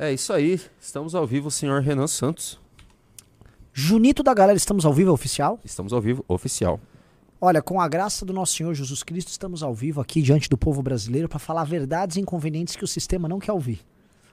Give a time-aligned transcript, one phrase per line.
[0.00, 2.56] É isso aí, estamos ao vivo, senhor Renan Santos.
[3.72, 5.58] Junito da galera, estamos ao vivo, é oficial?
[5.64, 6.78] Estamos ao vivo, oficial.
[7.40, 10.56] Olha, com a graça do nosso Senhor Jesus Cristo, estamos ao vivo aqui diante do
[10.56, 13.80] povo brasileiro para falar verdades inconvenientes que o sistema não quer ouvir.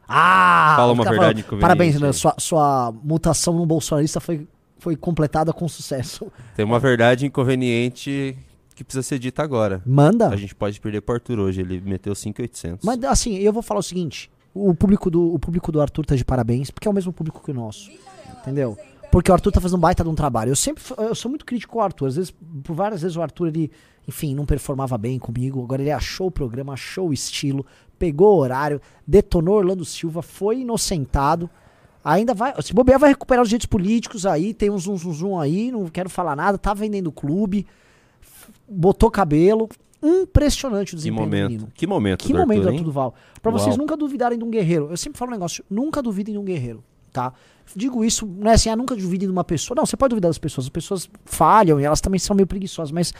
[0.07, 0.75] Ah!
[0.77, 2.13] Fala uma verdade falando, inconveniente Parabéns, aí.
[2.13, 6.31] sua, sua mutação no bolsonarista foi, foi completada com sucesso.
[6.55, 8.37] Tem uma verdade inconveniente
[8.75, 9.81] que precisa ser dita agora.
[9.83, 10.29] Manda.
[10.29, 12.85] A gente pode perder pro Arthur hoje, ele meteu 5,800.
[12.85, 16.15] Mas assim, eu vou falar o seguinte: o público do, o público do Arthur tá
[16.15, 17.91] de parabéns, porque é o mesmo público que o nosso.
[18.39, 18.77] Entendeu?
[19.11, 20.51] Porque o Arthur tá fazendo um baita de um trabalho.
[20.51, 22.07] Eu sempre eu sou muito crítico com o Arthur.
[22.07, 22.33] Às vezes,
[22.63, 23.69] por várias vezes o Arthur, ele,
[24.07, 25.61] enfim, não performava bem comigo.
[25.61, 27.65] Agora ele achou o programa, achou o estilo,
[27.99, 31.49] pegou o horário, detonou Orlando Silva, foi inocentado.
[32.03, 32.53] Ainda vai.
[32.61, 34.53] Se bobear, vai recuperar os direitos políticos aí.
[34.53, 36.57] Tem um zum, zum, zum aí, não quero falar nada.
[36.57, 37.67] Tá vendendo o clube,
[38.69, 39.67] botou cabelo.
[40.05, 41.49] Impressionante o que desempenho do momento.
[41.51, 41.71] menino.
[41.73, 42.75] Que momento Que do momento Arthur, do?
[42.75, 43.15] Arthur Duval.
[43.41, 43.59] Pra Uau.
[43.59, 44.87] vocês nunca duvidarem de um guerreiro.
[44.89, 47.33] Eu sempre falo um negócio, nunca duvidem de um guerreiro, tá?
[47.75, 49.75] Digo isso, não é assim, ah, nunca duvidem de uma pessoa.
[49.75, 50.65] Não, você pode duvidar das pessoas.
[50.65, 53.13] As pessoas falham e elas também são meio preguiçosas, mas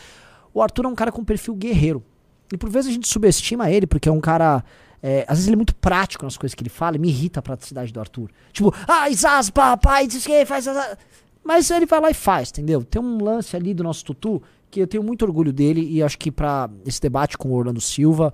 [0.54, 2.04] o Arthur é um cara com perfil guerreiro.
[2.54, 4.64] E por vezes a gente subestima ele, porque é um cara.
[5.02, 7.40] é, às vezes ele é muito prático nas coisas que ele fala, e me irrita
[7.40, 8.30] a praticidade do Arthur.
[8.54, 10.68] Tipo, ah, Isas, papai, diz que faz.
[10.68, 10.98] essa-"
[11.44, 12.84] Mas ele vai lá e faz, entendeu?
[12.84, 14.42] Tem um lance ali do nosso Tutu
[14.76, 17.80] que eu tenho muito orgulho dele e acho que pra esse debate com o Orlando
[17.80, 18.34] Silva.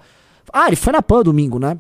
[0.52, 1.78] Ah, ele foi na PAN domingo, né?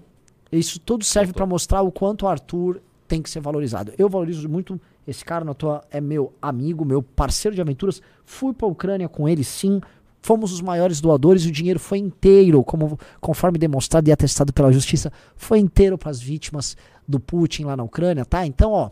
[0.52, 3.92] Isso tudo serve pra mostrar o quanto o Arthur tem que ser valorizado.
[3.98, 8.04] Eu valorizo muito esse cara, na toa é meu amigo, meu parceiro de aventuras.
[8.23, 9.82] Fui pra Ucrânia com ele, sim.
[10.22, 14.72] Fomos os maiores doadores e o dinheiro foi inteiro, como conforme demonstrado e atestado pela
[14.72, 18.45] justiça, foi inteiro para as vítimas do Putin lá na Ucrânia, tá?
[18.45, 18.92] Então, ó,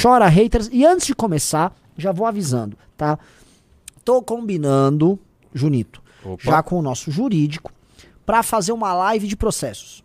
[0.00, 0.70] chora haters.
[0.72, 3.18] E antes de começar, já vou avisando, tá?
[4.04, 5.18] Tô combinando,
[5.52, 6.42] Junito, Opa.
[6.42, 7.72] já com o nosso jurídico,
[8.26, 10.04] pra fazer uma live de processos.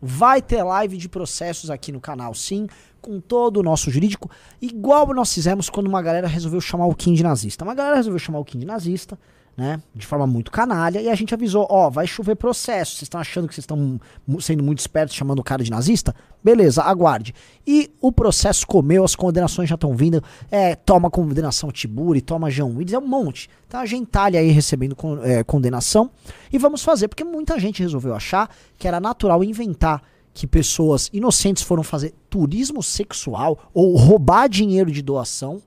[0.00, 2.68] Vai ter live de processos aqui no canal, sim,
[3.00, 4.30] com todo o nosso jurídico,
[4.62, 7.64] igual nós fizemos quando uma galera resolveu chamar o Kim de nazista.
[7.64, 9.18] Uma galera resolveu chamar o Kim de nazista,
[9.58, 12.92] né, de forma muito canalha, e a gente avisou, ó, vai chover processo.
[12.92, 14.00] Vocês estão achando que vocês estão
[14.38, 16.14] sendo muito espertos chamando o cara de nazista?
[16.44, 17.34] Beleza, aguarde.
[17.66, 20.22] E o processo comeu, as condenações já estão vindo.
[20.48, 23.50] É, toma condenação Tiburi, toma João Willis, é um monte.
[23.66, 26.08] Então a gentalha aí recebendo con- é, condenação.
[26.52, 28.48] E vamos fazer, porque muita gente resolveu achar
[28.78, 30.00] que era natural inventar
[30.32, 35.60] que pessoas inocentes foram fazer turismo sexual ou roubar dinheiro de doação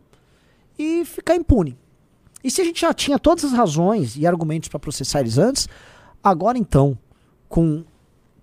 [0.80, 1.78] e ficar impune.
[2.44, 5.68] E se a gente já tinha todas as razões e argumentos para processar eles antes,
[6.24, 6.98] agora então,
[7.48, 7.84] com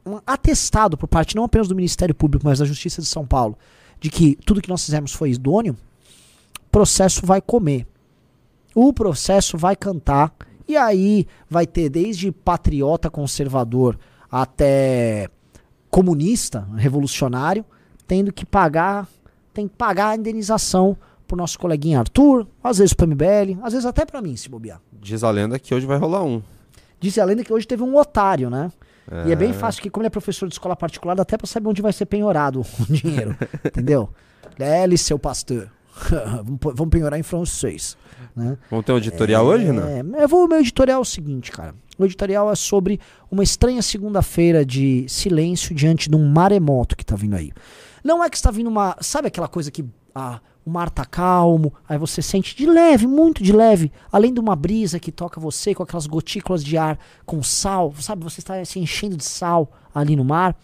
[0.06, 3.58] um atestado por parte não apenas do Ministério Público, mas da Justiça de São Paulo,
[4.00, 5.76] de que tudo que nós fizemos foi idôneo,
[6.66, 7.86] o processo vai comer.
[8.74, 10.32] O processo vai cantar.
[10.66, 13.98] E aí vai ter desde patriota conservador
[14.30, 15.28] até
[15.90, 17.64] comunista, revolucionário,
[18.06, 19.08] tendo que pagar,
[19.54, 20.96] tem que pagar a indenização
[21.28, 24.80] pro nosso coleguinha Arthur, às vezes pro MBL, às vezes até pra mim, se bobear.
[24.90, 26.42] Diz a lenda que hoje vai rolar um.
[26.98, 28.72] Disse a lenda que hoje teve um otário, né?
[29.26, 31.46] E é bem fácil, que como ele é professor de escola particular, dá até pra
[31.46, 34.10] saber onde vai ser penhorado o dinheiro, entendeu?
[34.58, 35.70] Lele, seu pastor.
[36.60, 37.96] vamos, penhorar em francês,
[38.36, 38.56] né?
[38.70, 39.88] Vamos ter um editorial hoje, Renan?
[39.88, 41.74] É, eu vou, o meu editorial é o seguinte, cara.
[41.98, 43.00] O editorial é sobre
[43.30, 47.50] uma estranha segunda-feira de silêncio diante de um maremoto que tá vindo aí.
[48.04, 48.96] Não é que está vindo uma.
[49.00, 49.84] Sabe aquela coisa que
[50.14, 54.38] ah, o mar tá calmo, aí você sente de leve, muito de leve, além de
[54.38, 58.22] uma brisa que toca você com aquelas gotículas de ar com sal, sabe?
[58.22, 60.54] Você está se enchendo de sal ali no mar.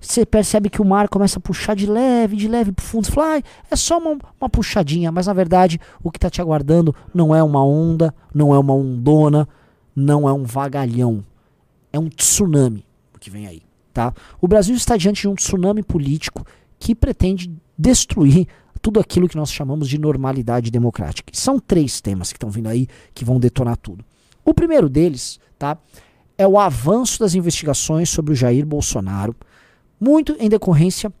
[0.00, 3.06] Você percebe que o mar começa a puxar de leve, de leve pro fundo.
[3.06, 6.40] Você fala, "Ai, é só uma, uma puxadinha, mas na verdade o que tá te
[6.40, 9.48] aguardando não é uma onda, não é uma ondona,
[9.94, 11.24] não é um vagalhão.
[11.92, 12.84] É um tsunami
[13.16, 14.12] o que vem aí, tá?
[14.40, 16.44] O Brasil está diante de um tsunami político
[16.78, 18.46] que pretende destruir
[18.86, 21.32] tudo aquilo que nós chamamos de normalidade democrática.
[21.34, 24.04] São três temas que estão vindo aí que vão detonar tudo.
[24.44, 25.76] O primeiro deles, tá?
[26.38, 29.34] É o avanço das investigações sobre o Jair Bolsonaro,
[29.98, 31.12] muito em decorrência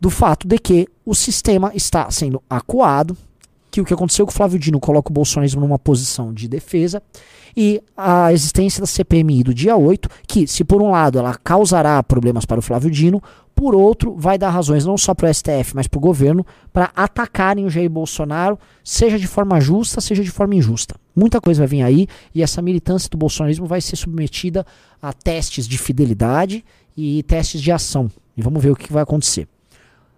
[0.00, 3.14] do fato de que o sistema está sendo acuado,
[3.70, 7.02] que o que aconteceu com o Flávio Dino coloca o bolsonarismo numa posição de defesa,
[7.54, 12.02] e a existência da CPMI do dia 8, que, se por um lado ela causará
[12.02, 13.22] problemas para o Flávio Dino,
[13.56, 16.92] por outro, vai dar razões não só para o STF, mas para o governo, para
[16.94, 20.94] atacarem o Jair Bolsonaro, seja de forma justa, seja de forma injusta.
[21.16, 24.66] Muita coisa vai vir aí, e essa militância do bolsonarismo vai ser submetida
[25.00, 26.62] a testes de fidelidade
[26.94, 28.10] e testes de ação.
[28.36, 29.48] E vamos ver o que vai acontecer.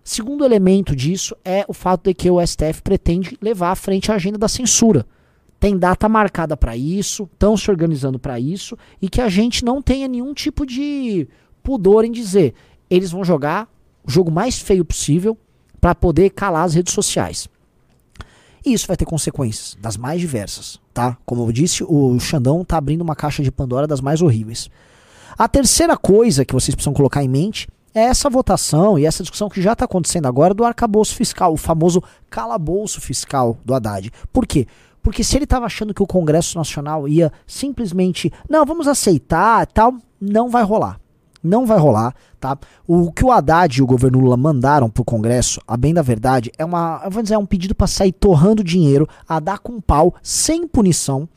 [0.03, 4.17] Segundo elemento disso é o fato de que o STF pretende levar à frente a
[4.17, 5.07] agenda da censura.
[5.61, 9.81] Tem data marcada para isso, estão se organizando para isso, e que a gente não
[9.81, 11.29] tenha nenhum tipo de
[11.63, 12.55] pudor em dizer.
[12.91, 13.69] Eles vão jogar
[14.05, 15.37] o jogo mais feio possível
[15.81, 17.49] para poder calar as redes sociais.
[18.65, 21.17] E isso vai ter consequências, das mais diversas, tá?
[21.25, 24.69] Como eu disse, o Xandão tá abrindo uma caixa de Pandora das mais horríveis.
[25.39, 29.49] A terceira coisa que vocês precisam colocar em mente é essa votação e essa discussão
[29.49, 34.11] que já está acontecendo agora do arcabouço fiscal, o famoso calabouço fiscal do Haddad.
[34.33, 34.67] Por quê?
[35.03, 39.95] Porque se ele estava achando que o Congresso Nacional ia simplesmente, não, vamos aceitar tal,
[40.21, 41.01] não vai rolar.
[41.43, 42.59] Não vai rolar, tá?
[42.87, 46.51] O que o Haddad e o governo Lula mandaram pro Congresso, a bem da verdade,
[46.59, 50.15] é uma, vou dizer, é um pedido para sair torrando dinheiro, a dar com pau,
[50.23, 51.29] sem punição.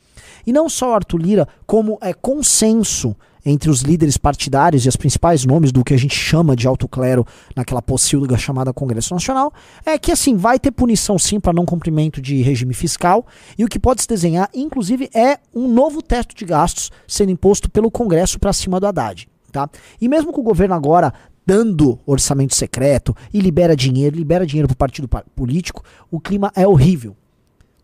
[0.46, 3.14] E não só Arthur Lira, como é consenso
[3.44, 6.86] entre os líderes partidários e os principais nomes do que a gente chama de alto
[6.86, 7.26] clero
[7.56, 9.52] naquela pocilga chamada Congresso Nacional,
[9.84, 13.26] é que assim, vai ter punição sim para não cumprimento de regime fiscal,
[13.58, 17.70] e o que pode se desenhar, inclusive, é um novo teto de gastos sendo imposto
[17.70, 19.28] pelo Congresso para cima do Haddad.
[19.52, 19.68] Tá?
[20.00, 21.12] E mesmo com o governo agora
[21.44, 26.66] dando orçamento secreto e libera dinheiro, libera dinheiro para o partido político, o clima é
[26.66, 27.14] horrível.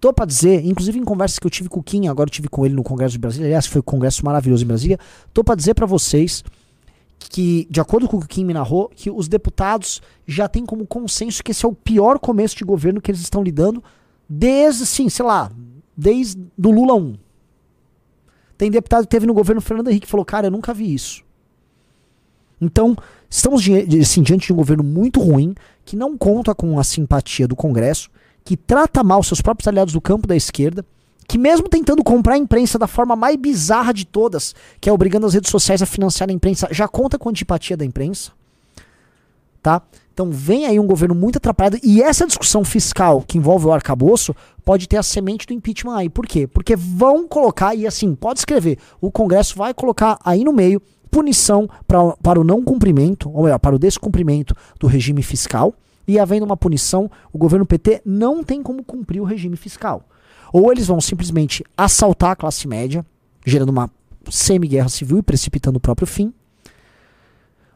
[0.00, 2.48] Tô para dizer, inclusive em conversas que eu tive com o Kim, agora eu tive
[2.48, 4.98] com ele no Congresso de Brasília, aliás, foi um congresso maravilhoso em Brasília,
[5.34, 6.44] tô para dizer para vocês
[7.18, 10.64] que, de acordo com o que o Kim me narrou, que os deputados já têm
[10.64, 13.82] como consenso que esse é o pior começo de governo que eles estão lidando
[14.28, 15.50] desde, assim, sei lá,
[15.96, 17.16] desde do Lula 1.
[18.56, 21.24] Tem deputado que teve no governo Fernando Henrique que falou, cara, eu nunca vi isso.
[22.60, 22.96] Então,
[23.28, 23.62] estamos
[24.00, 28.10] assim, diante de um governo muito ruim, que não conta com a simpatia do Congresso,
[28.44, 30.84] que trata mal seus próprios aliados do campo da esquerda,
[31.26, 35.26] que mesmo tentando comprar a imprensa da forma mais bizarra de todas, que é obrigando
[35.26, 38.32] as redes sociais a financiar a imprensa, já conta com a antipatia da imprensa.
[39.62, 39.82] Tá?
[40.14, 44.34] Então vem aí um governo muito atrapalhado e essa discussão fiscal que envolve o arcabouço
[44.64, 46.08] pode ter a semente do impeachment aí.
[46.08, 46.46] Por quê?
[46.46, 51.68] Porque vão colocar, e assim, pode escrever, o Congresso vai colocar aí no meio punição
[51.86, 55.74] pra, para o não cumprimento, ou melhor, para o descumprimento do regime fiscal,
[56.06, 60.08] e havendo uma punição, o governo PT não tem como cumprir o regime fiscal.
[60.52, 63.04] Ou eles vão simplesmente assaltar a classe média,
[63.44, 63.90] gerando uma
[64.30, 66.32] semi-guerra civil e precipitando o próprio fim,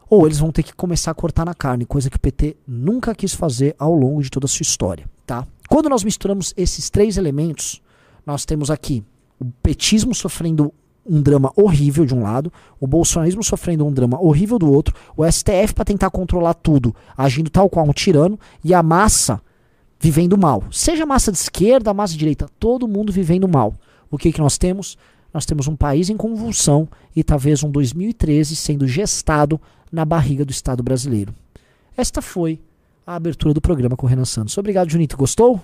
[0.09, 3.15] ou eles vão ter que começar a cortar na carne, coisa que o PT nunca
[3.15, 5.09] quis fazer ao longo de toda a sua história.
[5.25, 5.47] Tá?
[5.67, 7.81] Quando nós misturamos esses três elementos,
[8.25, 9.03] nós temos aqui
[9.39, 10.73] o petismo sofrendo
[11.05, 15.29] um drama horrível de um lado, o bolsonarismo sofrendo um drama horrível do outro, o
[15.29, 19.41] STF para tentar controlar tudo, agindo tal qual um tirano, e a massa
[19.99, 20.63] vivendo mal.
[20.71, 23.73] Seja massa de esquerda, massa de direita, todo mundo vivendo mal.
[24.09, 24.97] O que, que nós temos?
[25.33, 29.59] Nós temos um país em convulsão e talvez um 2013 sendo gestado
[29.91, 31.33] na barriga do Estado brasileiro.
[31.97, 32.59] Esta foi
[33.05, 34.57] a abertura do programa com o Renan Santos.
[34.57, 35.17] Obrigado, Junito.
[35.17, 35.61] Gostou?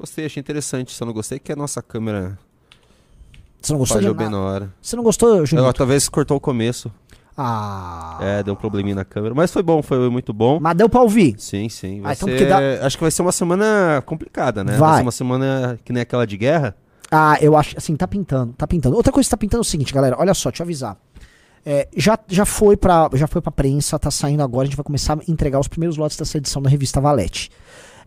[0.00, 0.92] Gostei, achei interessante.
[0.92, 2.38] Só não gostei que a nossa câmera
[3.60, 4.72] Você não gostou falhou bem na hora.
[4.80, 5.66] Você não gostou, Junito?
[5.68, 6.90] Eu, talvez cortou o começo.
[7.36, 8.18] Ah.
[8.20, 9.34] É, deu um probleminha na câmera.
[9.34, 10.58] Mas foi bom, foi muito bom.
[10.60, 11.34] Mas deu pra ouvir.
[11.38, 12.00] Sim, sim.
[12.00, 14.76] Ah, Vai então ser- dá- Acho que vai ser uma semana complicada, né?
[14.76, 14.96] Vai.
[14.96, 16.74] ser uma semana que nem aquela de guerra.
[17.10, 18.94] Ah, eu acho, assim, tá pintando, tá pintando.
[18.96, 20.96] Outra coisa que tá pintando é o seguinte, galera, olha só, deixa eu avisar.
[21.66, 24.84] É, já, já, foi pra, já foi pra prensa, tá saindo agora, a gente vai
[24.84, 27.50] começar a entregar os primeiros lotes dessa edição da revista Valete.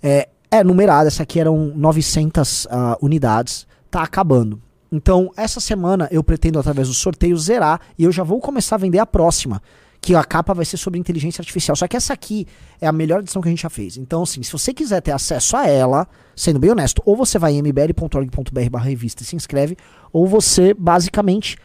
[0.01, 4.61] É, é numerada, essa aqui eram 900 ah, unidades, tá acabando.
[4.91, 8.77] Então, essa semana eu pretendo, através do sorteio, zerar e eu já vou começar a
[8.77, 9.59] vender a próxima.
[9.99, 11.75] Que a capa vai ser sobre inteligência artificial.
[11.75, 12.45] Só que essa aqui
[12.79, 13.97] é a melhor edição que a gente já fez.
[13.97, 17.53] Então, assim, se você quiser ter acesso a ela, sendo bem honesto, ou você vai
[17.53, 19.75] em mbl.org.br barra revista e se inscreve,
[20.11, 21.57] ou você basicamente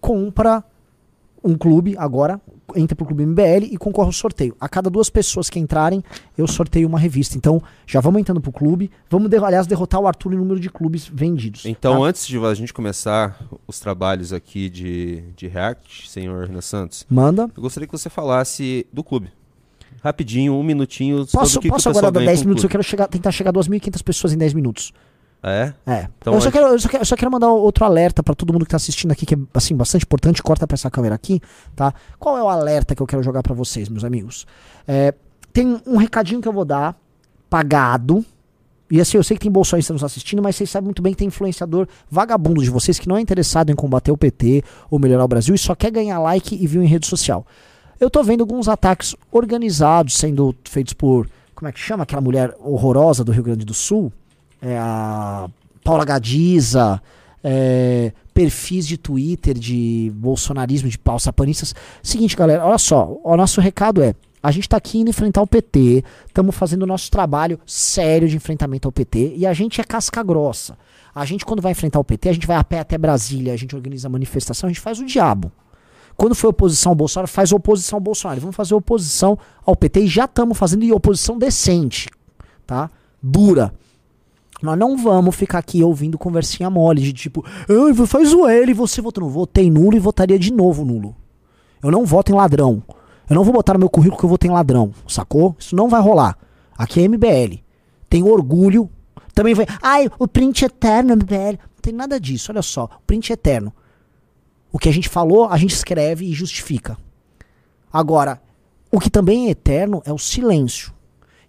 [0.00, 0.62] compra
[1.44, 2.40] um clube agora,
[2.74, 4.56] entra pro clube MBL e concorre ao sorteio.
[4.58, 6.02] A cada duas pessoas que entrarem,
[6.38, 7.36] eu sorteio uma revista.
[7.36, 8.90] Então, já vamos entrando pro clube.
[9.10, 11.66] Vamos, derro- aliás, derrotar o Arthur em número de clubes vendidos.
[11.66, 12.06] Então, tá?
[12.06, 17.50] antes de a gente começar os trabalhos aqui de, de React, senhor Renan Santos, Manda.
[17.54, 19.30] eu gostaria que você falasse do clube.
[20.02, 21.26] Rapidinho, um minutinho.
[21.26, 22.64] Posso, que que posso pessoal agora dar ganha 10 com o minutos?
[22.64, 24.92] Eu quero chegar, tentar chegar a 2.500 pessoas em 10 minutos.
[25.44, 25.74] Ah, É?
[25.86, 26.08] É.
[26.18, 28.50] Então, eu, só quero, eu, só quero, eu só quero mandar outro alerta pra todo
[28.52, 30.42] mundo que tá assistindo aqui, que é assim, bastante importante.
[30.42, 31.40] Corta pra essa câmera aqui,
[31.76, 31.92] tá?
[32.18, 34.46] Qual é o alerta que eu quero jogar pra vocês, meus amigos?
[34.88, 35.12] É,
[35.52, 36.96] tem um recadinho que eu vou dar,
[37.50, 38.24] pagado.
[38.90, 41.18] E assim, eu sei que tem bolsonistas nos assistindo, mas vocês sabem muito bem que
[41.18, 45.24] tem influenciador vagabundo de vocês que não é interessado em combater o PT ou melhorar
[45.24, 47.46] o Brasil e só quer ganhar like e view em rede social.
[48.00, 51.28] Eu tô vendo alguns ataques organizados sendo feitos por.
[51.54, 54.12] Como é que chama aquela mulher horrorosa do Rio Grande do Sul?
[54.64, 55.48] É a
[55.84, 57.00] Paula Gadiza,
[57.42, 61.74] é, perfis de Twitter de bolsonarismo, de paussapanistas.
[62.02, 64.14] Seguinte, galera, olha só, o nosso recado é.
[64.42, 68.36] A gente tá aqui indo enfrentar o PT, estamos fazendo o nosso trabalho sério de
[68.36, 70.76] enfrentamento ao PT e a gente é casca grossa.
[71.14, 73.56] A gente, quando vai enfrentar o PT, a gente vai a pé até Brasília, a
[73.56, 75.50] gente organiza manifestação, a gente faz o diabo.
[76.16, 78.40] Quando foi oposição ao Bolsonaro, faz oposição ao Bolsonaro.
[78.40, 82.08] Vamos fazer oposição ao PT e já estamos fazendo e oposição decente,
[82.66, 82.90] tá?
[83.22, 83.72] Dura.
[84.64, 88.74] Nós não vamos ficar aqui ouvindo conversinha mole de tipo, ah, faz o L e
[88.74, 89.24] você votou.
[89.24, 91.14] Não, votei nulo e votaria de novo nulo.
[91.82, 92.82] Eu não voto em ladrão.
[93.28, 95.54] Eu não vou botar no meu currículo que eu votei em ladrão, sacou?
[95.58, 96.38] Isso não vai rolar.
[96.76, 97.58] Aqui é MBL.
[98.08, 98.88] Tem orgulho.
[99.34, 99.66] Também vai.
[99.82, 101.58] Ai, o print eterno, MBL.
[101.58, 102.84] Não tem nada disso, olha só.
[102.84, 103.72] O print eterno.
[104.72, 106.96] O que a gente falou, a gente escreve e justifica.
[107.92, 108.40] Agora,
[108.90, 110.92] o que também é eterno é o silêncio.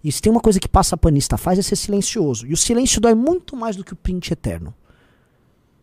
[0.06, 2.46] E se tem uma coisa que passa panista faz é ser silencioso.
[2.46, 4.72] E o silêncio dói muito mais do que o print eterno.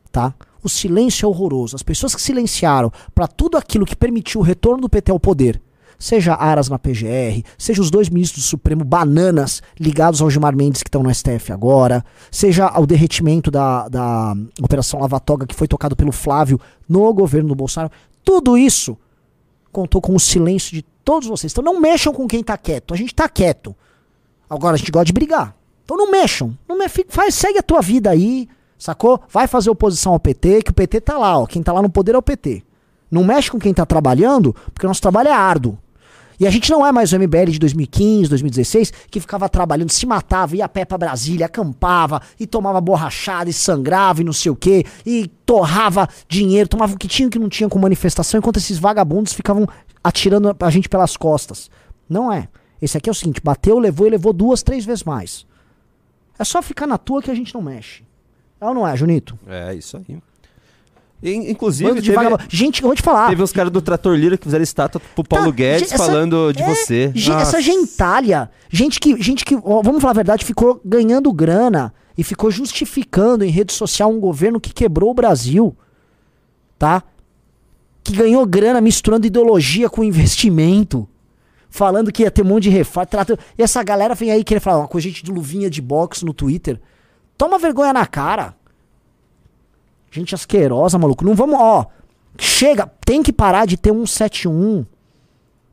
[0.10, 0.34] Tá?
[0.64, 1.76] O silêncio é horroroso.
[1.76, 5.62] As pessoas que silenciaram para tudo aquilo que permitiu o retorno do PT ao poder,
[6.00, 10.82] seja Aras na PGR, seja os dois ministros do Supremo bananas ligados ao Gilmar Mendes
[10.82, 12.02] que estão no STF agora,
[12.32, 17.50] seja o derretimento da, da Operação Lava Toga que foi tocado pelo Flávio no governo
[17.50, 17.92] do Bolsonaro,
[18.24, 18.98] tudo isso
[19.70, 21.52] contou com o silêncio de todos vocês.
[21.52, 22.94] Então não mexam com quem tá quieto.
[22.94, 23.76] A gente tá quieto.
[24.54, 25.56] Agora a gente gosta de brigar.
[25.84, 26.58] Então não mexam.
[26.68, 26.88] Não me...
[27.10, 29.22] Faz, segue a tua vida aí, sacou?
[29.30, 31.46] Vai fazer oposição ao PT, que o PT tá lá, ó.
[31.46, 32.64] Quem tá lá no poder é o PT.
[33.12, 35.78] Não mexe com quem tá trabalhando, porque o nosso trabalho é árduo.
[36.40, 40.06] E a gente não é mais o MBL de 2015, 2016, que ficava trabalhando, se
[40.06, 44.52] matava, ia a pé pra Brasília, acampava, e tomava borrachada, e sangrava, e não sei
[44.52, 47.78] o quê, e torrava dinheiro, tomava o que tinha e o que não tinha com
[47.78, 49.68] manifestação, enquanto esses vagabundos ficavam
[50.04, 51.70] atirando a gente pelas costas.
[52.10, 52.48] Não é.
[52.84, 55.46] Esse aqui é o seguinte: bateu, levou e levou duas, três vezes mais.
[56.38, 58.04] É só ficar na tua que a gente não mexe.
[58.60, 59.38] É ou não é, Junito?
[59.48, 60.18] É, isso aí.
[61.26, 62.44] Inclusive, teve, vagabundo.
[62.50, 63.30] Gente, eu vou te falar.
[63.30, 66.52] teve os caras do Trator Lira que fizeram estátua pro Paulo Tá, Guedes essa- falando
[66.52, 67.12] de é, você.
[67.16, 67.48] gen- Nossa.
[67.48, 72.26] essa gentalha, gente que, gente que, ó, vamos falar a verdade, ficou ganhando grana e
[72.26, 75.74] ficou justificando em rede social um governo que quebrou o Brasil,
[76.78, 77.02] tá?
[78.04, 81.08] Que ganhou grana misturando ideologia com investimento,
[81.76, 83.08] falando que ia ter um monte de reforma.
[83.08, 86.24] trata- E essa galera vem aí querer falar uma coisa, gente de luvinha de boxe
[86.24, 86.80] no Twitter.
[87.36, 88.54] Toma vergonha na cara.
[90.12, 91.26] Gente asquerosa, maluco.
[91.26, 91.88] Não vamos, ó.
[92.38, 94.86] Chega, tem que parar de ter um 71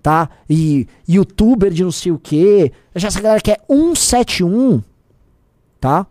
[0.02, 0.30] tá?
[0.48, 2.72] E youtuber de não sei o que.
[2.94, 4.82] Essa galera que é 171,
[5.78, 6.06] tá?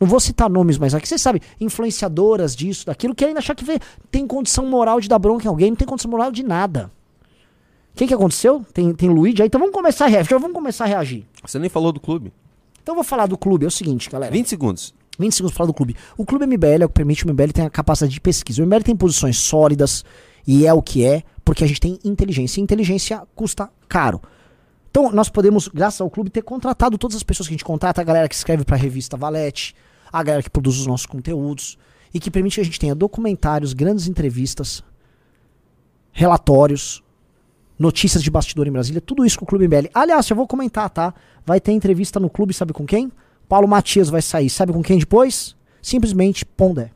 [0.00, 3.78] Não vou citar nomes, mas aqui vocês sabem, influenciadoras disso, daquilo, querem achar que vê-
[4.10, 6.90] tem condição moral de dar bronca em alguém, não tem condição moral de nada.
[7.94, 8.66] O que, que aconteceu?
[8.74, 10.30] Tem, tem Luigi aí, então vamos começar a reagir.
[10.30, 11.24] Já vamos começar a reagir.
[11.46, 12.32] Você nem falou do clube.
[12.82, 14.32] Então eu vou falar do clube, é o seguinte, galera.
[14.32, 14.92] 20 segundos.
[15.16, 15.94] 20 segundos falar do clube.
[16.18, 18.60] O clube MBL é o que permite o MBL ter a capacidade de pesquisa.
[18.60, 20.04] O MBL tem posições sólidas
[20.44, 22.58] e é o que é, porque a gente tem inteligência.
[22.58, 24.20] E inteligência custa caro.
[24.90, 28.00] Então nós podemos, graças ao clube, ter contratado todas as pessoas que a gente contrata,
[28.00, 29.72] a galera que escreve pra revista Valete,
[30.12, 31.78] a galera que produz os nossos conteúdos
[32.12, 34.82] e que permite que a gente tenha documentários, grandes entrevistas,
[36.10, 37.03] relatórios,
[37.78, 39.88] notícias de bastidor em Brasília, tudo isso com o Clube MBL.
[39.94, 41.12] Aliás, eu vou comentar, tá?
[41.44, 43.10] Vai ter entrevista no clube, sabe com quem?
[43.48, 45.54] Paulo Matias vai sair, sabe com quem depois?
[45.82, 46.90] Simplesmente Pondé.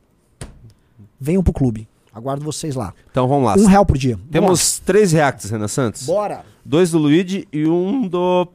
[1.19, 1.87] Venham pro clube.
[2.13, 2.93] Aguardo vocês lá.
[3.11, 3.55] Então vamos lá.
[3.55, 4.15] Um real por dia.
[4.15, 6.05] Vamos Temos três reacts, Renan Santos.
[6.05, 6.43] Bora.
[6.65, 8.47] Dois do Luigi e um do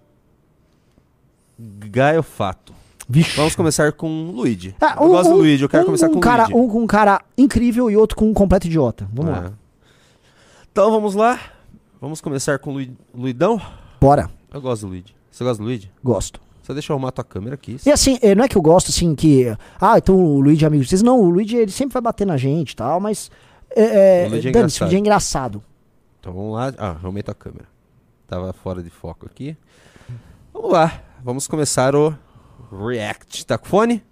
[1.59, 2.73] Gaio Fato.
[3.09, 3.37] Vixe.
[3.37, 4.75] Vamos começar com o Luigi.
[4.81, 6.59] Ah, eu gosto do Luigi, eu quero um começar com o cara, Luigi.
[6.59, 9.07] Um com um cara incrível e outro com um completo idiota.
[9.12, 9.35] Vamos É.
[9.40, 9.52] lá.
[10.73, 11.38] Então vamos lá.
[12.04, 13.58] Vamos começar com o Lui- Luidão.
[13.99, 14.28] Bora.
[14.52, 15.16] Eu gosto do Luigi.
[15.30, 15.90] Você gosta do Luigi?
[16.04, 16.38] Gosto.
[16.62, 17.78] Só deixa eu arrumar tua câmera aqui.
[17.87, 19.46] E assim, eh, não é que eu gosto assim que.
[19.80, 21.02] Ah, então o Luigi é amigo de vocês.
[21.02, 23.30] Não, o Luigi ele sempre vai bater na gente e tal, mas.
[23.75, 24.94] É, é, O Luigi é dane-se, engraçado.
[24.94, 25.62] é engraçado.
[26.20, 26.75] Então vamos lá.
[26.76, 27.64] Ah, arrumei tua câmera.
[28.28, 29.56] Tava fora de foco aqui.
[30.52, 31.00] Vamos lá.
[31.25, 32.14] Vamos começar o
[32.87, 33.46] React.
[33.46, 34.02] Tá com fone?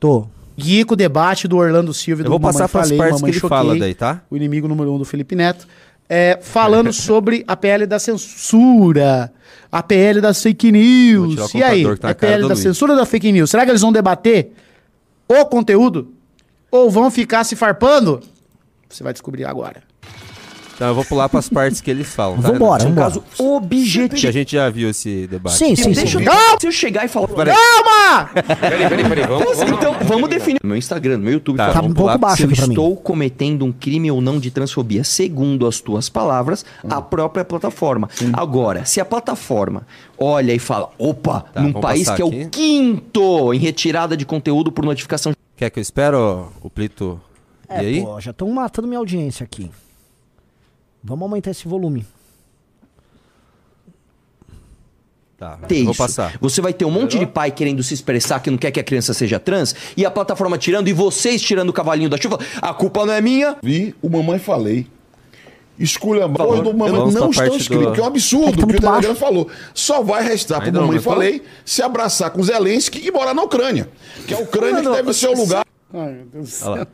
[0.00, 0.26] Tô.
[0.56, 3.26] Guico, debate do Orlando Silva e Eu do vou Mamãe passar pras Falei, partes que
[3.28, 4.22] ele Choquei, fala daí, tá?
[4.30, 5.66] O inimigo número um do Felipe Neto.
[6.14, 9.32] É, falando sobre a PL da censura,
[9.70, 11.54] a PL das fake news.
[11.54, 12.58] E aí, tá na a PL da Luiz.
[12.58, 13.48] censura da fake news?
[13.48, 14.52] Será que eles vão debater
[15.26, 16.12] o conteúdo?
[16.70, 18.20] Ou vão ficar se farpando?
[18.90, 19.82] Você vai descobrir agora.
[20.74, 22.50] Então eu vou pular pras partes que eles falam, tá?
[22.50, 22.94] Vambora, Renan?
[22.94, 23.10] vambora.
[23.10, 24.08] caso objetivo.
[24.16, 25.56] Que a gente já viu esse debate.
[25.56, 26.24] Sim, sim, Deixa sim.
[26.24, 27.28] eu, se eu chegar e falar.
[27.28, 27.54] Peraí.
[27.54, 28.30] Calma!
[28.58, 29.26] Peraí, peraí, peraí.
[29.26, 29.72] Vamos, vamos.
[29.78, 30.58] Então, vamos definir.
[30.62, 32.72] No meu Instagram, no meu YouTube, Tá, Tá um pouco baixo se eu pra mim.
[32.72, 38.08] estou cometendo um crime ou não de transfobia, segundo as tuas palavras, a própria plataforma.
[38.32, 39.86] Agora, se a plataforma
[40.18, 42.44] olha e fala, opa, Tá, num país que é aqui.
[42.44, 47.20] o quinto em retirada de conteúdo por notificação Quer que eu espere o, Plito
[47.70, 48.02] e É, aí?
[48.02, 49.70] pô, já estão matando minha audiência aqui.
[51.02, 52.06] Vamos aumentar esse volume.
[55.38, 55.98] Tá, ter vou isso.
[55.98, 56.38] passar.
[56.40, 58.84] Você vai ter um monte de pai querendo se expressar que não quer que a
[58.84, 62.38] criança seja trans e a plataforma tirando e vocês tirando o cavalinho da chuva.
[62.60, 63.56] A culpa não é minha.
[63.62, 64.86] Vi o Mamãe Falei.
[65.84, 66.46] Favor.
[66.52, 68.56] Hoje do mamãe não estão parte escritos, do- que é um É que absurdo tá
[68.58, 69.14] que o Telegram baixo.
[69.16, 69.48] falou.
[69.74, 73.42] Só vai restar pro Ainda não mamãe falei se abraçar com Zelensky e morar na
[73.42, 73.88] Ucrânia.
[74.28, 76.86] Que a Ucrânia que Mano, deve ser o lugar Ai, meu Deus do céu.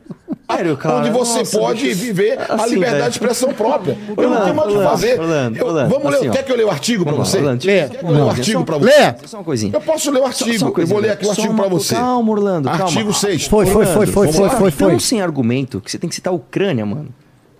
[0.51, 0.95] Sério, cara.
[0.97, 3.03] onde você Nossa, pode viver a Assim, liberdade velho.
[3.03, 3.97] de expressão própria.
[4.09, 5.19] Eu não Orlando, tenho mais o que Orlando, fazer.
[5.19, 6.17] Orlando, Eu- Orlando, vamos ler.
[6.17, 6.31] assim, ó.
[6.31, 7.37] Quer que eu leia o artigo lá, você?
[7.37, 7.87] Orlando, Lê.
[7.87, 8.85] Quer que eu leia o artigo só- pra você?
[8.89, 9.15] Lê.
[9.27, 9.71] Só uma coisinha.
[9.75, 10.59] Eu posso ler o Só- artigo.
[10.59, 11.95] só eu coisinha, vou ler aqui o só artigo uma- pra você.
[11.95, 12.83] Calma, Orlando, calma.
[12.83, 13.45] Artigo 6.
[13.45, 14.89] Foi, foi, foi, foi, foi, foi, foi.
[14.89, 17.09] Tão sem argumento que você tem que citar a Ucrânia, mano.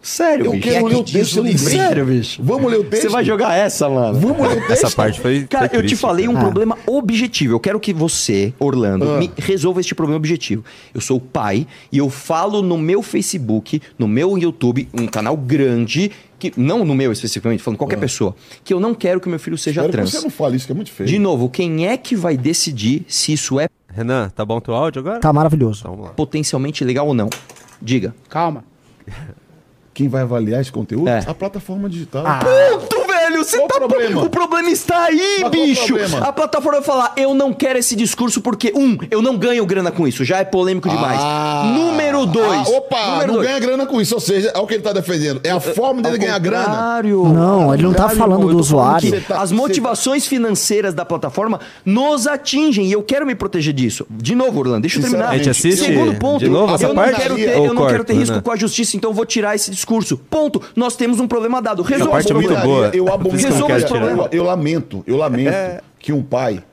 [0.01, 0.63] Sério, Eu bicho.
[0.63, 1.58] quero ler o texto, eu lembrei.
[1.77, 2.41] Sério, bicho.
[2.41, 3.03] Vamos ler o texto?
[3.03, 4.18] Você vai jogar essa, mano.
[4.20, 4.72] Vamos ler o texto?
[4.86, 5.46] Essa parte foi.
[5.46, 6.39] Cara, foi eu te falei um Ah.
[6.39, 7.53] problema objetivo.
[7.56, 9.18] Eu quero que você, Orlando, Ah.
[9.20, 10.63] me resolva este problema objetivo.
[10.94, 16.12] Eu sou pai e eu falo no meu Facebook, no meu YouTube, um canal grande,
[16.39, 19.58] que não no meu especificamente, falando qualquer pessoa, que eu não quero que meu filho
[19.58, 19.84] seja Ah.
[19.86, 20.12] Espero que trans.
[20.12, 21.10] você não fale isso, que é muito feio.
[21.10, 25.01] De novo, quem é que vai decidir se isso é Renan, tá bom teu áudio
[25.01, 25.20] agora?
[25.20, 25.79] Tá maravilhoso.
[25.82, 26.13] Então vamos lá.
[26.13, 27.29] potencialmente legal ou não?
[27.82, 28.15] Diga.
[28.29, 28.63] Calma.
[30.00, 31.10] Quem vai avaliar esse conteúdo?
[31.10, 31.22] É.
[31.27, 32.24] A plataforma digital.
[32.24, 32.99] Ponto,
[33.39, 33.50] velho!
[33.50, 33.75] Você Qual tá.
[33.75, 34.24] o problema?
[34.24, 35.96] O problema está aí, Mas bicho!
[36.22, 39.91] A plataforma vai falar: eu não quero esse discurso porque, um, eu não ganho grana
[39.91, 41.19] com isso, já é polêmico demais.
[41.22, 41.74] Ah.
[41.75, 42.67] Número dois.
[42.67, 43.48] Ah, opa, número não dois.
[43.48, 44.13] ganha grana com isso.
[44.15, 45.41] Ou seja, é o que ele tá defendendo.
[45.43, 47.01] É a forma dele ganhar grana.
[47.03, 49.22] Não, ele não tá falando do falando usuário.
[49.22, 54.05] tá- As você motivações financeiras da plataforma nos atingem e eu quero me proteger disso.
[54.10, 55.29] De novo, Orlando, deixa eu terminar.
[55.29, 57.12] A gente assiste Segundo ponto, de novo essa eu, parte?
[57.12, 58.41] Não quero ter, eu não quero ter risco né?
[58.41, 60.17] com a justiça, então eu vou tirar esse discurso.
[60.29, 60.62] Ponto.
[60.75, 61.81] Nós temos um problema dado.
[61.81, 62.74] Resolva parte é o muito problema.
[62.75, 62.91] boa.
[62.93, 63.48] Eu Por isso
[64.29, 65.53] que eu lamento, eu lamento
[66.00, 66.63] que um pai,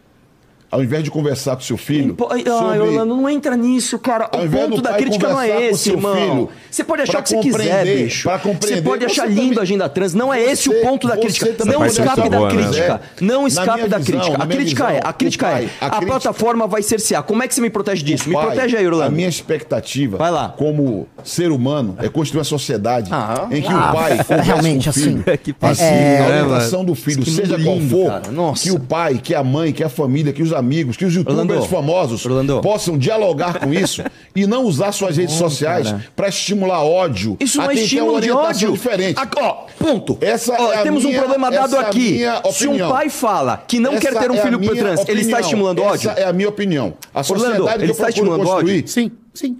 [0.76, 2.14] ao invés de conversar com seu filho.
[2.30, 4.28] Ai, sobre- Orlando, não entra nisso, cara.
[4.32, 6.14] Ao O ponto da pai crítica não é esse, irmão.
[6.14, 8.28] filho, Você pode achar o que você quiser, bicho.
[8.28, 10.12] pra compreender, Você pode achar lindo também- a agenda trans.
[10.14, 11.46] Não é esse Você- o ponto da crítica.
[11.54, 12.48] também Não escape da né?
[12.50, 13.00] crítica.
[13.20, 14.36] Não Na escape da crítica.
[14.38, 17.22] na A minha crítica é, a crítica é, pai, a a plataforma vai cercear.
[17.22, 18.28] Como é que você me protege disso?
[18.28, 19.12] Me Pai, protege aí, A Orlando.
[19.16, 20.50] minha expectativa, Vai lá.
[20.56, 23.46] como ser humano, é construir uma sociedade Ah.
[23.50, 26.84] em que Ah, o pai converse realmente, com o filho, assim, Que assim, a orientação
[26.84, 28.20] do filho, seja qual for,
[28.62, 30.65] que o pai, que a mãe, que a família, que os amigos,
[30.96, 31.66] que os youtubers Orlando.
[31.68, 32.60] famosos Orlando.
[32.60, 34.02] possam dialogar com isso
[34.34, 38.30] e não usar suas redes sociais para estimular ódio Isso não é uma estímulo de
[38.30, 38.72] ódio.
[38.72, 39.18] diferente.
[39.18, 40.18] A- ó, ponto.
[40.20, 42.12] Essa Ó, é temos minha- um problema dado essa é aqui.
[42.12, 42.90] minha Se um opinião.
[42.90, 45.40] pai fala que não quer Essa ter um é filho trans, ele está opinião.
[45.40, 46.10] estimulando ódio?
[46.10, 46.94] Essa é a minha opinião.
[47.14, 48.88] A sociedade Orlando, ele está estimulando construir, ódio?
[48.88, 49.56] Sim, sim,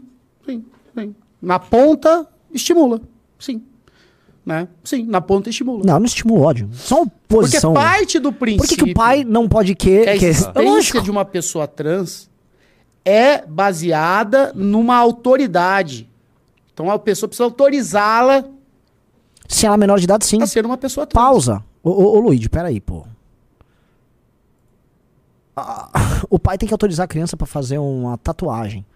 [0.47, 0.65] sim,
[0.99, 1.15] sim.
[1.41, 3.01] Na ponta, estimula.
[3.39, 3.63] Sim.
[4.47, 4.69] Né?
[4.85, 5.83] Sim, na ponta estimula.
[5.85, 6.71] Não, não estimula o ódio.
[6.73, 10.05] Só uma Porque parte do princípio Por que, que o pai não pode que a
[10.05, 10.19] querer.
[10.21, 10.27] Que...
[10.27, 12.31] existência de uma pessoa trans
[13.05, 16.09] é baseada numa autoridade.
[16.73, 18.45] Então a pessoa precisa autorizá-la
[19.49, 20.41] Se ela é menor de idade, sim.
[20.41, 21.25] a ser uma pessoa trans.
[21.25, 21.65] Pausa.
[21.83, 23.05] Ô, ô, ô Luigi, peraí, pô.
[25.57, 25.91] Ah,
[26.31, 28.87] o pai tem que autorizar a criança pra fazer uma tatuagem.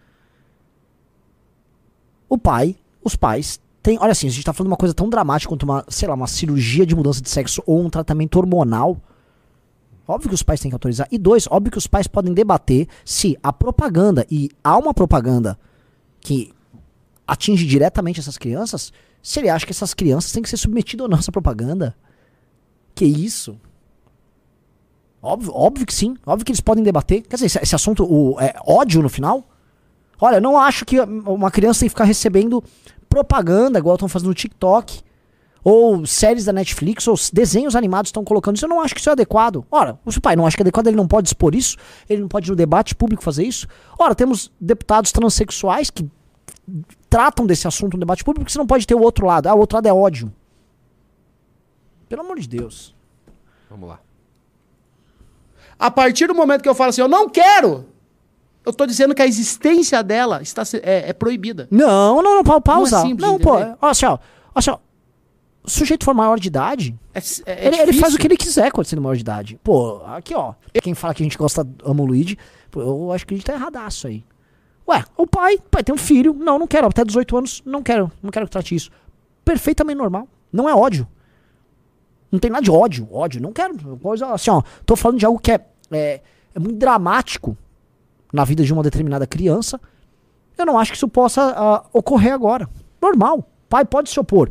[2.29, 3.99] O pai, os pais, tem.
[4.01, 6.15] Olha assim, a gente tá falando de uma coisa tão dramática quanto uma, sei lá,
[6.15, 9.01] uma cirurgia de mudança de sexo ou um tratamento hormonal.
[10.07, 11.07] Óbvio que os pais têm que autorizar.
[11.11, 15.59] E dois, óbvio que os pais podem debater se a propaganda, e há uma propaganda
[16.21, 16.53] que
[17.27, 21.09] atinge diretamente essas crianças, se ele acha que essas crianças têm que ser submetidas ou
[21.09, 21.95] não a essa propaganda.
[22.93, 23.59] Que isso?
[25.23, 26.17] Óbvio, óbvio que sim.
[26.27, 27.23] Óbvio que eles podem debater.
[27.23, 29.49] Quer dizer, esse, esse assunto, o, é ódio no final?
[30.21, 32.63] Olha, eu não acho que uma criança tem que ficar recebendo
[33.11, 35.03] propaganda, igual estão fazendo no TikTok.
[35.63, 38.65] Ou séries da Netflix, ou desenhos animados estão colocando isso.
[38.65, 39.67] Eu não acho que isso é adequado.
[39.71, 41.77] Ora, se o pai não acha que é adequado, ele não pode expor isso.
[42.09, 43.67] Ele não pode no debate público fazer isso.
[43.99, 46.09] Ora, temos deputados transexuais que
[47.11, 49.49] tratam desse assunto no debate público, porque você não pode ter o outro lado.
[49.49, 50.33] Ah, o outro lado é ódio.
[52.09, 52.95] Pelo amor de Deus.
[53.69, 54.01] Vamos lá.
[55.79, 57.87] A partir do momento que eu falo assim, eu não quero,
[58.65, 61.67] eu tô dizendo que a existência dela está, é, é proibida.
[61.71, 62.97] Não, não, não, pa- pausa.
[62.97, 63.77] Não Não, é simples de pô, entender.
[63.81, 64.11] olha assim, ó.
[64.13, 64.19] Olha
[64.55, 64.79] assim, ó.
[65.63, 68.37] O sujeito for maior de idade, É, é- é ele, ele faz o que ele
[68.37, 69.61] quiser quando sendo maior de idade.
[69.63, 70.55] Pô, aqui, ó.
[70.83, 72.39] Quem fala que a gente gosta, ama o Luigi,
[72.71, 74.25] pô, eu acho que a gente tá erradaço aí.
[74.89, 76.33] Ué, o pai, o pai tem um filho.
[76.35, 76.87] Não, não quero.
[76.89, 78.11] Até 18 anos, não quero.
[78.23, 78.91] Não quero que trate isso.
[79.45, 80.27] Perfeitamente normal.
[80.53, 81.07] Não é ódio.
[82.33, 83.07] Não tem nada de ódio.
[83.13, 83.77] Ódio, não quero.
[83.99, 84.63] Coisa assim, ó.
[84.87, 85.61] Tô falando de algo que é,
[85.93, 86.21] é,
[86.55, 87.57] é muito dramático
[88.33, 89.81] na vida de uma determinada criança.
[90.57, 92.69] Eu não acho que isso possa ah, ocorrer agora.
[93.01, 93.45] Normal.
[93.69, 94.51] Pai pode se opor.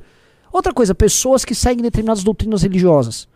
[0.52, 3.28] Outra coisa, pessoas que seguem determinadas doutrinas religiosas.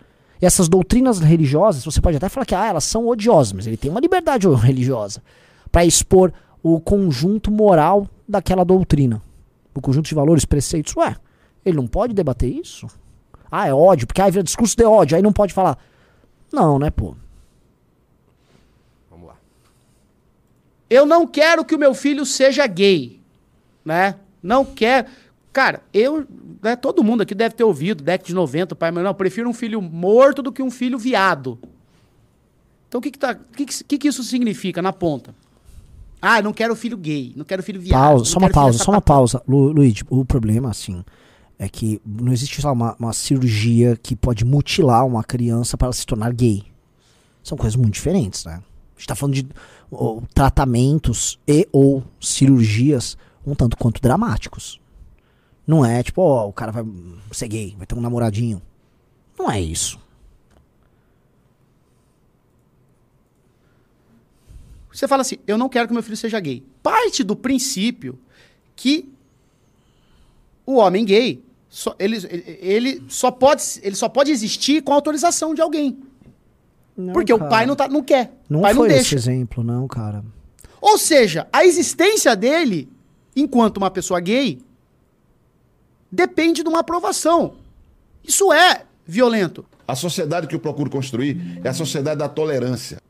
[0.42, 3.78] E essas doutrinas religiosas, você pode até falar que ah, elas são odiosas, mas ele
[3.78, 5.22] tem uma liberdade religiosa
[5.72, 9.22] para expor o conjunto moral daquela doutrina.
[9.76, 10.96] O conjunto de valores, preceitos.
[10.96, 11.16] Ué,
[11.66, 12.88] ele não pode debater isso?
[13.52, 15.78] Ah, é ódio, porque aí vira discurso de ódio, aí não pode falar.
[16.52, 17.16] Não, né, pô?
[19.10, 19.36] Vamos lá.
[20.94, 23.20] Eu não quero que o meu filho seja gay,
[23.84, 24.16] né?
[24.44, 25.08] Não quero.
[25.52, 26.24] Cara, eu,
[26.62, 29.50] né, todo mundo aqui deve ter ouvido, década de 90, pai, mas não, eu prefiro
[29.50, 31.58] um filho morto do que um filho viado.
[32.88, 35.34] Então o que que, tá, que, que, que isso significa na ponta?
[36.22, 38.00] Ah, não quero filho gay, não quero filho viado.
[38.00, 39.42] Pausa, só uma pausa, só uma pausa.
[39.48, 41.04] Lu, Luigi, o problema, assim,
[41.58, 45.88] é que não existe sei lá, uma, uma cirurgia que pode mutilar uma criança para
[45.88, 46.64] ela se tornar gay.
[47.44, 48.62] São coisas muito diferentes, né?
[48.96, 49.48] A gente tá falando de
[49.98, 54.80] ó, tratamentos e ou cirurgias um tanto quanto dramáticos.
[55.66, 56.86] Não é tipo, ó, o cara vai
[57.32, 58.62] ser gay, vai ter um namoradinho.
[59.38, 60.00] Não é isso.
[64.92, 66.64] Você fala assim, eu não quero que meu filho seja gay.
[66.84, 68.20] Parte do princípio
[68.76, 69.12] que
[70.66, 72.18] o homem gay só, ele,
[72.62, 75.98] ele só pode, ele só pode existir com autorização de alguém.
[76.96, 77.50] Não, porque o cara.
[77.50, 78.32] pai não, tá, não quer.
[78.50, 79.16] Não o pai foi não esse deixa.
[79.16, 80.24] exemplo, não, cara.
[80.80, 82.90] Ou seja, a existência dele,
[83.36, 84.60] enquanto uma pessoa gay,
[86.12, 87.56] depende de uma aprovação.
[88.24, 89.66] Isso é violento.
[89.88, 93.02] A sociedade que eu procuro construir é a sociedade da tolerância.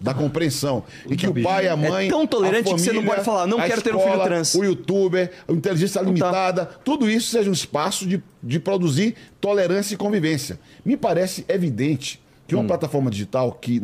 [0.00, 0.82] Da compreensão.
[1.08, 2.08] E que o pai, a mãe.
[2.08, 4.24] É tão tolerante a que você não pode falar, não quero ter um filho escola,
[4.24, 4.54] trans.
[4.54, 6.26] O youtuber, a inteligência Não tá.
[6.26, 10.58] limitada, tudo isso seja um espaço de, de produzir tolerância e convivência.
[10.84, 12.66] Me parece evidente que uma Hum.
[12.66, 13.82] plataforma digital que.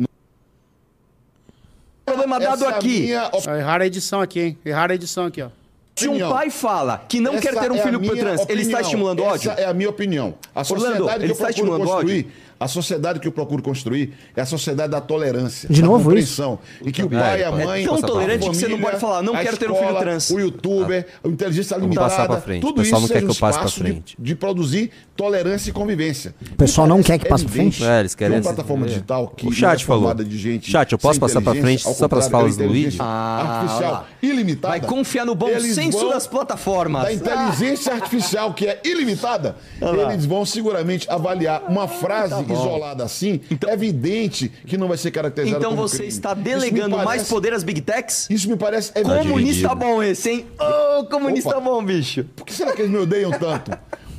[2.05, 3.09] Problema dado Essa é aqui.
[3.31, 4.57] op- Ah, Erraram a edição aqui, hein?
[4.65, 5.49] Erraram a edição aqui, ó.
[5.95, 6.31] Se um opinião.
[6.31, 8.81] pai fala que não Essa quer ter um é filho trans, ele está opinião.
[8.81, 9.51] estimulando ódio?
[9.51, 10.33] Essa é a minha opinião.
[10.55, 12.31] A Orlando, sociedade ele que eu está estimulando construir, ódio?
[12.61, 16.59] A sociedade que eu procuro construir é a sociedade da tolerância, De da novo compreensão.
[16.85, 19.23] E que o pai, a É mãe, tão a tolerante que você não pode falar,
[19.23, 20.29] não a quero ter um filho escola, trans.
[20.29, 22.63] O youtuber, a inteligência limitada, passar pra frente.
[22.63, 24.15] O tudo pessoal isso não quer que eu passe pra espaço de, frente.
[24.19, 26.35] de produzir tolerância e convivência.
[26.51, 27.91] O pessoal não parece quer que passe pra evidente frente?
[27.91, 28.89] É, eles querem que uma plataforma é.
[28.89, 30.13] digital que O chat é falou.
[30.13, 33.03] de gente Chat, eu posso passar pra inteligência, frente só pras contrário, falas do inteligência
[33.03, 33.11] Luigi?
[33.11, 34.77] Ah, artificial ilimitada.
[34.77, 37.03] Vai confiar no bom senso das plataformas.
[37.03, 43.41] da inteligência artificial, que é ilimitada, eles vão seguramente avaliar uma frase isolada assim.
[43.67, 46.09] é evidente que não vai ser caracterizada Então como você crime.
[46.09, 48.27] está delegando mais parece- poder às Big Techs?
[48.29, 49.27] Isso me parece evidente.
[49.27, 50.45] Comunista bom esse, hein?
[50.99, 51.59] Ô, comunista Opa.
[51.61, 52.23] bom, bicho.
[52.35, 53.71] Por que será que eles me odeiam tanto?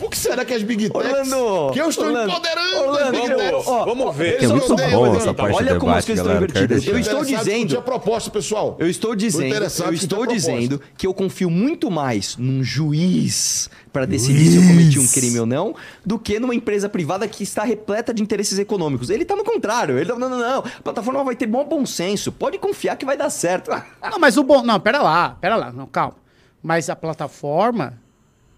[0.02, 1.06] Por que será que as Big Techs...
[1.12, 1.72] Orlando!
[1.72, 3.66] Que eu estou Orlando, empoderando Orlando, as Big vamos- Techs.
[3.68, 4.28] ó, Vamos ver.
[4.34, 6.44] Eles É muito essa parte Olha do como as debate, coisas galera.
[6.46, 6.86] estão invertidas.
[6.86, 8.76] Eu estou dizendo- discutir a proposta, pessoal.
[8.80, 14.50] Eu estou dizendo, eu estou dizendo que eu confio muito mais num juiz para decidir
[14.50, 18.12] se eu cometi um crime ou não, do que numa empresa privada que está repleta
[18.12, 19.08] de interesses econômicos.
[19.10, 19.98] Ele está no contrário.
[19.98, 20.58] Ele tá, não, não, não.
[20.60, 22.32] A plataforma vai ter bom bom senso.
[22.32, 23.70] Pode confiar que vai dar certo.
[24.10, 24.62] Não, mas o bom.
[24.62, 26.16] Não, pera lá, pera lá, não, calma.
[26.62, 27.98] Mas a plataforma,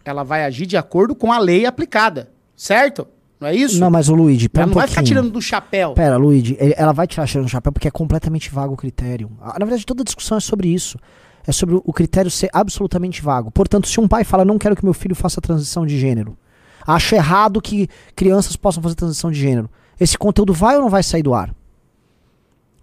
[0.05, 3.07] ela vai agir de acordo com a lei aplicada, certo?
[3.41, 3.79] Não é isso?
[3.81, 5.93] Não, mas o Luigi, pera ela um não vai ficar tirando do chapéu.
[5.93, 9.31] Pera, Luigi, ela vai tirar tirando o chapéu porque é completamente vago o critério.
[9.41, 10.99] Ah, Na verdade, toda a discussão é sobre isso.
[11.47, 13.51] É sobre o critério ser absolutamente vago.
[13.51, 16.39] Portanto, se um pai fala, não quero que meu filho faça transição de gênero,
[16.87, 17.87] acho errado que
[18.17, 19.69] crianças possam fazer transição de gênero,
[20.01, 21.55] esse conteúdo vai ou não vai sair do ar?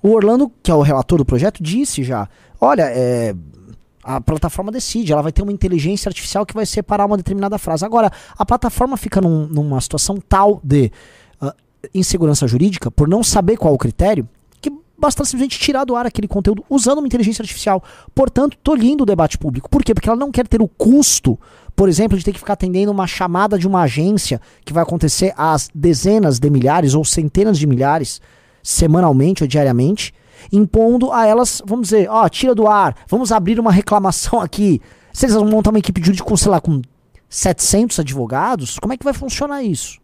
[0.03, 2.27] O Orlando, que é o relator do projeto, disse já:
[2.59, 3.33] olha, é,
[4.03, 7.85] a plataforma decide, ela vai ter uma inteligência artificial que vai separar uma determinada frase.
[7.85, 10.91] Agora, a plataforma fica num- numa situação tal de
[11.39, 11.53] ah,
[11.93, 14.27] insegurança jurídica, por não saber qual o critério,
[14.59, 17.83] que basta simplesmente tirar do ar aquele conteúdo usando uma inteligência artificial.
[18.13, 19.69] Portanto, tolhindo o debate público.
[19.69, 19.93] Por quê?
[19.93, 21.39] Porque ela não quer ter o custo,
[21.75, 25.33] por exemplo, de ter que ficar atendendo uma chamada de uma agência que vai acontecer
[25.37, 28.21] às dezenas de milhares ou centenas de milhares
[28.63, 30.13] semanalmente ou diariamente,
[30.51, 34.81] impondo a elas, vamos dizer, ó, tira do ar, vamos abrir uma reclamação aqui.
[35.13, 36.81] Se eles vão montar uma equipe jurídica com, sei lá, com
[37.29, 39.99] 700 advogados, como é que vai funcionar isso?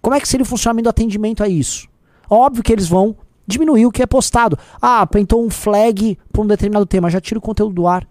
[0.00, 1.88] Como é que seria o funcionamento do atendimento a isso?
[2.30, 3.16] Óbvio que eles vão
[3.46, 4.58] diminuir o que é postado.
[4.80, 8.06] Ah, pintou um flag por um determinado tema, já tira o conteúdo do ar.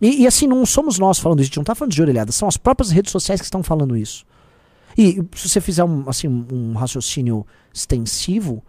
[0.00, 2.32] E, e assim, não somos nós falando isso, a gente não tá falando de orelhada,
[2.32, 4.24] são as próprias redes sociais que estão falando isso.
[4.96, 8.62] E se você fizer um, assim, um raciocínio extensivo,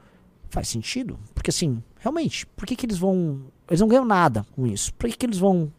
[0.50, 1.20] faz sentido.
[1.34, 3.42] Porque assim, realmente, por que, que eles vão.
[3.68, 4.94] Eles não ganham nada com isso.
[4.94, 5.72] Por que, que eles vão.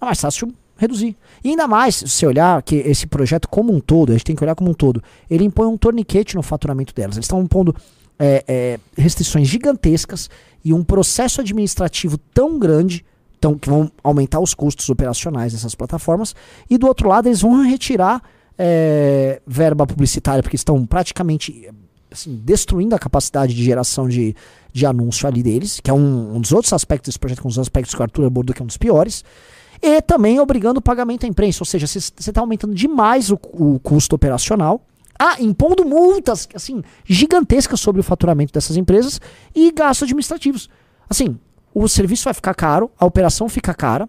[0.00, 1.16] É mais fácil reduzir.
[1.42, 4.36] E ainda mais, se você olhar que esse projeto como um todo, a gente tem
[4.36, 7.16] que olhar como um todo, ele impõe um torniquete no faturamento delas.
[7.16, 7.74] Eles estão impondo
[8.18, 10.30] é, é, restrições gigantescas
[10.64, 13.04] e um processo administrativo tão grande
[13.40, 16.34] tão, que vão aumentar os custos operacionais dessas plataformas.
[16.68, 18.22] E do outro lado, eles vão retirar
[18.56, 21.68] é, verba publicitária, porque estão praticamente
[22.10, 24.34] assim, destruindo a capacidade de geração de,
[24.72, 27.48] de anúncio ali deles, que é um, um dos outros aspectos desse projeto, que é
[27.48, 29.24] um dos aspectos que o Arthur abordou, que é um dos piores.
[29.82, 33.78] E também obrigando o pagamento à imprensa, ou seja, você está aumentando demais o, o
[33.80, 34.82] custo operacional.
[35.18, 39.20] Ah, impondo multas, assim, gigantescas sobre o faturamento dessas empresas
[39.54, 40.68] e gastos administrativos.
[41.08, 41.38] Assim,
[41.74, 44.08] o serviço vai ficar caro, a operação fica cara.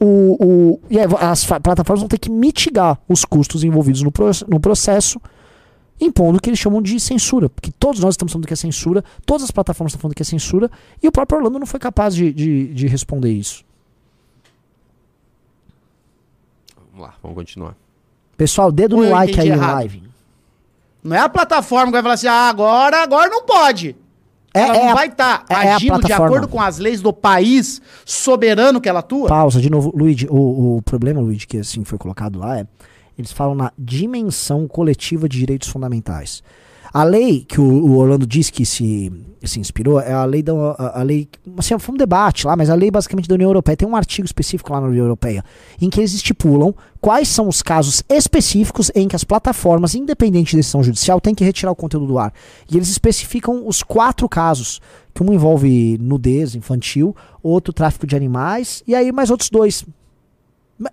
[0.00, 4.60] o, o, e as plataformas vão ter que mitigar os custos envolvidos no, pro- no
[4.60, 5.20] processo,
[6.00, 7.48] impondo o que eles chamam de censura.
[7.48, 10.24] Porque todos nós estamos falando que é censura, todas as plataformas estão falando que é
[10.24, 10.70] censura,
[11.02, 13.64] e o próprio Orlando não foi capaz de, de, de responder isso.
[16.92, 17.74] Vamos lá, vamos continuar.
[18.36, 19.74] Pessoal, dedo no like aí errado?
[19.76, 20.02] live.
[21.02, 23.94] Não é a plataforma que vai falar assim, ah, agora, agora não pode.
[24.52, 26.78] É, ela é não a- vai estar é- é a agindo de acordo com as
[26.78, 29.28] leis do país soberano que ela atua.
[29.28, 32.66] Pausa, de novo, Luigi, o, o problema, Luigi, que assim foi colocado lá é,
[33.18, 36.42] eles falam na dimensão coletiva de direitos fundamentais.
[36.92, 39.12] A lei que o, o Orlando disse que se,
[39.44, 42.70] se inspirou é a lei da a, a lei, assim, foi um debate lá, mas
[42.70, 45.44] a lei basicamente da União Europeia tem um artigo específico lá na União Europeia
[45.80, 50.56] em que eles estipulam quais são os casos específicos em que as plataformas, independente de
[50.56, 52.32] decisão judicial, têm que retirar o conteúdo do ar.
[52.70, 54.80] E eles especificam os quatro casos,
[55.14, 59.84] que um envolve nudez infantil, outro tráfico de animais, e aí mais outros dois.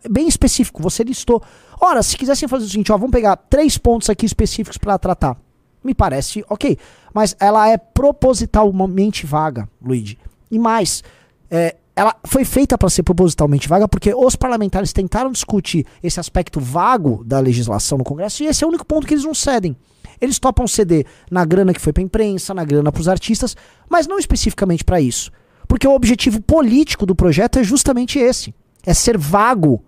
[0.10, 1.42] Bem específico, você listou.
[1.80, 5.38] Ora, se quisessem fazer o seguinte, ó, vamos pegar três pontos aqui específicos para tratar.
[5.84, 6.78] Me parece ok.
[7.14, 10.18] Mas ela é propositalmente vaga, Luigi.
[10.50, 11.04] E mais,
[11.52, 16.60] é, ela foi feita para ser propositalmente vaga porque os parlamentares tentaram discutir esse aspecto
[16.60, 19.76] vago da legislação no Congresso e esse é o único ponto que eles não cedem.
[20.20, 23.58] Eles topam ceder na grana que foi para imprensa, na grana para os artistas,
[23.90, 25.32] mas não especificamente para isso.
[25.68, 28.54] Porque o objetivo político do projeto é justamente esse:
[28.86, 29.84] é ser vago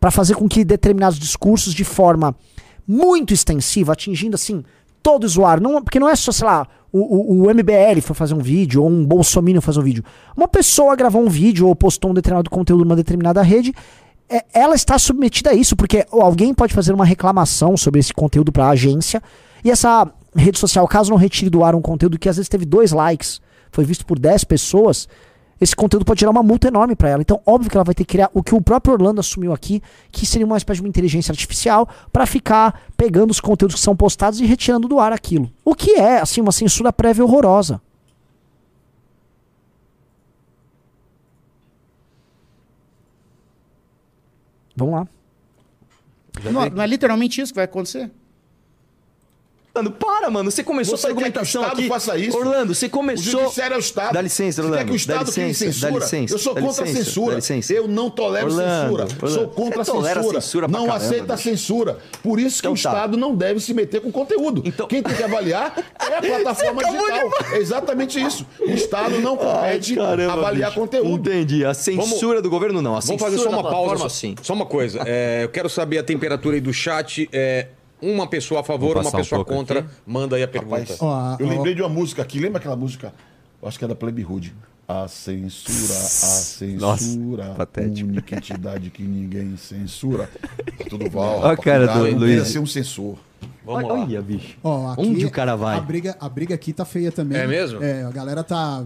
[0.00, 2.34] para fazer com que determinados discursos de forma
[2.86, 4.64] muito extensiva, atingindo assim
[5.02, 8.34] todo usuário, não, porque não é só, sei lá, o, o, o MBL foi fazer
[8.34, 10.04] um vídeo, ou um bolsominion fazer um vídeo.
[10.36, 13.74] Uma pessoa gravou um vídeo ou postou um determinado conteúdo numa determinada rede,
[14.28, 18.52] é, ela está submetida a isso, porque alguém pode fazer uma reclamação sobre esse conteúdo
[18.52, 19.22] para a agência,
[19.64, 22.64] e essa rede social, caso não retire do ar um conteúdo que às vezes teve
[22.64, 25.08] dois likes, foi visto por 10 pessoas,
[25.62, 27.22] esse conteúdo pode gerar uma multa enorme para ela.
[27.22, 29.80] Então, óbvio que ela vai ter que criar o que o próprio Orlando assumiu aqui,
[30.10, 33.94] que seria uma espécie de uma inteligência artificial para ficar pegando os conteúdos que são
[33.94, 35.48] postados e retirando do ar aquilo.
[35.64, 37.80] O que é, assim, uma censura prévia horrorosa.
[44.74, 45.08] Vamos lá.
[46.50, 48.10] Não, não é literalmente isso que vai acontecer?
[49.74, 50.50] Mano, para, mano.
[50.50, 51.88] Você começou Você o argumentação Estado aqui.
[51.88, 52.36] faça isso?
[52.36, 53.40] Orlando, você O começou.
[53.40, 54.12] judiciário é o Estado.
[54.12, 54.78] Dá licença, Você Orlando.
[54.78, 55.90] quer que o Estado dá licença, censura?
[55.92, 56.34] Dá licença.
[56.34, 57.30] eu sou contra licença, a censura.
[57.30, 57.72] Dá licença.
[57.72, 59.02] Eu não tolero Orlando, censura.
[59.04, 59.28] Orlando.
[59.30, 60.40] Sou contra Você a censura.
[60.42, 61.98] censura não caramba, aceita a censura.
[62.22, 62.90] Por isso que Então o tá.
[62.90, 64.62] Estado não deve se meter com conteúdo.
[64.66, 67.30] Então- Quem tem que avaliar é a plataforma digital.
[67.52, 68.46] É exatamente isso.
[68.60, 70.80] O Estado não Ai, compete caramba, avaliar bicho.
[70.80, 71.30] conteúdo.
[71.30, 71.64] Entendi.
[71.64, 72.90] A censura do governo não.
[72.94, 73.96] A Vamos censura fazer só uma pausa.
[74.02, 74.34] Só, sim.
[74.42, 75.00] só uma coisa.
[75.06, 77.26] É, eu quero saber a temperatura aí do chat.
[77.32, 77.68] É,
[78.02, 79.80] uma pessoa a favor, uma um pessoa pouco contra.
[79.80, 79.88] aqui.
[80.06, 80.80] Manda aí a pergunta.
[80.80, 81.50] Rapaz, Ó, eu ó.
[81.50, 82.38] lembrei de uma música aqui.
[82.40, 83.12] Lembra aquela música?
[83.62, 84.52] Eu acho que é da Plebe Hood.
[84.88, 88.08] A censura, a Nossa, censura, patético.
[88.08, 90.28] única entidade que ninguém censura.
[90.90, 91.40] Tudo val.
[91.40, 92.18] Ó a cara do não Luiz.
[92.18, 93.16] queira ser um censor.
[93.64, 93.94] Vamos lá.
[93.94, 94.56] Olha, bicho.
[94.62, 95.78] Ó, aqui, Onde o cara vai?
[95.78, 97.38] A briga, a briga aqui tá feia também.
[97.38, 97.82] É mesmo?
[97.82, 98.84] É, a galera tá,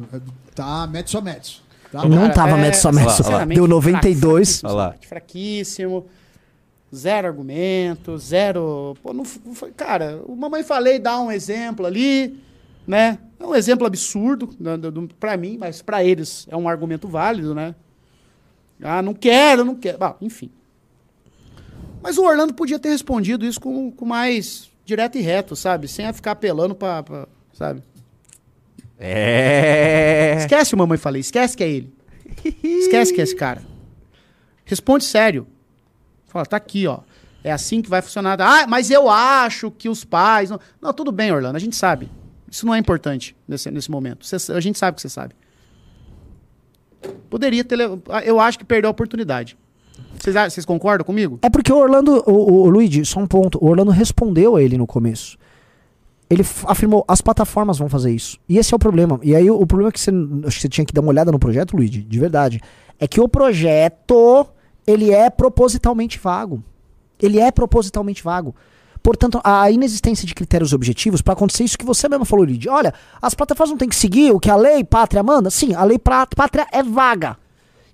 [0.54, 1.62] tá metso a metso.
[1.90, 2.04] Tá?
[2.04, 3.16] Não Cara, tava é, metso a metso.
[3.16, 4.60] sinceramente, Deu 92.
[4.60, 4.94] fraquíssimo, Olha lá.
[5.08, 6.06] Fraquíssimo.
[6.94, 8.94] Zero argumento, zero.
[9.02, 9.72] Pô, não, foi.
[9.72, 12.38] Cara, o Mamãe Falei dá um exemplo ali,
[12.86, 13.18] né?
[13.38, 14.72] É um exemplo absurdo né,
[15.18, 17.74] pra mim, mas pra eles é um argumento válido, né?
[18.82, 19.98] Ah, não quero, não quero.
[20.20, 20.50] Enfim.
[22.02, 25.88] Mas o Orlando podia ter respondido isso com, com mais direto e reto, sabe?
[25.88, 27.02] Sem ficar apelando pra.
[27.02, 27.82] pra- sabe?
[28.98, 30.36] É.
[30.38, 31.92] Esquece o Mamãe Falei, esquece que é ele.
[32.62, 33.62] Esquece que é esse cara.
[34.64, 35.46] Responde sério.
[36.36, 36.98] Fala, tá aqui, ó.
[37.44, 38.40] É assim que vai funcionar.
[38.40, 40.50] Ah, mas eu acho que os pais.
[40.50, 42.10] Não, não tudo bem, Orlando, a gente sabe.
[42.50, 44.26] Isso não é importante nesse, nesse momento.
[44.54, 45.34] A gente sabe que você sabe.
[47.30, 47.76] Poderia ter.
[47.76, 49.56] le- Eu acho que perdeu a oportunidade.
[50.18, 51.38] Vocês, vocês concordam comigo?
[51.42, 53.58] É porque o Orlando, o, o Luigi, só um ponto.
[53.62, 55.36] O Orlando respondeu a ele no começo.
[56.28, 58.38] Ele afirmou, as plataformas vão fazer isso.
[58.48, 59.20] E esse é o problema.
[59.22, 60.10] E aí o, o problema é que você,
[60.44, 62.60] acho que você tinha que dar uma olhada no projeto, Luigi, de verdade.
[62.98, 64.46] É que o projeto,
[64.86, 66.62] ele é propositalmente vago.
[67.20, 68.54] Ele é propositalmente vago.
[69.02, 72.68] Portanto, a inexistência de critérios objetivos para acontecer isso que você mesmo falou, Luigi.
[72.68, 75.48] Olha, as plataformas não têm que seguir o que a lei pátria manda?
[75.48, 77.36] Sim, a lei pátria é vaga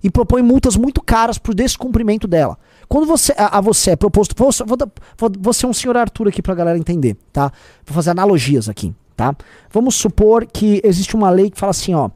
[0.03, 2.57] e propõe multas muito caras por descumprimento dela.
[2.89, 6.41] Quando você a, a você é proposto, vou, vou, vou, ser um senhor Arthur aqui
[6.41, 7.51] pra galera entender, tá?
[7.85, 9.35] Vou fazer analogias aqui, tá?
[9.71, 12.09] Vamos supor que existe uma lei que fala assim, ó,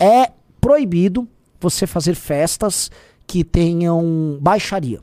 [0.00, 1.28] é proibido
[1.60, 2.90] você fazer festas
[3.28, 5.00] que tenham baixaria.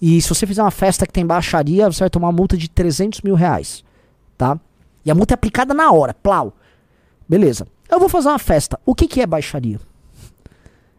[0.00, 2.68] E se você fizer uma festa que tem baixaria, você vai tomar uma multa de
[2.68, 3.82] 300 mil reais,
[4.36, 4.60] tá?
[5.04, 6.52] E a multa é aplicada na hora, plau.
[7.28, 7.66] Beleza.
[7.90, 8.78] Eu vou fazer uma festa.
[8.84, 9.80] O que, que é baixaria?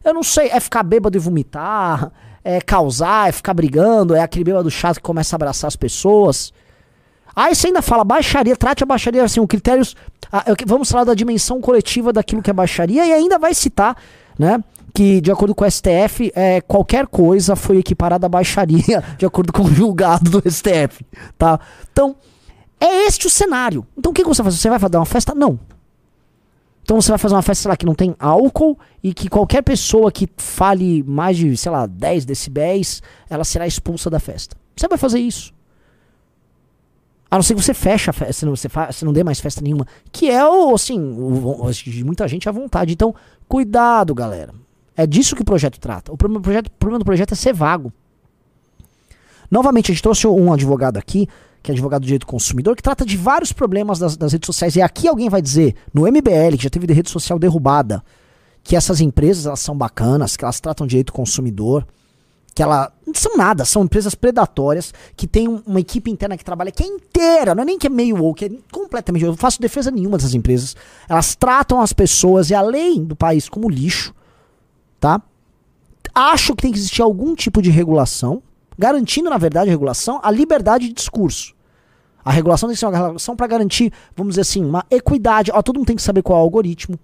[0.04, 2.12] Eu não sei, é ficar bêbado e vomitar,
[2.44, 6.52] é causar, é ficar brigando, é aquele bêbado chato que começa a abraçar as pessoas.
[7.36, 9.96] Aí você ainda fala baixaria, trate a baixaria assim, o critérios.
[10.32, 13.96] ah, vamos falar da dimensão coletiva daquilo que é baixaria e ainda vai citar,
[14.38, 14.62] né?
[15.00, 19.54] Que de acordo com o STF, é, qualquer coisa foi equiparada à baixaria, de acordo
[19.54, 21.06] com o julgado do STF,
[21.38, 21.58] tá?
[21.90, 22.18] Então,
[22.82, 23.88] é este o cenário.
[23.98, 24.62] Então o que, você vai fazer?
[24.62, 25.34] Você vai fazer uma festa?
[25.34, 25.58] Não.
[26.84, 29.62] Então você vai fazer uma festa, sei lá, que não tem álcool e que qualquer
[29.62, 34.58] pessoa que fale mais de, sei lá, 10 decibéis, ela será expulsa da festa.
[34.76, 35.54] Você vai fazer isso.
[37.32, 39.24] A não ser que você feche a festa, você não, você, fa- você não dê
[39.24, 39.88] mais festa nenhuma.
[40.12, 42.92] Que é o, assim, o, o- de muita gente à vontade.
[42.92, 43.16] Então,
[43.48, 44.54] cuidado, galera.
[45.02, 46.12] É disso que o projeto trata.
[46.12, 47.94] O problema do projeto, o problema do projeto é ser vago.
[49.50, 51.26] Novamente, a gente trouxe um advogado aqui,
[51.64, 54.46] que é advogado do direito do consumidor, que trata de vários problemas das, das redes
[54.46, 54.76] sociais.
[54.76, 58.04] E aqui alguém vai dizer, no MBL, que já teve de rede social derrubada,
[58.62, 61.88] que essas empresas elas são bacanas, que elas tratam direito do consumidor,
[62.54, 66.44] que ela não são nada, são empresas predatórias que tem um- uma equipe interna que
[66.44, 69.24] trabalha que é inteira, não é nem que é meio woke, é completamente.
[69.24, 70.76] Eu não faço defesa nenhuma dessas empresas.
[71.08, 74.14] Elas tratam as pessoas e a lei do país como lixo,
[75.00, 75.22] tá?
[76.14, 78.42] Acho que tem que existir algum tipo de regulação,
[78.78, 81.54] garantindo, na verdade, a regulação, a liberdade de discurso.
[82.24, 85.52] A regulação tem que ser uma regulação para garantir, vamos dizer assim, uma equidade.
[85.54, 87.00] Ó, todo mundo tem que saber qual é o algoritmo.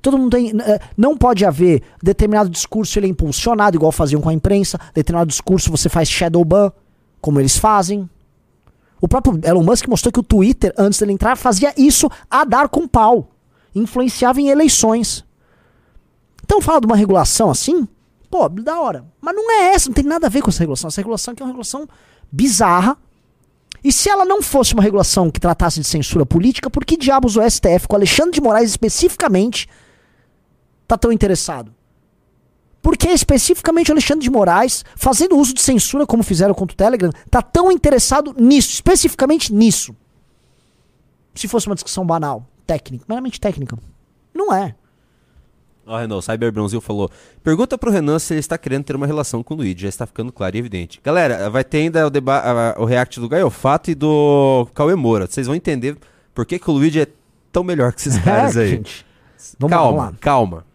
[0.00, 0.52] Todo mundo tem.
[0.60, 4.78] eh, Não pode haver determinado discurso ele é impulsionado, igual faziam com a imprensa.
[4.94, 6.72] Determinado discurso você faz shadow ban,
[7.20, 8.08] como eles fazem.
[9.00, 12.68] O próprio Elon Musk mostrou que o Twitter, antes dele entrar, fazia isso a dar
[12.68, 13.30] com pau.
[13.74, 15.24] Influenciava em eleições.
[16.50, 17.86] Então fala de uma regulação assim,
[18.28, 19.06] pô, da hora.
[19.20, 20.88] Mas não é essa, não tem nada a ver com essa regulação.
[20.88, 21.88] Essa regulação aqui é uma regulação
[22.28, 22.98] bizarra.
[23.84, 27.36] E se ela não fosse uma regulação que tratasse de censura política, por que diabos
[27.36, 29.68] o STF, com Alexandre de Moraes especificamente,
[30.88, 31.72] tá tão interessado?
[32.82, 36.76] Por que especificamente o Alexandre de Moraes, fazendo uso de censura como fizeram contra o
[36.76, 39.94] Telegram, tá tão interessado nisso, especificamente nisso?
[41.32, 43.78] Se fosse uma discussão banal, técnica, meramente técnica.
[44.34, 44.74] Não é.
[45.86, 47.10] Ó, Renan, o Cyber Bronzil falou:
[47.42, 49.82] Pergunta pro Renan se ele está querendo ter uma relação com o Luigi.
[49.82, 51.00] Já está ficando claro e evidente.
[51.02, 55.26] Galera, vai ter ainda o, deba o react do Gaiofato e do Cauê Moura.
[55.26, 55.96] Vocês vão entender
[56.34, 57.06] por que, que o Luigi é
[57.50, 58.68] tão melhor que esses caras É, aí.
[58.70, 59.04] gente.
[59.58, 60.18] Vamos lá, calma, vamos lá.
[60.20, 60.66] calma.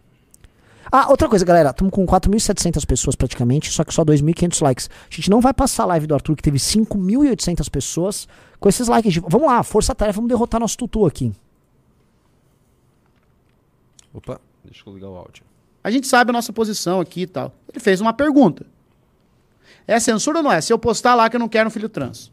[0.92, 1.70] Ah, outra coisa, galera.
[1.70, 4.90] Estamos com 4.700 pessoas praticamente, só que só 2.500 likes.
[5.10, 8.28] A gente não vai passar a live do Arthur, que teve 5.800 pessoas,
[8.60, 9.12] com esses likes.
[9.12, 11.32] de- Vamos lá, força-tarefa, vamos derrotar nosso tutu aqui.
[14.14, 15.42] Opa, deixa eu ligar o áudio.
[15.82, 17.52] A gente sabe a nossa posição aqui e tal.
[17.72, 18.66] Ele fez uma pergunta.
[19.86, 20.60] É censura ou não é?
[20.60, 22.32] Se eu postar lá que eu não quero um filho trans.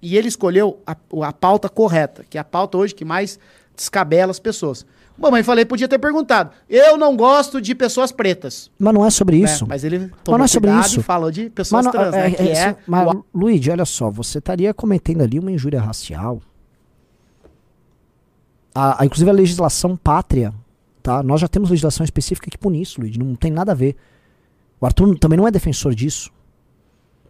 [0.00, 3.38] E ele escolheu a, a pauta correta, que é a pauta hoje que mais
[3.76, 4.86] descabela as pessoas.
[5.18, 6.52] Mamãe, falei, podia ter perguntado.
[6.70, 8.70] Eu não gosto de pessoas pretas.
[8.78, 9.44] Mas não é sobre né?
[9.44, 9.66] isso.
[9.66, 11.00] Mas ele tomou não é sobre isso.
[11.00, 12.26] e falou de pessoas Mas, não- trans, né?
[12.26, 15.80] é- que é- é, mas, o- Luigi, olha só, você estaria cometendo ali uma injúria
[15.80, 16.40] racial.
[18.74, 20.54] A, a- inclusive a legislação pátria,
[21.08, 21.22] tá?
[21.22, 23.18] Nós já temos legislação específica que pune isso, Luigi.
[23.18, 23.96] Não tem nada a ver.
[24.78, 26.30] O Arthur também não é defensor disso.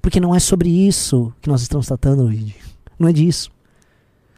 [0.03, 2.57] Porque não é sobre isso que nós estamos tratando, Luigi.
[2.99, 3.51] Não é disso.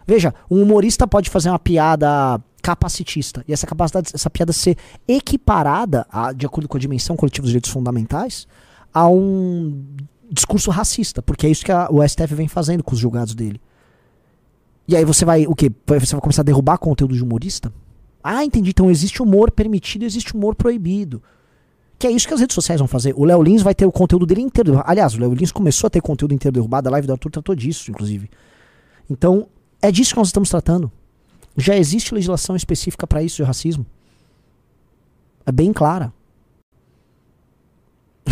[0.07, 4.77] Veja, um humorista pode fazer uma piada capacitista e essa capacidade, essa piada ser
[5.09, 8.47] equiparada, a- de acordo com a dimensão coletiva dos direitos fundamentais,
[8.93, 9.83] a um
[10.31, 13.59] discurso racista, porque é isso que a- o STF vem fazendo com os julgados dele.
[14.87, 15.71] E aí você vai, o quê?
[15.87, 17.73] Você vai começar a derrubar conteúdo de humorista?
[18.23, 18.71] Ah, entendi.
[18.71, 21.23] Então existe humor permitido existe humor proibido.
[21.99, 23.13] Que é isso que as redes sociais vão fazer.
[23.17, 24.83] O Léo Lins vai ter o conteúdo dele inteiro.
[24.87, 26.89] Aliás, o Léo Lins começou a ter conteúdo inteiro derrubado.
[26.89, 28.31] A live do Arthur tratou disso, inclusive.
[29.09, 29.49] Então,
[29.83, 30.91] é disso que nós estamos tratando.
[31.57, 33.85] Já existe legislação específica para isso de racismo.
[35.45, 36.13] É bem clara.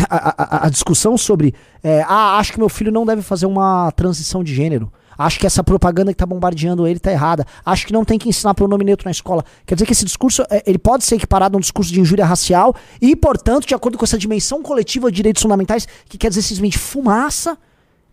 [0.09, 1.53] A- a- a discussão sobre.
[1.83, 4.91] é, ah, acho que meu filho não deve fazer uma transição de gênero.
[5.19, 7.45] Acho que essa propaganda que tá bombardeando ele tá errada.
[7.65, 9.43] Acho que não tem que ensinar pronome neutro na escola.
[9.65, 12.25] Quer dizer que esse discurso é, ele pode ser equiparado a um discurso de injúria
[12.25, 16.41] racial e, portanto, de acordo com essa dimensão coletiva de direitos fundamentais, que quer dizer
[16.41, 17.57] simplesmente fumaça,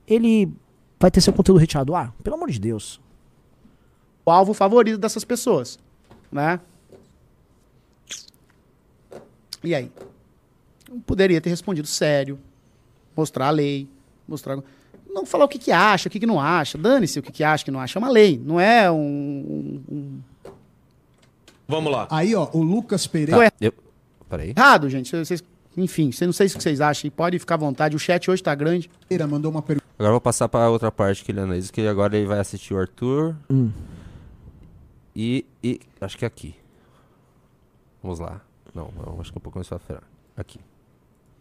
[0.05, 0.53] ele
[0.99, 2.13] vai ter seu conteúdo retirado do ar.
[2.25, 3.01] Pelo amor de Deus.
[4.25, 5.79] o alvo favorito dessas pessoas,
[6.33, 6.59] né?
[9.63, 9.93] E aí?
[11.07, 12.37] Poderia ter respondido sério,
[13.17, 13.89] mostrar a lei,
[14.27, 14.59] mostrar
[15.17, 17.43] não falar o que que acha, o que que não acha, dane-se o que que
[17.43, 20.21] acha, o que não acha, é uma lei, não é um, um- um-
[21.67, 22.07] Vamos lá.
[22.11, 23.39] Aí, ó, o Lucas Pereira.
[23.39, 23.51] Ué.
[23.61, 23.73] Eu...
[24.29, 24.53] Peraí.
[24.57, 25.11] errado, gente.
[25.17, 25.43] Vocês,
[25.77, 28.55] enfim, não sei o que vocês acham, pode ficar à vontade, o chat hoje tá
[28.55, 28.89] grande.
[29.29, 29.87] mandou uma pergunta.
[29.99, 32.75] Agora eu vou passar pra outra parte que ele analisa, que agora ele vai assistir
[32.75, 33.35] o Arthur.
[33.51, 33.71] Hum.
[35.15, 35.81] E, e.
[36.01, 36.55] Acho que é aqui.
[38.03, 38.41] Vamos lá.
[38.75, 40.03] Não, não acho que é um pouco mais pra frente.
[40.37, 40.61] Aqui.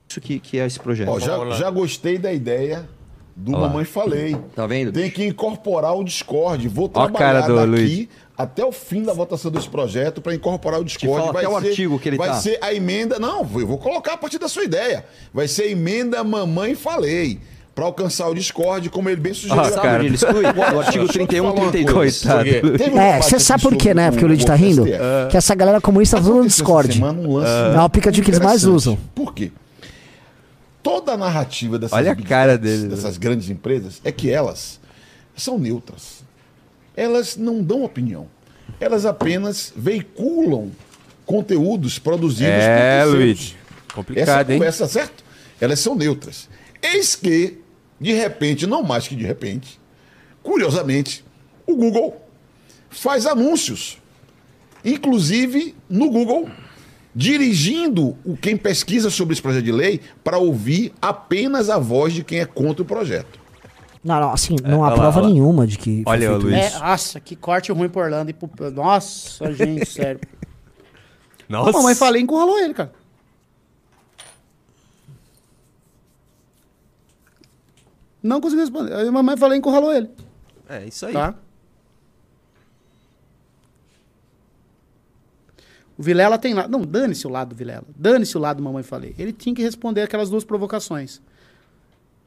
[0.10, 1.10] Isso que, que é esse projeto.
[1.10, 2.88] Ó, já, já gostei da ideia
[3.36, 4.36] do Mamãe Falei.
[4.56, 4.92] Tá vendo?
[4.94, 6.68] Tem que incorporar o Discord.
[6.70, 8.08] Vou Ó a trabalhar cara do daqui Luiz.
[8.38, 11.26] até o fim da votação desse projeto para incorporar o Discord.
[11.28, 12.36] fala até o artigo que ele vai tá.
[12.36, 13.20] ser a emenda.
[13.20, 15.06] Não, eu vou colocar a partir da sua ideia.
[15.34, 17.40] Vai ser a emenda Mamãe Falei.
[17.76, 19.62] Para alcançar o Discord, como ele bem sugeriu.
[19.62, 20.06] Ah, cara.
[20.06, 20.44] ele exclui?
[20.44, 21.94] No artigo Deixa eu 31, falar uma 32.
[22.24, 22.34] coisa.
[22.42, 22.78] Coitado.
[22.78, 24.08] Teve um É, você sabe por quê, né?
[24.08, 24.84] o- Porque o Luigi tá o rindo?
[24.86, 24.98] STF.
[25.32, 26.94] Que essa galera comunista tá no essa Discord.
[26.94, 28.98] semana um lance É o aplicativo que eles mais usam.
[29.14, 29.52] Por quê?
[30.86, 32.90] Toda a narrativa dessas, Olha a cara dele.
[32.90, 34.80] dessas grandes empresas é que elas
[35.36, 36.24] são neutras.
[36.96, 38.28] Elas não dão opinião.
[38.80, 40.72] Elas apenas veiculam
[41.26, 43.16] conteúdos produzidos É, por.
[43.16, 43.56] Luiz.
[43.56, 44.60] Essa Complicado, hein?
[44.60, 45.24] conversa, certo?
[45.60, 46.48] Elas são neutras.
[46.84, 47.58] Eis que,
[48.00, 49.80] de repente, não mais que de repente,
[50.44, 51.26] curiosamente,
[51.66, 52.22] o Google
[52.92, 53.98] faz anúncios,
[54.84, 56.48] inclusive no Google,
[57.16, 62.24] dirigindo o quem pesquisa sobre esse projeto de lei para ouvir apenas a voz de
[62.24, 63.40] quem é contra o projeto.
[64.04, 65.34] Não, não, assim, não há olha lá, prova olha lá.
[65.34, 66.04] nenhuma de que.
[66.04, 66.66] foi Olha, feito Luiz.
[66.68, 66.76] isso.
[66.76, 68.50] É, nossa, que corte ruim pro Orlando e pro.
[68.72, 70.20] Nossa, gente, sério.
[71.50, 71.70] Nossa.
[71.70, 72.92] A mamãe falei e encurralou ele, cara.
[78.22, 78.94] Não conseguiu responder.
[78.94, 80.10] A mamãe falei e encurralou ele.
[80.68, 81.14] É, isso aí.
[81.14, 81.36] Tá?
[85.98, 86.68] O Vilela tem lá.
[86.68, 87.86] Não, dane-se o lado do Vilela.
[87.96, 89.16] Dane-se o lado do mamãe falei.
[89.18, 91.22] Ele tinha que responder aquelas duas provocações.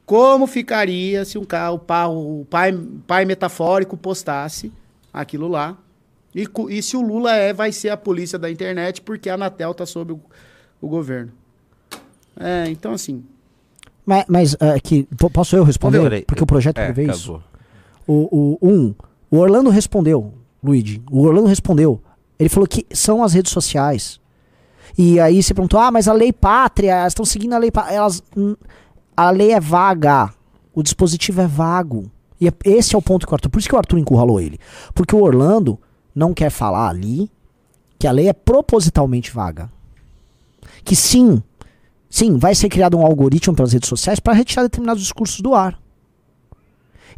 [0.05, 4.71] Como ficaria se um ca- o, pa- o pai, pai metafórico postasse
[5.13, 5.77] aquilo lá?
[6.33, 9.35] E, cu- e se o Lula é, vai ser a polícia da internet porque a
[9.35, 10.19] Anatel tá sob o,
[10.81, 11.31] o governo.
[12.39, 13.23] É, então assim.
[14.03, 16.01] Mas, mas é, que, po- posso eu responder?
[16.01, 16.21] Peraí.
[16.25, 17.39] Porque o projeto É, prevê isso.
[18.07, 18.95] O, o, um,
[19.29, 21.03] o Orlando respondeu, Luigi.
[21.11, 22.01] O Orlando respondeu.
[22.39, 24.19] Ele falou que são as redes sociais.
[24.97, 27.95] E aí você perguntou, ah, mas a lei pátria, elas estão seguindo a lei pátria.
[27.95, 28.55] Elas, hum,
[29.15, 30.33] a lei é vaga.
[30.73, 32.09] O dispositivo é vago.
[32.39, 33.49] E é- esse é o ponto que o Arthur.
[33.49, 34.57] Por isso que o Arthur encurralou ele.
[34.93, 35.77] Porque o Orlando
[36.15, 37.29] não quer falar ali
[37.97, 39.69] que a lei é propositalmente vaga.
[40.85, 41.43] Que sim,
[42.09, 45.77] sim, vai ser criado um algoritmo pelas redes sociais para retirar determinados discursos do ar.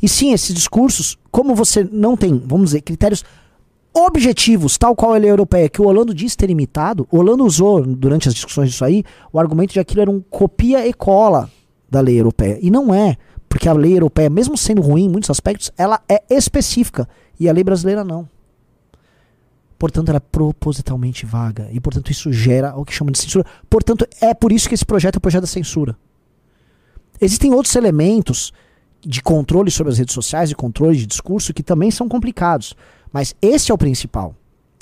[0.02, 3.24] E sim, esses discursos, como você não tem, vamos dizer, critérios
[3.94, 7.86] objetivos, tal qual a lei europeia, que o Orlando diz ter imitado, o Orlando usou,
[7.86, 11.50] durante as discussões disso aí, o argumento de que aquilo era um copia e cola
[11.90, 12.58] da lei europeia.
[12.62, 13.18] E não é,
[13.50, 17.08] porque a lei europeia, mesmo sendo ruim em muitos aspectos, ela é específica.
[17.38, 18.30] E a lei brasileira não.
[19.78, 21.68] Portanto, ela é propositalmente vaga.
[21.72, 23.46] E, portanto, isso gera o que chama de censura.
[23.70, 25.98] Portanto, é por isso que esse projeto é o projeto da censura.
[27.20, 28.54] Existem outros elementos
[29.02, 32.76] de controle sobre as redes sociais e controle de discurso que também são complicados.
[33.12, 34.36] Mas esse é o principal.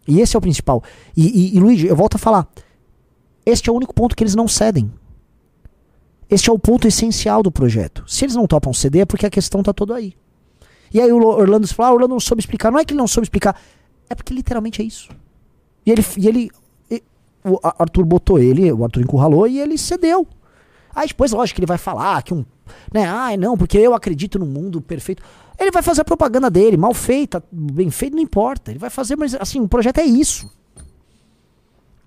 [0.07, 0.83] E esse é o principal.
[1.15, 2.47] E, e, e Luigi, eu volto a falar.
[3.45, 4.91] Este é o único ponto que eles não cedem.
[6.29, 8.03] Este é o ponto essencial do projeto.
[8.07, 10.13] Se eles não topam ceder, é porque a questão está toda aí.
[10.93, 12.71] E aí o Orlando fala, ah, o Orlando não soube explicar.
[12.71, 13.59] Não é que ele não soube explicar,
[14.09, 15.09] é porque literalmente é isso.
[15.85, 16.51] E ele, e ele
[16.89, 17.03] e-
[17.43, 20.27] o Arthur botou ele, o Arthur encurralou e ele cedeu.
[20.93, 22.43] Aí depois, lógico, ele vai falar que um.
[22.93, 25.23] Né, ai, não, porque eu acredito no mundo perfeito.
[25.59, 28.71] Ele vai fazer a propaganda dele, mal feita, bem feito, não importa.
[28.71, 30.49] Ele vai fazer, mas assim, o projeto é isso.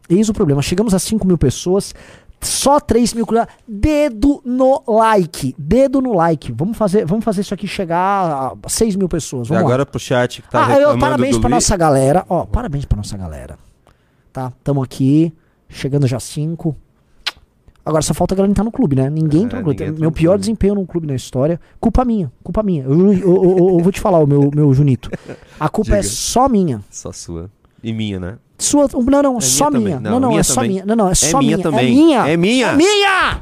[0.09, 0.63] Eis o problema.
[0.63, 1.95] Chegamos a 5 mil pessoas,
[2.41, 3.27] só 3 mil.
[3.69, 5.55] Dedo no like.
[5.59, 6.51] Dedo no like.
[6.53, 9.47] Vamos fazer, vamos fazer isso aqui chegar a 6 mil pessoas.
[9.47, 9.69] E Vamos lá.
[9.69, 11.65] agora pro chat que tá ah, eu, parabéns pra Luiz.
[11.65, 12.25] nossa galera.
[12.29, 13.59] Ó, parabéns pra nossa galera.
[14.33, 14.53] Tá?
[14.65, 15.33] Tamo aqui,
[15.69, 16.75] chegando já 5.
[17.85, 19.11] Agora só falta a galera entrar no clube, né?
[19.11, 19.85] Ninguém É, entrou no clube.
[19.93, 20.41] Meu no pior clube.
[20.41, 21.61] desempenho num clube na história.
[21.81, 22.85] Culpa minha, culpa minha.
[22.85, 25.11] Eu, eu- eu- eu- vou te falar, o meu, meu Junito.
[25.59, 26.09] A culpa é Diga.
[26.13, 26.81] só minha.
[26.91, 27.51] Só sua.
[27.83, 28.39] E minha, né?
[28.57, 28.87] Sua.
[28.95, 30.01] Não, não, É só minha minha.
[30.01, 30.71] Não, Não, não, minha é só também.
[30.71, 30.87] minha.
[30.87, 31.63] Não, não, é só minha minha.
[31.71, 31.87] também.
[31.87, 32.29] É minha.
[32.29, 32.67] É minha.
[32.69, 33.41] É minha!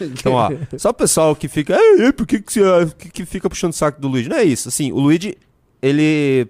[0.00, 2.60] Então, ó, só o pessoal que fica, "Ei, por que, que, você,
[2.98, 4.28] que, que fica puxando o saco do Luigi?
[4.30, 4.68] Não é isso.
[4.68, 5.36] Assim, o Luigi,
[5.82, 6.48] ele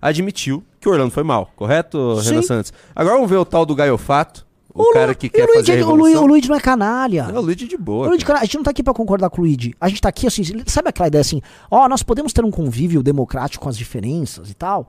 [0.00, 2.30] admitiu que o Orlando foi mal, correto, Sim.
[2.30, 2.72] Renan Santos?
[2.94, 5.82] Agora vamos ver o tal do Gaiofato, o, Lu- cara que quer o Luigi, fazer
[5.82, 7.28] a o, o Luigi não é canalha.
[7.28, 8.06] Não, o Luigi de boa.
[8.06, 8.34] O Luigi, cara.
[8.38, 9.74] cara, a gente não tá aqui pra concordar com o Luigi.
[9.80, 13.02] A gente tá aqui assim, sabe aquela ideia assim, ó, nós podemos ter um convívio
[13.02, 14.88] democrático com as diferenças e tal?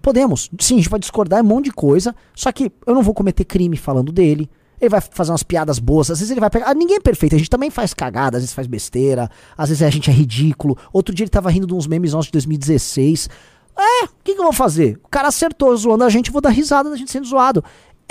[0.00, 0.50] Podemos.
[0.58, 3.44] Sim, a gente vai discordar um monte de coisa, só que eu não vou cometer
[3.44, 4.50] crime falando dele.
[4.80, 6.68] Ele vai fazer umas piadas boas, às vezes ele vai pegar.
[6.68, 9.80] Ah, ninguém é perfeito, a gente também faz cagada, às vezes faz besteira, às vezes
[9.80, 10.76] a gente é ridículo.
[10.92, 13.30] Outro dia ele tava rindo de uns memes nossos de 2016.
[13.78, 14.98] É, o que, que eu vou fazer?
[15.04, 17.62] O cara acertou zoando a gente, vou dar risada da gente sendo zoado.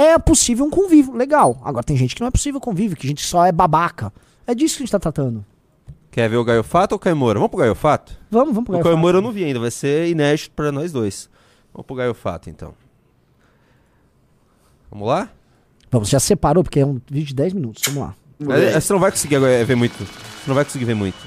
[0.02, 1.62] É possível um convívio, legal.
[1.64, 4.12] Agora tem gente que não é possível convívio, que a gente só é babaca.
[4.48, 5.46] É disso que a gente tá tratando.
[6.10, 7.38] Quer ver o Gaiofato ou o Caimora?
[7.38, 8.18] Vamos pro Gaiofato?
[8.30, 8.96] Vamos, vamos pro O Gaiofato.
[8.96, 11.30] Caimora eu não vi ainda, vai ser inédito pra nós dois.
[11.72, 12.74] Vamos pro Gaiofato, então.
[14.90, 15.30] Vamos lá?
[15.92, 17.84] Vamos, já separou, porque é um vídeo de 10 minutos.
[17.86, 18.56] Vamos lá.
[18.58, 19.98] É, Você não vai conseguir agora ver muito.
[20.04, 21.18] Você não vai conseguir ver muito.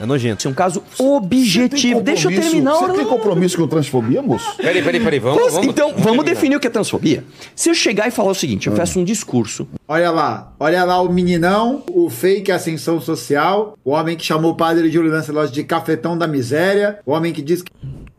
[0.00, 0.40] É nojento.
[0.40, 2.00] Esse é um caso objetivo.
[2.00, 2.74] Deixa eu terminar.
[2.74, 4.56] Você tem compromisso com transfobia, moço?
[4.56, 5.18] Peraí, peraí, peraí.
[5.18, 6.24] Vamos, vamos, então, vamos, terminar.
[6.24, 7.24] definir o que é transfobia.
[7.54, 9.66] Se eu chegar e falar o seguinte, eu faço um discurso.
[9.86, 14.54] Olha lá, olha lá o meninão, o fake ascensão social, o homem que chamou o
[14.54, 17.72] padre Júlio Lancelot de cafetão da miséria, o homem que diz que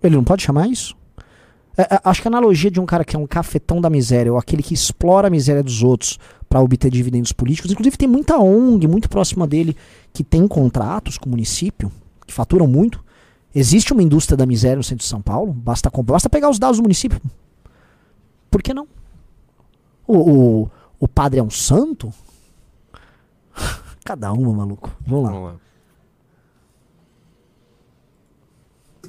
[0.04, 0.98] Ele não pode chamar isso?
[1.78, 4.34] É, é, acho que a analogia de um cara que é um cafetão da miséria,
[4.34, 6.20] ou aquele que explora a miséria dos outros
[6.50, 9.78] para obter dividendos políticos, inclusive tem muita ONG muito próxima dele
[10.12, 11.91] que tem contratos com o município,
[12.26, 13.04] que faturam muito.
[13.54, 16.58] Existe uma indústria da miséria no centro de São Paulo, basta, comprar, basta pegar os
[16.58, 17.22] dados do município.
[18.50, 18.88] Por que não?
[20.08, 20.18] O,
[20.64, 22.12] o, o padre é um santo?
[24.04, 24.91] Cada uma, maluco.
[25.06, 25.32] Vamos lá.
[25.32, 25.70] Vamos lá.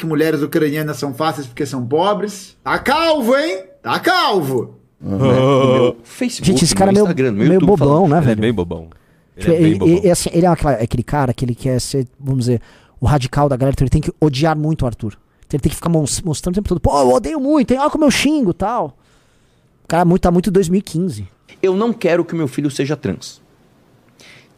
[0.01, 2.57] que mulheres ucranianas são fáceis porque são pobres.
[2.65, 3.65] Tá calvo, hein?
[3.83, 4.80] Tá calvo.
[5.01, 8.11] No meu Facebook, Gente, esse cara é meu meio, Instagram, meio YouTube, bobão, falando.
[8.11, 8.41] né, Ele é velho?
[8.43, 8.89] bem bobão.
[9.37, 9.97] Ele Tipo, é bem bobão.
[9.97, 12.61] ele- assim, ele é aquela- aquele cara que ele quer ser, vamos dizer,
[13.01, 15.13] o radical da galera, então ele tem que odiar muito o Arthur.
[15.47, 17.79] Então ele tem que ficar mos- mostrando o tempo todo, pô, eu odeio muito, hein?
[17.81, 18.97] olha como eu xingo tal.
[19.85, 21.27] O cara muito, tá muito 2015.
[21.63, 23.41] Eu não quero que o meu filho seja trans.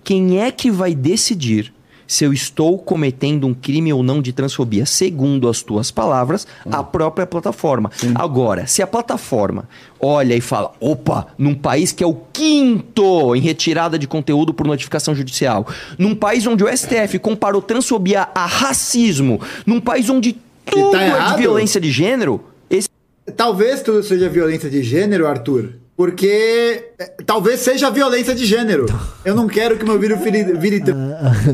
[0.04, 1.72] Quem é que vai decidir
[2.12, 4.84] se eu estou cometendo um crime ou não de transfobia?
[4.84, 7.90] Segundo as tuas palavras, a própria plataforma.
[8.14, 9.66] Agora, se a plataforma
[9.98, 14.66] olha e fala: opa, num país que é o quinto em retirada de conteúdo por
[14.66, 20.36] notificação judicial, num país onde o STF comparou transfobia a racismo, num país onde
[20.66, 22.90] tudo é de violência de gênero, esse
[23.34, 25.81] Talvez tudo seja violência de gênero, Arthur.
[25.96, 28.86] Porque é, talvez seja violência de gênero.
[29.24, 30.98] Eu não quero que meu filho vire, vire trans.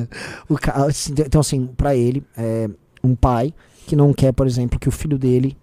[0.49, 2.68] O ca- assim, então, assim, pra ele, é
[3.03, 3.53] um pai
[3.86, 5.57] que não quer, por exemplo, que o filho dele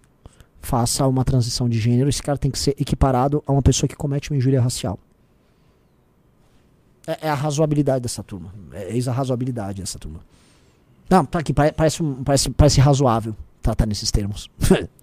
[0.62, 3.96] faça uma transição de gênero, esse cara tem que ser equiparado a uma pessoa que
[3.96, 5.00] comete uma injúria racial.
[7.08, 8.52] É, é a razoabilidade dessa turma.
[8.74, 10.20] É eis a razoabilidade dessa turma.
[11.10, 14.50] Não, tá aqui, pare- parece, parece, parece razoável tratar nesses termos.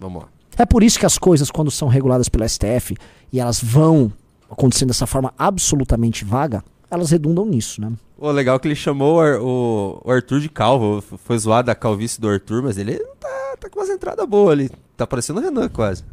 [0.00, 0.28] Vamos lá.
[0.56, 2.96] É por isso que as coisas, quando são reguladas pelo STF
[3.32, 4.12] e elas vão
[4.50, 7.92] acontecendo dessa forma absolutamente vaga, elas redundam nisso, né?
[8.16, 11.02] Pô, legal que ele chamou o, o- Arthur de calvo.
[11.24, 14.70] Foi zoado a calvície do Arthur, mas ele tá, tá com umas entradas boas ali.
[14.96, 16.04] Tá parecendo o Renan quase.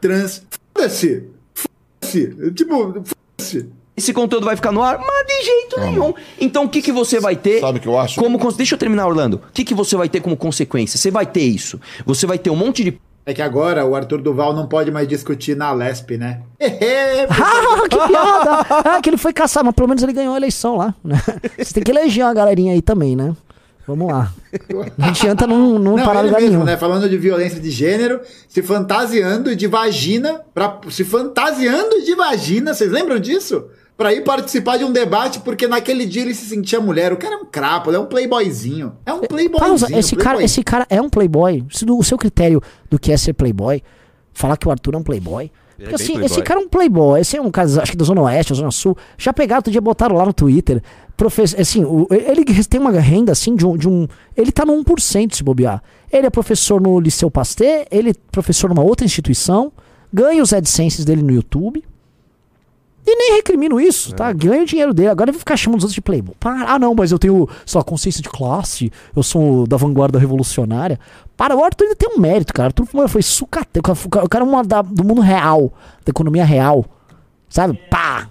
[0.00, 0.42] trans.
[0.74, 1.24] Foda-se!
[1.54, 2.52] Foda-se!
[2.52, 3.68] Tipo, foda-se!
[3.96, 4.98] Esse conteúdo vai ficar no ar?
[4.98, 6.12] Mas de jeito nenhum.
[6.40, 7.60] Então o que, que você vai ter?
[7.60, 8.20] Sabe o que eu acho?
[8.20, 9.36] Como, deixa eu terminar, Orlando.
[9.48, 10.98] O que, que você vai ter como consequência?
[10.98, 11.80] Você vai ter isso.
[12.04, 15.08] Você vai ter um monte de É que agora o Arthur Duval não pode mais
[15.08, 16.42] discutir na Lesp, né?
[17.28, 18.66] Ah, que piada!
[18.70, 20.94] Ah, que ele foi caçar, mas pelo menos ele ganhou a eleição lá.
[21.02, 21.20] Né?
[21.58, 23.34] Você tem que eleger uma galerinha aí também, né?
[23.84, 24.32] Vamos lá.
[24.96, 26.64] Não adianta não, não, Não, parar ele lugar mesmo, nenhum.
[26.66, 26.76] né?
[26.76, 32.90] Falando de violência de gênero, se fantasiando de vagina, pra, se fantasiando de vagina, vocês
[32.90, 33.64] lembram disso?
[33.96, 37.12] Pra ir participar de um debate, porque naquele dia ele se sentia mulher.
[37.14, 38.92] O cara é um crapo, ele é um playboyzinho.
[39.06, 39.58] É um playboyzinho.
[39.58, 40.44] Pausa, esse cara, playboy.
[40.44, 41.64] esse cara é um playboy.
[41.90, 43.82] O seu critério do que é ser playboy,
[44.34, 45.44] falar que o Arthur é um playboy.
[45.78, 46.42] É Porque bem assim, esse playboy.
[46.42, 47.20] cara é um playboy.
[47.20, 48.96] Esse é um cara, acho que da Zona Oeste, da Zona Sul.
[49.16, 50.82] Já pegaram outro dia, botaram lá no Twitter.
[51.16, 54.06] Professor, assim, o- ele tem uma renda assim de um, de um.
[54.36, 55.82] Ele tá no 1% se bobear.
[56.12, 59.72] Ele é professor no Liceu Pasteur, ele é professor numa outra instituição,
[60.12, 61.82] ganha os AdSenses dele no YouTube.
[63.08, 64.32] E nem recrimino isso, tá?
[64.32, 65.08] Ganha o dinheiro dele.
[65.10, 66.34] Agora ele vai ficar chamando os outros de playboy.
[66.40, 68.90] Para, ah, não, mas eu tenho, sei lá, consciência de classe.
[69.14, 70.98] Eu sou da vanguarda revolucionária.
[71.36, 72.66] Para, o Arthur ainda tem um mérito, cara.
[72.76, 73.80] O Arthur foi sucateiro.
[73.92, 75.72] O cara- O cara é uma da- do mundo real,
[76.04, 76.84] da economia real.
[77.48, 77.78] Sabe?
[77.88, 78.28] Pá!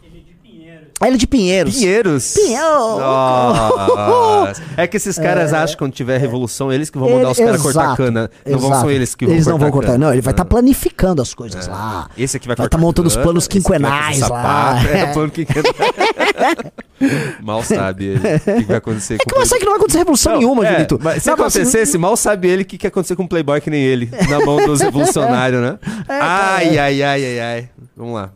[1.05, 1.75] Ah, Ele é de Pinheiros.
[1.75, 2.33] Pinheiros.
[2.33, 2.99] Pinheiro.
[2.99, 4.61] Nossa.
[4.77, 7.47] É que esses caras acham que quando tiver revolução, eles que vão mandar os Ele-
[7.47, 8.29] caras cortar cana.
[8.45, 9.91] Não vão ser eles que vão Eles cortar não vão cortar.
[9.93, 10.05] cana.
[10.05, 10.45] Não, ele vai estar Ah.
[10.45, 12.09] planificando as coisas lá.
[12.17, 14.81] Esse aqui vai Vai cortar tá montando os cana, planos vai fazer quinquenais lá.
[14.91, 14.99] É.
[15.01, 15.73] É, plano quinquenal.
[17.41, 19.77] Mal sabe ele o que que vai acontecer É que eu sei que não vai
[19.79, 20.99] acontecer revolução Não, nenhuma, é, Julito.
[21.01, 23.23] mas se Não, mas assim, acontecesse, mal sabe ele o que, que ia acontecer com
[23.23, 25.77] um playboy que nem ele, na mão dos revolucionários, né?
[26.07, 26.79] cara, ai, é.
[26.79, 27.69] ai, ai, ai, ai.
[27.95, 28.31] Vamos lá.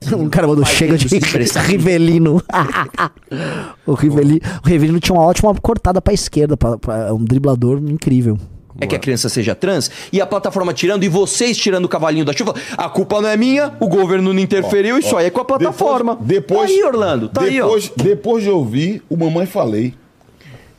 [0.16, 1.06] Um cara mandou chega de.
[1.66, 2.42] Rivelino.
[3.86, 8.38] o, Rivelino o Rivelino tinha uma ótima cortada pra esquerda, pra, pra- um driblador incrível.
[8.78, 12.24] é que a criança seja trans e a plataforma tirando e vocês tirando o cavalinho
[12.24, 12.54] da chuva.
[12.76, 16.16] A culpa não é minha, o governo não interferiu, isso aí é com a plataforma.
[16.20, 19.94] Depois, tá aí, Orlando, tá depois, depois de ouvir o Mamãe Falei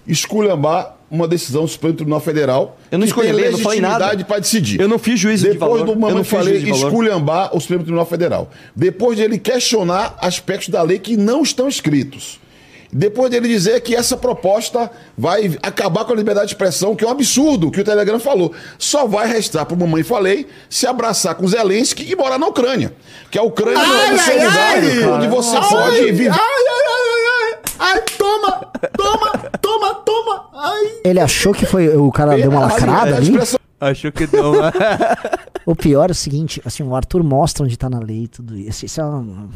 [0.08, 4.16] esculhambar uma decisão do Supremo Tribunal Federal Eu não esculhambei, eu não falei nada.
[4.26, 4.80] para decidir.
[4.80, 5.86] Eu não fiz juízo de Depois valor.
[5.86, 8.52] do eu Mamãe não fiz Falei de esculhambar o Supremo Tribunal Federal.
[8.76, 12.40] Depois de ele questionar aspectos da lei que não estão escritos.
[12.92, 17.08] Depois dele dizer que essa proposta vai acabar com a liberdade de expressão, que é
[17.08, 18.54] um absurdo o que o Telegram falou.
[18.80, 22.94] Só vai restar para Mamãe Falei se abraçar com Zelensky e morar na Ucrânia.
[23.30, 26.30] Que a Ucrânia não é um solidário, onde você pode viver.
[26.32, 27.07] Ai, ai, ai, ai, ai.
[27.80, 28.52] Ai, toma,
[28.98, 30.50] toma, toma, toma.
[30.54, 30.92] Ai.
[31.04, 31.90] Ele achou que foi.
[31.96, 33.34] O cara deu uma lacrada ali.
[33.80, 34.72] Achou que deu uma...
[35.66, 38.56] O pior é o seguinte, assim, o Arthur mostra onde tá na lei e tudo
[38.58, 38.86] isso.
[38.86, 39.50] Isso é um...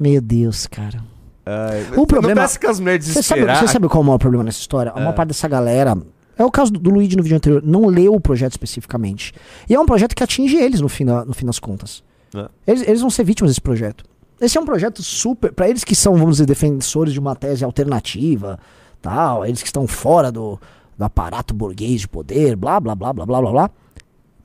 [0.00, 0.98] Meu Deus, cara.
[1.44, 4.18] Ai, O problema- Não que as mulheres Você sabe, você sabe qual é o maior
[4.18, 4.90] problema nessa história?
[4.92, 5.94] A maior parte dessa galera.
[6.38, 9.34] É o caso do, do Luigi no vídeo anterior, não leu o projeto especificamente.
[9.68, 12.02] E é um projeto que atinge eles no fim, da- no fim das contas.
[12.34, 12.48] É.
[12.66, 14.04] Eles, eles vão ser vítimas desse projeto.
[14.42, 15.52] Esse é um projeto super.
[15.52, 18.58] Pra eles que são, vamos dizer, defensores de uma tese alternativa,
[19.00, 20.58] tal, eles que estão fora do,
[20.98, 23.70] do aparato burguês de poder, blá, blá, blá, blá, blá, blá, blá.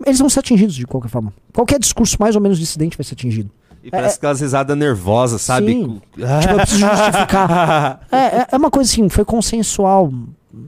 [0.05, 1.33] Eles vão ser atingidos de qualquer forma.
[1.51, 3.49] Qualquer discurso mais ou menos dissidente vai ser atingido.
[3.83, 5.73] E parece aquelas risadas nervosas, sabe?
[5.73, 6.01] Sim.
[6.13, 8.01] Tipo, eu preciso justificar.
[8.11, 10.11] É, é, é uma coisa assim, foi consensual.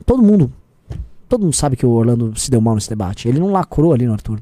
[0.05, 0.51] Todo mundo.
[1.27, 3.27] Todo mundo sabe que o Orlando se deu mal nesse debate.
[3.27, 4.39] Ele não lacrou ali no Arthur.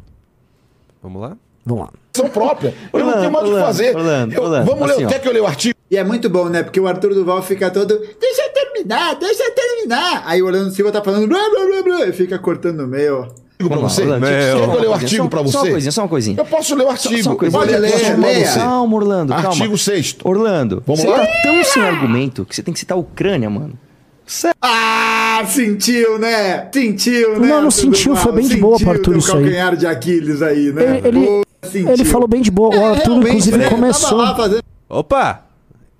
[1.02, 1.36] Vamos lá?
[1.68, 1.88] Vamos
[2.24, 2.30] lá.
[2.30, 2.74] própria.
[2.92, 3.96] Eu não Orlando, tenho mais o que fazer.
[3.96, 5.10] Orlando, Eu- Orlando, vamos assim, ler, ó.
[5.10, 5.76] quer que eu leia o artigo?
[5.92, 6.64] E é muito bom, né?
[6.64, 7.98] Porque o Arthur Duval fica todo.
[8.20, 10.24] Deixa eu terminar, deixa eu terminar.
[10.26, 13.28] Aí o Orlando Silva tá falando blá blá blá blá e fica cortando no meio.
[13.60, 14.02] Artigo pra você?
[14.02, 14.30] Orlando, Meu.
[14.30, 15.72] Que eu leia o Só uma artigo pra coisinha, Só uma você?
[15.72, 16.38] coisinha, só uma coisinha.
[16.40, 17.24] Eu posso ler o artigo.
[17.24, 17.56] só uma coisa.
[17.56, 18.46] Eu vou Pode ler, leia.
[18.48, 18.60] você.
[18.60, 19.50] Calma, Orlando, calma.
[19.50, 21.20] Artigo 6 Orlando, Vamos você lá?
[21.20, 23.74] tá tão sem argumento que você tem que citar a Ucrânia, mano.
[24.62, 26.68] Ah, sentiu, né?
[26.74, 27.48] Sentiu, né?
[27.48, 29.44] Não, não sentiu, foi bem de boa pro Sentiu Arthur isso aí.
[29.44, 31.02] calcanhar de Aquiles aí, né?
[31.04, 31.92] Ele, ele, sentiu.
[31.92, 32.70] ele falou bem de boa.
[32.70, 33.70] O É, Arthur, realmente, inclusive, né?
[33.70, 34.36] Começou.
[34.36, 35.44] fazendo Opa!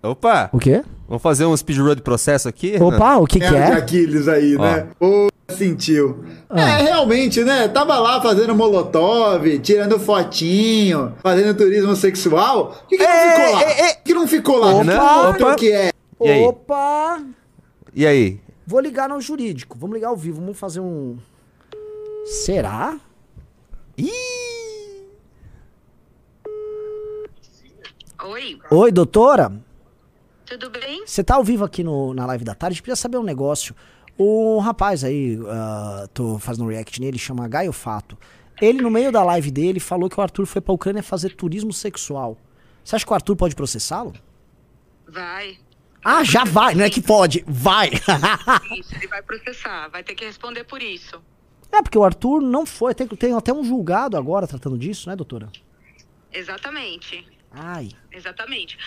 [0.02, 0.50] Opa!
[0.54, 0.84] O quê?
[1.08, 2.76] Vamos fazer um speedrun de processo aqui?
[2.82, 3.78] Opa, o que, que calcanhar de é?
[3.78, 4.88] Aquiles aí, né?
[5.00, 6.24] Pô, sentiu.
[6.50, 6.60] Ah.
[6.80, 7.68] É, realmente, né?
[7.70, 12.76] Tava lá fazendo molotov, tirando fotinho, fazendo turismo sexual.
[12.88, 13.64] Por que, que não ficou lá?
[13.94, 14.74] Por que não ficou lá?
[14.74, 15.54] Opa, Não opa.
[15.54, 15.92] o que é.
[16.22, 16.44] E aí?
[16.44, 17.22] Opa!
[17.96, 18.40] E aí?
[18.66, 19.78] Vou ligar no jurídico.
[19.80, 20.42] Vamos ligar ao vivo.
[20.42, 21.18] Vamos fazer um.
[22.26, 22.98] Será?
[28.24, 29.52] Oi, Oi, doutora?
[30.46, 31.06] tudo bem?
[31.06, 33.76] Você tá ao vivo aqui no, na live da tarde, precisa saber um negócio.
[34.18, 38.18] O rapaz aí, ah, tô fazendo um react nele, chama Gaio Fato.
[38.60, 41.72] Ele, no meio da live dele, falou que o Arthur foi pra Ucrânia fazer turismo
[41.72, 42.38] sexual.
[42.84, 44.14] Você acha que o Arthur pode processá-lo?
[45.08, 45.58] Vai.
[46.04, 47.92] Ah, já vai, não é que pode, vai.
[48.80, 51.22] Isso, ele vai processar, vai ter que responder por isso.
[51.72, 55.16] é, porque o Arthur não foi, tem, tem até um julgado agora tratando disso, né,
[55.16, 55.50] doutora?
[56.32, 57.28] Exatamente.
[57.60, 57.90] Ai.
[58.12, 58.78] Exatamente.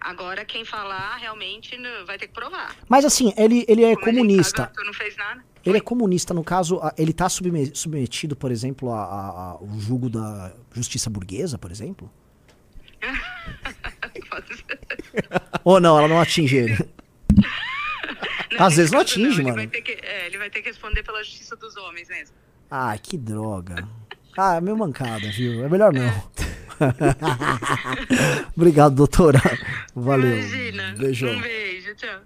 [0.00, 1.76] Agora quem falar realmente
[2.06, 2.74] vai ter que provar.
[2.88, 4.62] Mas assim, ele, ele é Como gente comunista.
[4.74, 5.44] sabe, não fez nada.
[5.66, 11.10] Ele é comunista, no caso, ele tá subme- submetido, por exemplo, ao julgo da justiça
[11.10, 12.10] burguesa, por exemplo?
[15.64, 16.78] Ou não, ela não atinge ele.
[18.58, 19.56] Às vezes não atinge, ele mano.
[19.56, 22.34] Vai ter que, é, ele vai ter que responder pela justiça dos homens mesmo.
[22.70, 23.88] Ai, que droga.
[24.36, 25.64] Ah, é meio mancada, viu?
[25.64, 26.08] É melhor não.
[28.56, 29.40] Obrigado, doutora.
[29.94, 30.38] Valeu.
[30.38, 30.94] Imagina.
[30.98, 31.30] Beijão.
[31.30, 32.18] Um beijo, tchau.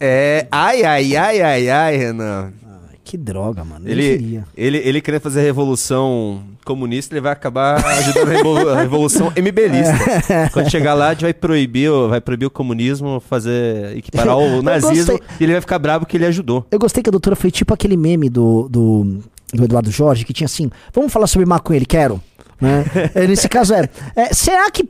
[0.00, 0.46] É.
[0.50, 2.52] Ai, ai, ai, ai, ai, Renan.
[2.64, 3.88] Ai, que droga, mano.
[3.88, 4.44] Ele, queria.
[4.56, 9.32] ele, ele querendo fazer a revolução comunista, ele vai acabar ajudando a, revolu- a revolução
[9.34, 9.94] MBLista.
[10.52, 14.62] Quando chegar lá, a gente vai proibir, o- vai proibir o comunismo, fazer equiparar o
[14.62, 16.66] nazismo, e ele vai ficar bravo que ele ajudou.
[16.70, 19.18] Eu gostei que a doutora foi tipo aquele meme do, do,
[19.52, 22.20] do Eduardo Jorge, que tinha assim, vamos falar sobre maconha, ele quero.
[22.60, 22.84] Né?
[23.14, 24.88] É, Nesse caso é, é, será que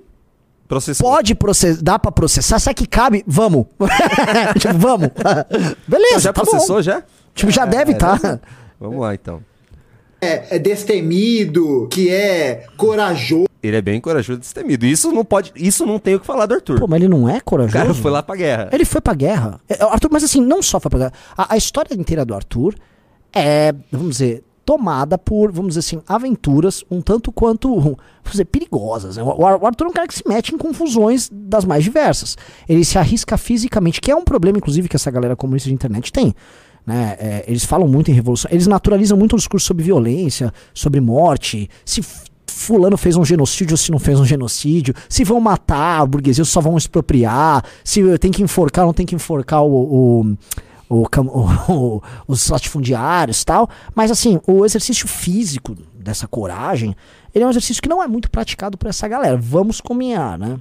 [0.67, 1.11] Processou.
[1.11, 2.59] pode processar, dá pra processar?
[2.59, 3.25] Será que cabe?
[3.27, 3.67] Vamos.
[4.59, 5.09] tipo, vamos.
[5.87, 6.83] Beleza, já tá processou, bom.
[6.83, 7.03] já?
[7.35, 8.39] Tipo, já deve tá.
[8.81, 9.41] Vamos lá, então.
[10.21, 13.47] É, é destemido, que é corajoso.
[13.63, 14.85] Ele é bem corajoso e destemido.
[14.87, 15.53] Isso não pode.
[15.57, 16.79] Isso não tem o que falar do Arthur.
[16.79, 17.73] Pô, mas ele não é o corajoso?
[17.77, 18.69] cara foi lá pra guerra.
[18.73, 19.61] Ele foi pra guerra.
[19.69, 21.13] É, o Arthur, mas assim, não só foi pra guerra.
[21.37, 22.75] A, a história inteira do Arthur
[23.33, 27.97] é, vamos dizer, tomada por, vamos dizer assim, aventuras um tanto quanto, vamos
[28.31, 29.17] dizer, perigosas.
[29.17, 29.23] né?
[29.23, 32.37] O, Arthur é um cara que se mete em confusões das mais diversas.
[32.69, 36.13] Ele se arrisca fisicamente, que é um problema, inclusive, que essa galera comunista de internet
[36.13, 36.35] tem.
[36.87, 37.17] Né?
[37.19, 41.71] É, eles falam muito em revolução, eles naturalizam muito o discurso sobre violência, sobre morte,
[41.83, 42.05] se
[42.47, 46.43] fulano fez um genocídio ou se não fez um genocídio, se vão matar a burguesia
[46.43, 49.71] ou só vão expropriar, se tem que enforcar ou não tem que enforcar o,
[50.21, 50.37] o,
[51.69, 53.69] o o- os latifundiários tal.
[53.95, 56.95] Mas assim, o exercício físico dessa coragem,
[57.35, 59.37] ele é um exercício que não é muito praticado por essa galera.
[59.37, 60.59] Vamos combinar, né?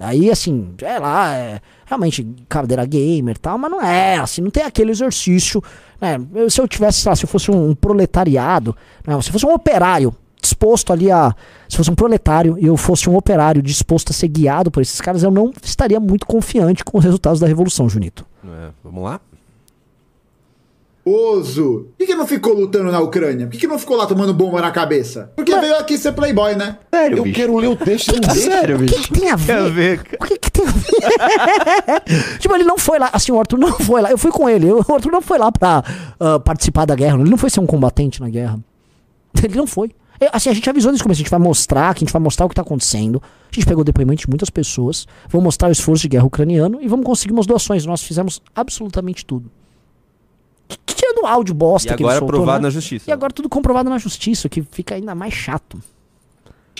[0.00, 4.50] Aí, assim, é lá, é realmente cadeira gamer e tal, mas não é, assim, não
[4.50, 5.60] tem aquele exercício,
[6.00, 6.20] né?
[6.36, 9.20] Eu- se eu tivesse, lá, se eu fosse um, um proletariado, né?
[9.20, 11.34] se eu fosse um operário disposto ali a.
[11.68, 15.00] Se fosse um proletário e eu fosse um operário disposto a ser guiado por esses
[15.00, 18.24] caras, eu não estaria muito confiante com os resultados da revolução, Junito.
[18.44, 19.20] É, vamos lá?
[21.08, 21.86] Oso.
[21.90, 23.46] Por que, que não ficou lutando na Ucrânia?
[23.46, 25.32] Por que, que não ficou lá tomando bomba na cabeça?
[25.34, 26.78] Porque veio aqui ser playboy, né?
[26.94, 27.36] Sério, Eu bicho.
[27.36, 28.12] quero ler o texto.
[28.34, 29.12] Sério, O que, bicho.
[29.12, 30.00] que tem a ver?
[30.20, 32.38] O que, que tem a ver?
[32.38, 33.10] tipo, ele não foi lá.
[33.12, 34.10] Assim, o Arthur não foi lá.
[34.10, 34.68] Eu fui com ele.
[34.88, 35.82] O Arthur não foi lá pra
[36.18, 37.18] ah, participar da guerra.
[37.20, 38.58] Ele não foi ser um combatente na guerra.
[39.42, 39.90] Ele não foi.
[40.20, 42.20] É, Assim, a gente avisou nesse começo, a gente vai mostrar, que a gente vai
[42.20, 43.22] mostrar o que tá acontecendo.
[43.50, 46.88] A gente pegou depoimento de muitas pessoas, vamos mostrar o esforço de guerra ucraniano e
[46.88, 47.86] vamos conseguir umas doações.
[47.86, 49.50] Nós fizemos absolutamente tudo.
[50.68, 52.66] T- Tirando o áudio bosta E que ele agora soltou, aprovado né?
[52.66, 53.08] na justiça.
[53.08, 55.80] E agora tudo comprovado na justiça, o que fica ainda mais chato.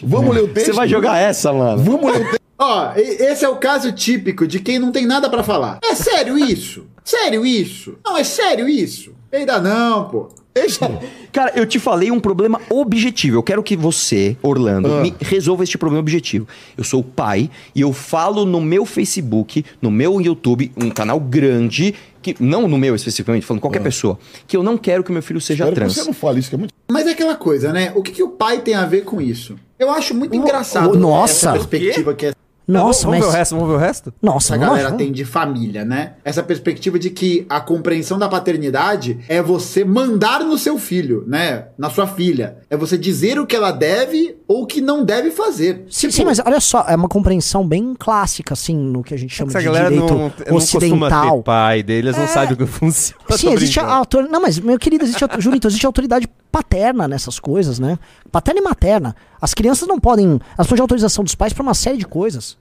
[0.02, 0.66] Vamos ler o texto?
[0.66, 1.82] Você vai jogar essa, mano?
[1.82, 2.38] Vamos ler o texto.
[2.60, 5.78] Ó, esse é o caso típico de quem não tem nada pra falar.
[5.82, 6.86] É sério isso?
[7.04, 7.94] Sério isso?
[8.04, 9.12] Não, é sério isso?
[9.32, 10.28] Ainda não, pô.
[11.32, 13.36] Cara, eu te falei um problema objetivo.
[13.36, 15.00] Eu quero que você, Orlando, Ah.
[15.02, 16.48] me resolva este problema objetivo.
[16.76, 21.20] Eu sou o pai e eu falo no meu Facebook, no meu YouTube, um canal
[21.20, 25.22] grande, que não no meu especificamente, falando qualquer pessoa, que eu não quero que meu
[25.22, 25.94] filho seja Espero que trans.
[25.94, 26.74] você não fale isso, que é muito.
[26.90, 27.92] Mas é aquela coisa, né?
[27.94, 29.56] O que, que o pai tem a ver com isso?
[29.78, 31.50] Eu acho muito engraçado oh, nossa!
[31.50, 32.32] essa perspectiva que
[32.68, 33.26] Nossa, vamos mas.
[33.26, 34.14] ver o resto, vamos ver o resto?
[34.22, 34.96] Nossa, essa não galera acho.
[34.98, 36.12] tem de família, né?
[36.24, 41.66] Essa perspectiva de que a compreensão da paternidade é você mandar no seu filho, né?
[41.78, 42.58] Na sua filha.
[42.68, 45.86] É você dizer o que ela deve ou o que não deve fazer.
[45.88, 49.16] Sim, Tipo, sim, mas olha só, é uma compreensão bem clássica, assim, no que a
[49.18, 51.36] gente chama Essa de galera direito não, não costuma ocidental.
[51.38, 53.18] ter pai deles, não sabe como funciona.
[53.36, 53.98] Sim, existe a brincando.
[53.98, 54.28] autor...
[54.28, 55.28] Não, mas, meu querido, existe, a...
[55.68, 56.28] Existe autoridade
[56.58, 57.98] paterna nessas coisas, né?
[58.32, 59.14] Paterna e materna.
[59.40, 60.26] As crianças não podem.
[60.26, 62.58] Elas precisam de autorização dos pais pra uma série de coisas.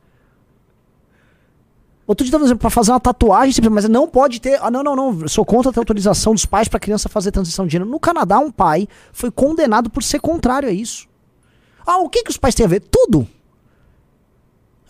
[2.05, 4.59] Outro dia, por exemplo, pra fazer uma tatuagem, mas não pode ter.
[4.61, 5.27] Ah, não, não, não.
[5.27, 7.89] Sou contra ter autorização dos pais pra criança fazer transição de gênero.
[7.89, 11.07] No Canadá, um pai foi condenado por ser contrário a isso.
[11.85, 12.81] Ah, o que, que os pais têm a ver?
[12.81, 13.27] Tudo.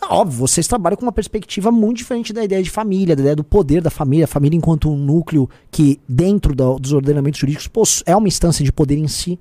[0.00, 3.44] Óbvio, vocês trabalham com uma perspectiva muito diferente da ideia de família, da ideia do
[3.44, 8.16] poder da família, a família enquanto um núcleo que, dentro da- dos ordenamentos jurídicos, é
[8.16, 9.38] uma instância de poder em si.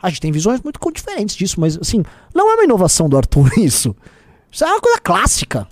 [0.00, 2.02] A gente tem visões muito diferentes disso, mas, assim,
[2.34, 3.94] não é uma inovação do Arthur isso.
[4.50, 5.66] Isso é uma coisa clássica.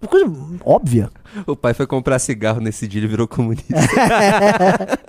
[0.00, 0.26] Uma coisa
[0.64, 1.10] óbvia.
[1.46, 3.64] O pai foi comprar cigarro nesse dia, ele virou comunista.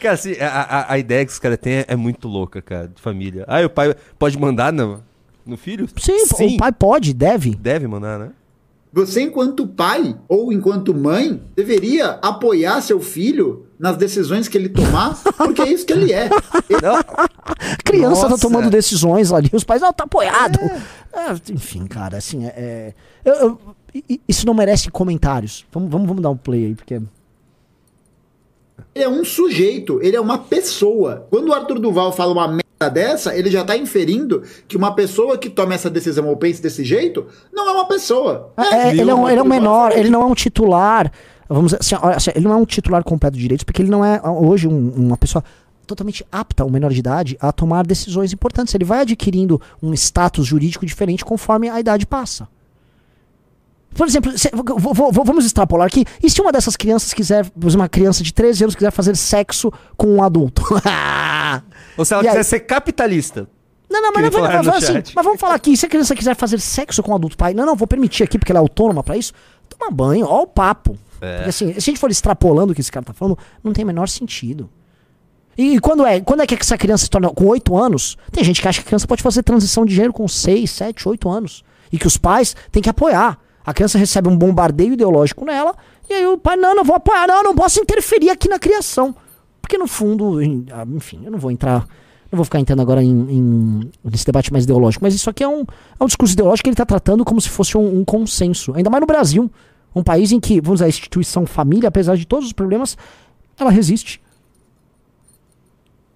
[0.00, 2.88] cara, assim, a, a, a ideia que os caras têm é, é muito louca, cara,
[2.88, 3.44] de família.
[3.48, 5.02] Ah, e o pai pode mandar no,
[5.46, 5.88] no filho?
[5.98, 7.54] Sim, o pai pode, deve.
[7.54, 8.30] Deve mandar, né?
[8.92, 15.20] Você, enquanto pai ou enquanto mãe, deveria apoiar seu filho nas decisões que ele tomar,
[15.36, 16.30] porque é isso que ele é.
[17.84, 18.42] Criança tá Nossa.
[18.48, 20.58] tomando decisões ali, os pais, não, tá apoiado.
[21.12, 22.48] É, enfim, cara, assim, é.
[22.56, 22.94] é-
[23.24, 23.58] eu- eu-
[24.28, 25.66] isso não merece comentários.
[25.72, 26.94] Vamos, vamos, vamos dar um play aí, porque.
[28.94, 31.26] Ele é um sujeito, ele é uma pessoa.
[31.30, 35.38] Quando o Arthur Duval fala uma merda dessa, ele já tá inferindo que uma pessoa
[35.38, 38.52] que toma essa decisão ou pense desse jeito não é uma pessoa.
[38.56, 41.10] É, ele, é um, ele é um menor, ele não é um titular.
[41.48, 43.90] Vamos dizer assim, olha, assim, ele não é um titular completo de direitos, porque ele
[43.90, 45.42] não é hoje um- uma pessoa
[45.86, 48.74] totalmente apta, um menor de idade, a tomar decisões importantes.
[48.74, 52.48] Ele vai adquirindo um status jurídico diferente conforme a idade passa.
[53.96, 56.04] Por exemplo, se- vou- vou- vamos extrapolar aqui.
[56.22, 59.16] E se uma dessas crianças quiser, por exemplo, uma criança de 13 anos quiser fazer
[59.16, 60.62] sexo com um adulto?
[61.96, 63.48] Ou se ela E aí- quiser ser capitalista.
[63.88, 66.58] Não, não, mas, não, mas assim, mas vamos falar aqui, se a criança quiser fazer
[66.60, 69.16] sexo com um adulto pai, não, não, vou permitir aqui porque ela é autônoma pra
[69.16, 69.32] isso,
[69.68, 70.98] toma banho, ó o papo.
[71.20, 71.36] É.
[71.36, 73.84] Porque assim, se a gente for extrapolando o que esse cara tá falando, não tem
[73.84, 74.68] o menor sentido.
[75.56, 78.18] E, quando é, quando é que essa criança se torna com 8 anos?
[78.30, 81.08] Tem gente que acha que a criança pode fazer transição de gênero com 6, 7,
[81.08, 81.64] 8 anos.
[81.90, 83.38] E que os pais têm que apoiar.
[83.66, 85.74] A criança recebe um bombardeio ideológico nela,
[86.08, 89.14] e aí o pai, não, não vou apoiar, não, não posso interferir aqui na criação.
[89.60, 90.38] Porque no fundo,
[90.72, 91.80] ah, enfim, eu não vou entrar,
[92.30, 95.48] não vou ficar entrando agora em, em- nesse debate mais ideológico, mas isso aqui é
[95.48, 95.62] um,
[95.98, 98.72] é um discurso ideológico que ele está tratando como se fosse um, um consenso.
[98.76, 99.50] Ainda mais no Brasil,
[99.92, 102.96] um país em que, vamos dizer, a instituição família, apesar de todos os problemas,
[103.58, 104.20] ela resiste.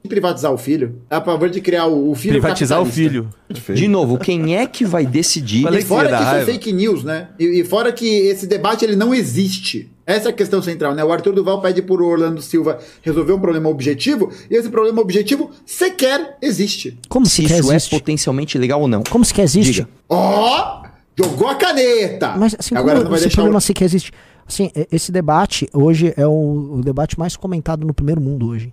[0.08, 0.96] Privatizar o filho.
[1.08, 3.28] É a favor de criar o, o filho Privatizar o filho.
[3.74, 5.66] De novo, quem é que vai decidir?
[5.72, 7.28] E fora que isso é fake news, né?
[7.38, 9.90] E, e fora que esse debate ele não existe.
[10.06, 11.04] Essa é a questão central, né?
[11.04, 15.50] O Arthur Duval pede por Orlando Silva resolver um problema objetivo, e esse problema objetivo
[15.64, 16.98] sequer existe.
[17.08, 17.90] Como Se isso é existe?
[17.90, 19.04] potencialmente legal ou não.
[19.04, 19.86] Como se quer existe?
[20.08, 20.82] Ó!
[21.16, 22.34] jogou a caneta!
[22.36, 23.60] Mas assim, Agora como não vai esse deixar problema o...
[23.60, 24.10] sequer existe?
[24.46, 28.72] Assim, e- esse debate hoje é o, o debate mais comentado no primeiro mundo hoje.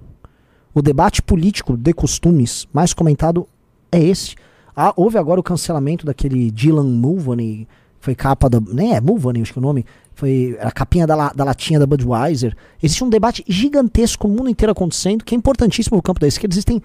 [0.78, 3.48] O debate político de costumes mais comentado
[3.92, 4.36] é esse.
[4.76, 7.68] Ah, houve agora o cancelamento daquele Dylan Mulvaney,
[8.00, 8.60] foi capa da.
[8.60, 9.84] Nem é Mulvaney, acho que é o nome.
[10.14, 12.56] Foi a capinha da, da latinha da Budweiser.
[12.80, 16.54] Existe um debate gigantesco no mundo inteiro acontecendo, que é importantíssimo no campo da esquerda.
[16.54, 16.80] Existem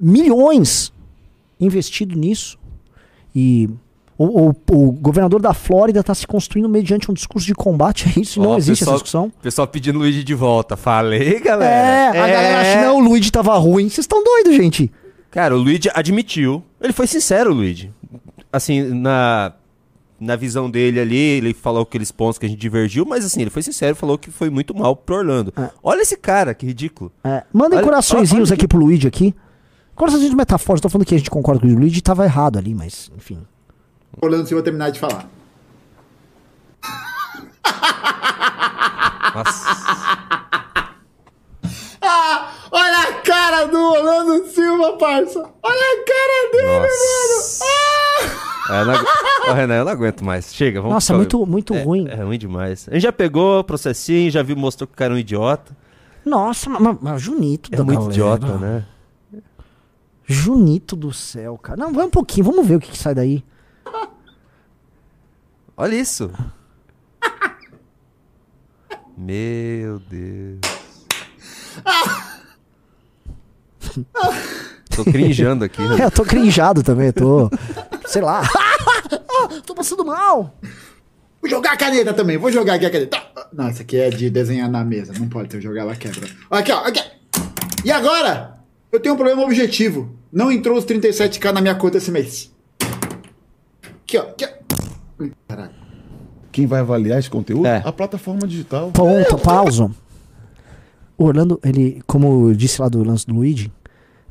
[0.00, 0.90] milhões
[1.60, 2.58] investido nisso.
[3.34, 3.68] E
[4.18, 8.18] o, o- o governador da Flórida está se construindo mediante um discurso de combate a
[8.20, 8.38] isso.
[8.40, 9.32] e não existe pessoal- essa discussão.
[9.42, 10.76] Pessoal pedindo o Luigi de volta.
[10.76, 12.10] Falei, É, galera.
[12.10, 13.88] a galera acha, não, o Luigi tava ruim.
[13.88, 14.90] Vocês estão doidos, gente.
[15.30, 16.62] Cara, o Luigi admitiu.
[16.80, 17.90] Ele foi sincero, Luigi.
[18.50, 19.52] Assim, na,
[20.18, 23.50] na visão dele ali, ele falou aqueles pontos que a gente divergiu, mas assim, ele
[23.50, 25.52] foi sincero e falou que foi muito mal pro Orlando.
[25.58, 25.68] É.
[25.82, 27.12] Olha esse cara, que ridículo.
[27.22, 29.34] É, mandem coraçõezinhos aqui pro Luigi aqui.
[29.94, 30.80] Coraçõezinhos metafóricos.
[30.80, 33.38] Tô falando que a gente concorda com o Luigi tava errado ali, mas enfim.
[34.20, 35.26] Orlando Silva terminar de falar.
[39.34, 39.76] Nossa.
[42.00, 45.40] Ah, olha a cara do Orlando Silva, parça.
[45.62, 47.64] Olha a cara dele, Nossa.
[48.70, 49.06] É, eu não agu-
[49.48, 50.54] Ô, Renan, eu não aguento mais.
[50.54, 52.08] Chega, vamos Nossa, muito, muito é, ruim.
[52.08, 52.88] É ruim demais.
[52.88, 55.76] A gente já pegou processinho, já viu, mostrou que o cara é um idiota.
[56.24, 58.12] Nossa, mas, mas- mas Junito É da muito galera.
[58.14, 58.84] idiota, né?
[60.24, 61.78] Junito do céu, cara.
[61.78, 63.44] Não, vai um pouquinho, vamos ver o que, que sai daí.
[65.76, 66.30] Olha isso.
[69.16, 70.60] Meu Deus.
[74.94, 75.82] Tô crinjando aqui.
[75.82, 77.50] É, eu tô crinjado também, tô.
[78.06, 78.42] Sei lá.
[79.66, 80.58] tô passando mal.
[81.40, 83.22] Vou jogar a caneta também, vou jogar aqui a caneta.
[83.52, 86.26] Não, essa aqui é de desenhar na mesa, não pode eu jogar ela quebra.
[86.50, 87.02] Aqui, ó, aqui.
[87.84, 88.58] E agora?
[88.90, 90.16] Eu tenho um problema objetivo.
[90.32, 92.50] Não entrou os 37k na minha conta esse mês.
[94.06, 94.22] Aqui, ó.
[94.22, 95.68] Aqui, ó.
[96.52, 97.66] Quem vai avaliar esse conteúdo?
[97.66, 97.82] É.
[97.84, 98.90] A plataforma digital.
[98.92, 99.90] Ponto, pausa.
[101.18, 103.70] O Orlando, ele, como eu disse lá do lance do Luigi,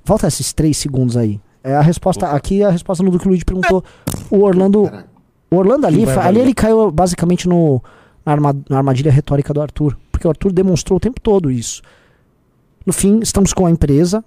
[0.03, 1.39] volta esses três segundos aí.
[1.63, 3.83] É a resposta, aqui é a resposta no do que o Luigi perguntou.
[4.29, 5.05] O Orlando, Caralho.
[5.51, 7.81] o Orlando ali, foi- ali ele caiu basicamente no,
[8.25, 9.97] na, arma- na armadilha retórica do Arthur.
[10.11, 11.81] Porque o Arthur demonstrou o tempo todo isso.
[12.85, 14.23] No fim, estamos com a empresa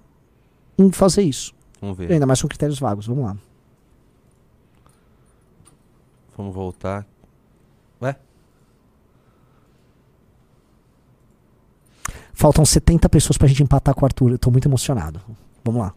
[0.77, 1.53] em fazer isso.
[1.81, 2.13] Vamos E ver.
[2.13, 3.07] ainda mais com critérios vagos.
[3.07, 3.37] Vamos lá.
[6.39, 7.05] Vamos voltar.
[8.01, 8.15] Ué?
[12.33, 14.31] Faltam 70 pessoas pra gente empatar com o Arthur.
[14.31, 15.19] Eu tô muito emocionado.
[15.65, 15.93] Vamos lá.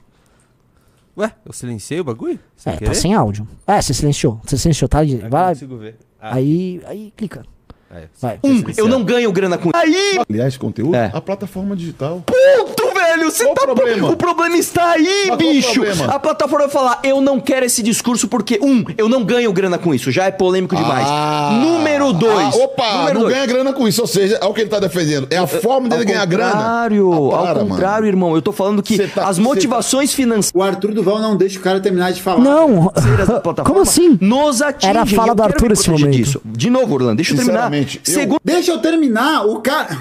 [1.16, 1.32] Ué?
[1.47, 2.40] Eu silenciei o bagulho?
[2.57, 2.90] Sem é, querer?
[2.90, 3.47] tá sem áudio.
[3.64, 4.40] É, você silenciou.
[4.45, 5.05] Você silenciou, tá?
[5.05, 5.97] Eu não Vai, consigo ver.
[6.20, 7.47] Ah, aí, aí clica.
[7.88, 8.09] é.
[8.20, 8.40] Vai.
[8.43, 10.97] Um, eu não ganho grana com Aí, esse conteúdo?
[10.97, 11.12] É.
[11.14, 12.20] A plataforma digital.
[12.26, 12.81] ponto,
[13.24, 13.32] velho!
[13.32, 13.62] Você Qual tá.
[13.62, 14.10] o problema?
[14.10, 15.72] O problema está aí, Mas bicho!
[15.80, 16.04] problema?
[16.14, 19.78] A plataforma vai falar: eu não quero esse discurso porque, um, eu não ganho grana
[19.78, 20.10] com isso.
[20.10, 21.06] Já é polêmico demais.
[21.08, 21.58] Ah.
[21.62, 22.54] Número dois.
[22.54, 23.34] Ah, opa, número não dois.
[23.34, 24.00] ganha grana com isso.
[24.00, 25.26] Ou seja, é o que ele tá defendendo.
[25.30, 26.52] É a forma dele ganhar grana.
[26.52, 27.68] contrário, Ah, para, ao mano.
[27.70, 28.34] contrário, irmão.
[28.34, 31.62] Eu tô falando que tá- as cê motivações financeiras O Arthur Duval não deixa o
[31.62, 32.40] cara terminar de falar.
[32.42, 34.18] Não, plataforma como assim?
[34.20, 34.90] nos atingem.
[34.90, 36.10] Era a fala Eu do Arthur esse momento.
[36.10, 36.40] disso.
[36.44, 37.72] De novo, Orlando, deixa eu terminar.
[37.72, 39.98] Eu- Segundo Deixa eu terminar, o cara.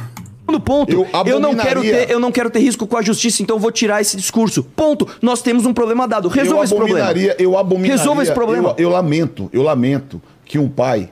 [0.59, 3.55] Ponto, Eu eu, não quero ter, eu não quero ter risco com a justiça, então
[3.55, 4.63] eu vou tirar esse discurso.
[4.63, 5.07] Ponto.
[5.21, 6.27] Nós temos um problema dado.
[6.27, 6.99] Resolva eu esse problema.
[7.05, 7.97] abominaria, eu abominaria.
[7.97, 8.69] Resolva esse problema.
[8.77, 11.09] Eu, eu lamento, eu lamento que um pai,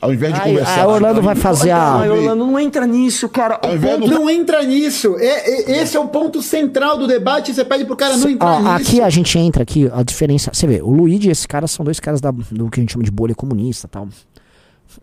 [0.00, 0.80] ao invés de Ai, conversar.
[0.82, 3.58] a Orlando vai fazer a- Ai, Orlando, não entra nisso, cara.
[3.62, 5.16] Ao O invés ponto Não entra nisso.
[5.18, 7.52] É- é- esse é o ponto central do debate.
[7.54, 8.88] Você pede pro cara não entrar Ó, nisso.
[8.90, 10.50] aqui a gente entra aqui, a diferença.
[10.52, 12.92] Você vê, o Luigi e esse cara são dois caras da- do que a gente
[12.92, 14.08] chama de bolha comunista e tal.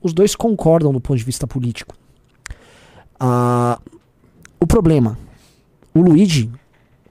[0.01, 1.95] Os dois concordam do ponto de vista político.
[3.19, 3.79] Ah,
[4.59, 5.17] o problema,
[5.93, 6.49] o Luigi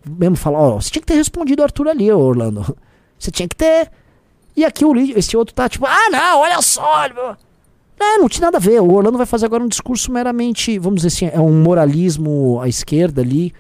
[0.08, 2.64] mesmo fala, ó, você tinha que ter respondido o Arthur ali, Orlando.
[3.18, 3.90] Você tinha que ter.
[4.56, 7.04] E aqui o Luigi, esse outro tá tipo, ah não, olha só.
[7.98, 8.80] É, não tinha nada a ver.
[8.80, 12.68] O Orlando vai fazer agora um discurso meramente, vamos dizer assim, é um moralismo à
[12.68, 13.52] esquerda ali,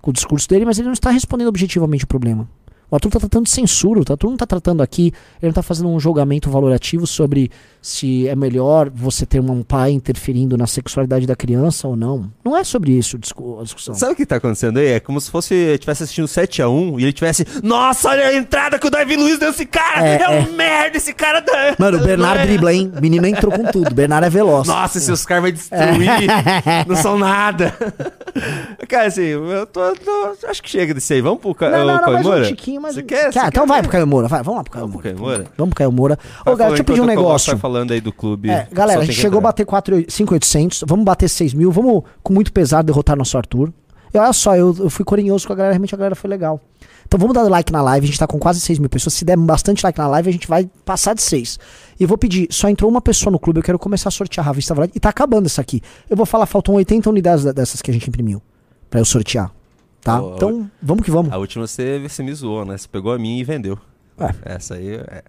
[0.00, 2.48] com o discurso dele, mas ele não está respondendo objetivamente o problema.
[2.92, 5.14] O Arthur está tratando de censura, o Arthur não está tratando aqui, ele
[5.44, 10.58] não está fazendo um julgamento valorativo sobre se é melhor você ter um pai interferindo
[10.58, 12.30] na sexualidade da criança ou não.
[12.44, 13.94] Não é sobre isso a discu- a discussão.
[13.94, 14.88] Sabe o que tá acontecendo aí?
[14.88, 17.46] É como se fosse estivesse assistindo 7x1 e ele tivesse.
[17.62, 20.06] Nossa, olha a entrada que o Davi Luiz deu esse cara!
[20.06, 20.28] É, É, é.
[20.42, 21.74] um merda, esse cara da.
[21.78, 22.92] Mano, o Bernardo é- dribla, hein?
[22.94, 23.94] O menino entrou com tudo.
[23.94, 24.68] Bernardo é veloz.
[24.68, 26.28] Nossa, esses caras vão destruir.
[26.86, 27.74] não são nada.
[28.86, 31.22] cara, assim, eu tô, tô- Acho que chega desse aí.
[31.22, 33.06] Vamos pro Não, não, não, mais um tiquinho, mais Você um...
[33.06, 33.32] quer?
[33.32, 33.68] Cara, então quer?
[33.68, 35.08] vai pro Caio Moura, vai, vamos lá pro Caio Vamos Moura.
[35.14, 35.52] pro Caio Moura?
[35.56, 36.18] Vamos pro Caio Moura.
[36.40, 37.56] Ô, galera, deixa eu pedir um negócio.
[37.58, 38.50] Falando aí do clube.
[38.50, 42.32] É, galera, a gente chegou a bater 4 5,800, vamos bater 6 mil, vamos com
[42.34, 43.72] muito pesar derrotar nosso Arthur.
[44.14, 46.60] E olha só, eu, eu fui corinhoso com a galera, realmente a galera foi legal.
[47.06, 49.14] Então vamos dar like na live, a gente tá com quase 6 mil pessoas.
[49.14, 51.58] Se der bastante like na live, a gente vai passar de 6.
[51.98, 54.46] E eu vou pedir, só entrou uma pessoa no clube, eu quero começar a sortear
[54.46, 54.96] a revista Variety.
[54.96, 55.80] E tá acabando essa aqui.
[56.10, 58.42] Eu vou falar, faltam 80 unidades da- dessas que a gente imprimiu.
[58.90, 59.50] Pra eu sortear.
[60.02, 60.20] Tá?
[60.34, 61.32] Então, vamos que vamos.
[61.32, 62.76] A última você, você me zoou, né?
[62.76, 63.78] Você pegou a minha e vendeu.
[64.18, 64.54] É.
[64.56, 65.22] Essa aí é.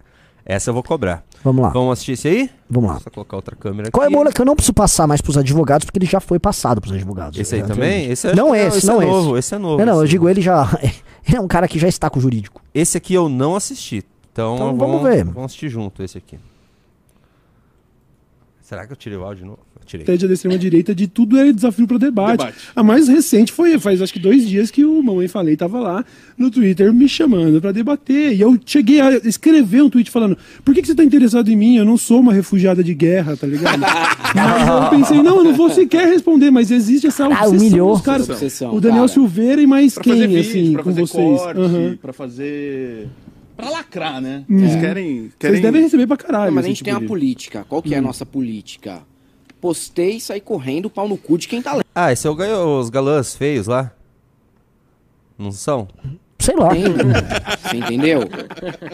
[0.46, 1.24] Essa eu vou cobrar.
[1.42, 1.70] Vamos lá.
[1.70, 2.50] Vamos assistir esse aí?
[2.68, 3.00] Vamos lá.
[3.00, 5.86] Só colocar outra câmera Qual é o que eu não preciso passar mais pros advogados,
[5.86, 7.38] porque ele já foi passado pros advogados.
[7.38, 8.10] Esse aí É, também?
[8.10, 9.12] Esse eu Não acho que esse, esse não é esse.
[9.14, 9.78] novo, esse é novo.
[9.78, 10.10] Não, não, eu esse.
[10.10, 10.68] digo ele já.
[11.26, 12.60] Ele é um cara que já está com o jurídico.
[12.74, 14.04] Esse aqui eu não assisti.
[14.30, 15.24] Então, Então vamos ver.
[15.24, 16.38] Vamos assistir junto esse aqui.
[18.60, 19.60] Será que eu tirei o áudio de novo?
[19.84, 20.02] Eu tirei.
[20.02, 22.38] estratégia da extrema-direita de tudo é desafio para debate.
[22.38, 22.58] Debate.
[22.74, 26.04] A mais recente foi, faz acho que dois dias que o Mamãe Falei tava lá
[26.38, 28.34] no Twitter me chamando para debater.
[28.34, 31.56] E eu cheguei a escrever um tweet falando: por que, que você tá interessado em
[31.56, 31.76] mim?
[31.76, 33.80] Eu não sou uma refugiada de guerra, tá ligado?
[34.34, 37.92] mas eu pensei: não, eu não vou sequer responder, mas existe essa Ah, obsessão humilhou.
[37.92, 38.28] dos caras.
[38.28, 39.08] Obsessão, O Daniel cara.
[39.12, 41.38] Silveira e mais Pra quem, fazer vídeo, assim, pra com fazer vocês.
[41.40, 41.98] corte, Aham.
[42.00, 43.08] pra fazer...
[43.56, 44.42] Pra lacrar, né?
[44.50, 44.82] Eles querem...
[44.82, 45.30] querem...
[45.38, 46.46] Vocês devem receber pra caralho.
[46.46, 47.64] Não, mas a gente tipo tem uma de- política.
[47.68, 49.02] Qual que é a nossa política?
[49.64, 51.86] Postei e saí correndo, pau no cu de quem tá lendo.
[51.94, 53.94] Ah, esse é o ganhou os galãs feios lá?
[55.38, 55.88] Não são?
[56.38, 56.68] Sei lá.
[56.68, 58.24] Você entendeu?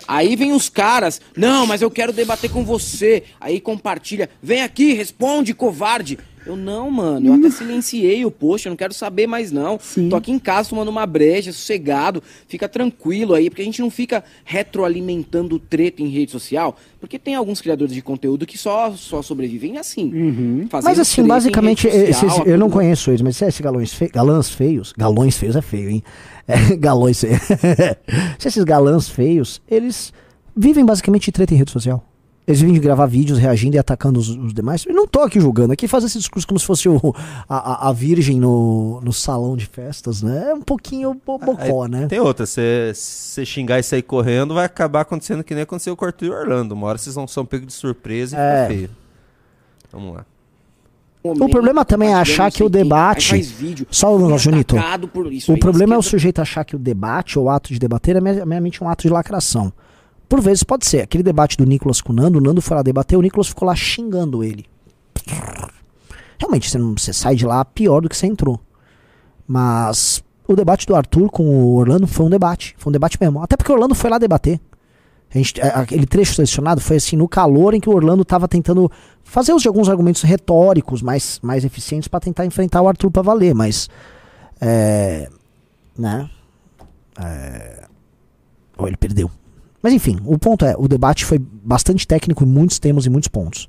[0.07, 3.25] Aí vem os caras, não, mas eu quero debater com você.
[3.41, 6.21] Aí compartilha, vem aqui, responde, covarde.
[6.47, 9.79] Eu não, mano, eu até silenciei o post, eu não quero saber mais não.
[10.09, 13.91] Tô aqui em casa tomando uma breja, sossegado, fica tranquilo aí, porque a gente não
[13.91, 19.21] fica retroalimentando treta em rede social, porque tem alguns criadores de conteúdo que só, só
[19.23, 20.67] sobrevivem assim.
[20.71, 24.09] fazendo Mas assim, basicamente, rede social, esses- eu não conheço eles, mas esses galões, fe...
[24.09, 26.03] galãs feios, galões feios é feio, hein?
[26.49, 27.39] É, galões feios.
[28.39, 30.13] Se esses galãs feios, eles
[30.57, 32.05] vivem basicamente de treta em rede social.
[32.51, 34.85] Eles vivem de gravar vídeos reagindo e atacando os, os demais.
[34.87, 36.99] Eu não tô aqui julgando, aqui faz esse discurso como se fosse o,
[37.49, 40.51] a, a- a virgem no, no salão de festas, né?
[40.51, 42.07] É um pouquinho bo- bocó, né?
[42.09, 42.93] Tem outra, você
[43.45, 46.33] xingar e sair correndo, vai acabar acontecendo que nem aconteceu com o Arthur e o
[46.35, 46.75] Orlando.
[46.75, 48.63] Uma hora vocês vão são pegos de surpresa e É.
[48.63, 48.91] fica feio.
[49.93, 50.27] Vamos lá.
[51.23, 53.37] O problema também é achar que o debate.
[53.43, 54.75] Vídeo, Só o fui negócio, Junito.
[54.77, 58.17] O aí, problema é o sujeito achar que o debate ou o ato de debater
[58.17, 59.71] é me- meramente um ato de lacração.
[60.31, 61.01] Por vezes pode ser.
[61.03, 63.67] Aquele debate do Nicolas com o Nando, o Nando foi lá debater, o Nicolas ficou
[63.67, 64.65] lá xingando ele.
[66.39, 68.61] Realmente, você, não, você sai de lá pior do que você entrou.
[69.47, 72.77] Mas o debate do Arthur com o Orlando foi um debate.
[72.79, 73.43] Foi um debate mesmo.
[73.43, 74.61] Até porque o Orlando foi lá debater.
[75.33, 78.91] Gente, a- aquele trecho selecionado foi assim, no calor em que o Orlando estava tentando
[79.25, 83.55] fazer de alguns argumentos retóricos mais, mais eficientes para tentar enfrentar o Arthur para valer,
[83.55, 83.89] mas
[84.61, 85.29] é,
[85.99, 86.31] né?
[87.21, 87.85] É,
[88.79, 89.29] ou ele perdeu.
[89.83, 93.29] Mas enfim, o ponto é, o debate foi bastante técnico em muitos temas e muitos
[93.29, 93.69] pontos.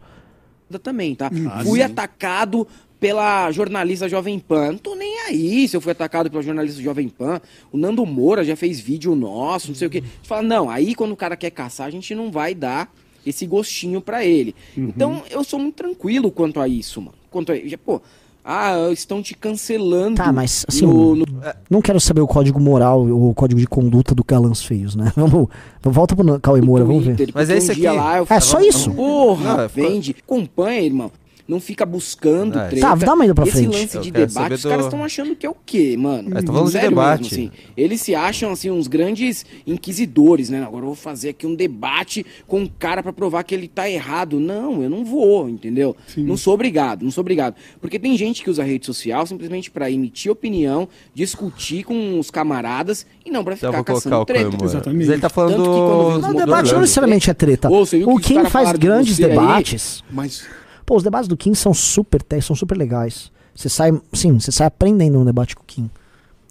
[0.83, 1.31] também, tá?
[1.49, 1.85] Ah, fui sim.
[1.85, 2.67] atacado
[2.99, 4.73] pela jornalista Jovem Pan.
[4.73, 7.41] Não tô nem aí se eu fui atacado pela jornalista Jovem Pan.
[7.71, 9.97] O Nando Moura já fez vídeo nosso, não sei o quê.
[9.97, 12.93] A gente fala, não, aí quando o cara quer caçar, a gente não vai dar
[13.25, 14.55] esse gostinho pra ele.
[14.77, 17.17] Então, eu sou muito tranquilo quanto a isso, mano.
[17.29, 18.01] Quanto a, pô,
[18.43, 20.15] ah, estão te cancelando.
[20.15, 21.25] Tá, mas assim, no- no-
[21.69, 25.11] não quero saber o código moral ou o código de conduta do Galãs Feios, né?
[25.15, 25.47] Vamos,
[25.81, 27.29] volta pro Cauê Moura, vamos ver.
[27.33, 27.87] Mas é esse um aqui.
[27.87, 28.91] lá eu É só isso?
[28.91, 30.15] Porra, Não, é- vende.
[30.23, 31.11] Acompanha, irmão.
[31.51, 32.87] Não fica buscando Ah, treta.
[32.87, 33.77] Tá, dá uma ida pra Esse frente.
[33.77, 36.29] lance Eu de debate, os caras do- estão achando que é o quê, mano?
[36.37, 37.23] É, tô falando de Sério debate.
[37.23, 37.51] mesmo, assim.
[37.75, 40.63] Eles se acham, assim, uns grandes inquisidores, né?
[40.63, 43.89] Agora eu vou fazer aqui um debate com um cara pra provar que ele tá
[43.89, 44.39] errado.
[44.39, 45.93] Não, eu não vou, entendeu?
[46.15, 47.55] Não sou obrigado, não sou obrigado.
[47.81, 53.05] Porque tem gente que usa rede social simplesmente pra emitir opinião, discutir com os camaradas
[53.25, 54.49] e não pra Já ficar caçando treta.
[54.51, 54.65] Moura.
[54.65, 54.97] Exatamente.
[54.99, 56.11] Mas ele tá falando Tanto que quando do...
[56.11, 57.69] eles Não, o debate não necessariamente é treta.
[57.69, 59.29] O caras faz de grandes você aí?
[59.31, 60.03] debates.
[60.09, 60.45] Mas
[60.91, 63.31] Pô, os debates do Kim são super, são super legais.
[63.55, 65.89] Você sai, sim, você sai aprendendo no debate com o Kim.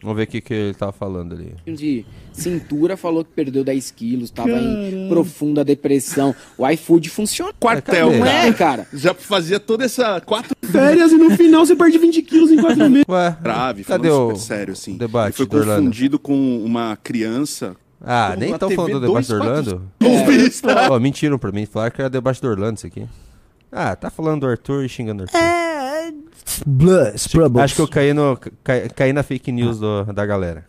[0.01, 1.53] Vamos ver o que, que ele tava falando ali.
[1.67, 6.35] de cintura falou que perdeu 10 quilos, tava em profunda depressão.
[6.57, 7.53] O iFood funciona.
[7.61, 8.47] quartel, Não cara.
[8.47, 8.89] é, cara?
[8.95, 12.89] Já fazia toda essa quatro Férias e no final você perde 20 quilos em quatro
[12.89, 13.05] meses.
[13.07, 14.97] Ué, grave, cadê falando o super sério, assim.
[14.97, 17.77] debate Ele foi confundido com uma criança.
[18.01, 19.71] Ah, nem estão TV falando do debate do 240.
[19.71, 19.93] Orlando?
[19.99, 20.91] Clubista.
[20.91, 23.07] Ó, mentiram pra mim, falaram que era debate do Orlando isso aqui.
[23.73, 25.39] Ah, tá falando do Arthur e xingando o Arthur.
[25.39, 26.13] É.
[26.67, 27.65] Blur, Sprubbles.
[27.65, 30.67] Acho que eu caí, no, caí, caí na fake news do- da galera.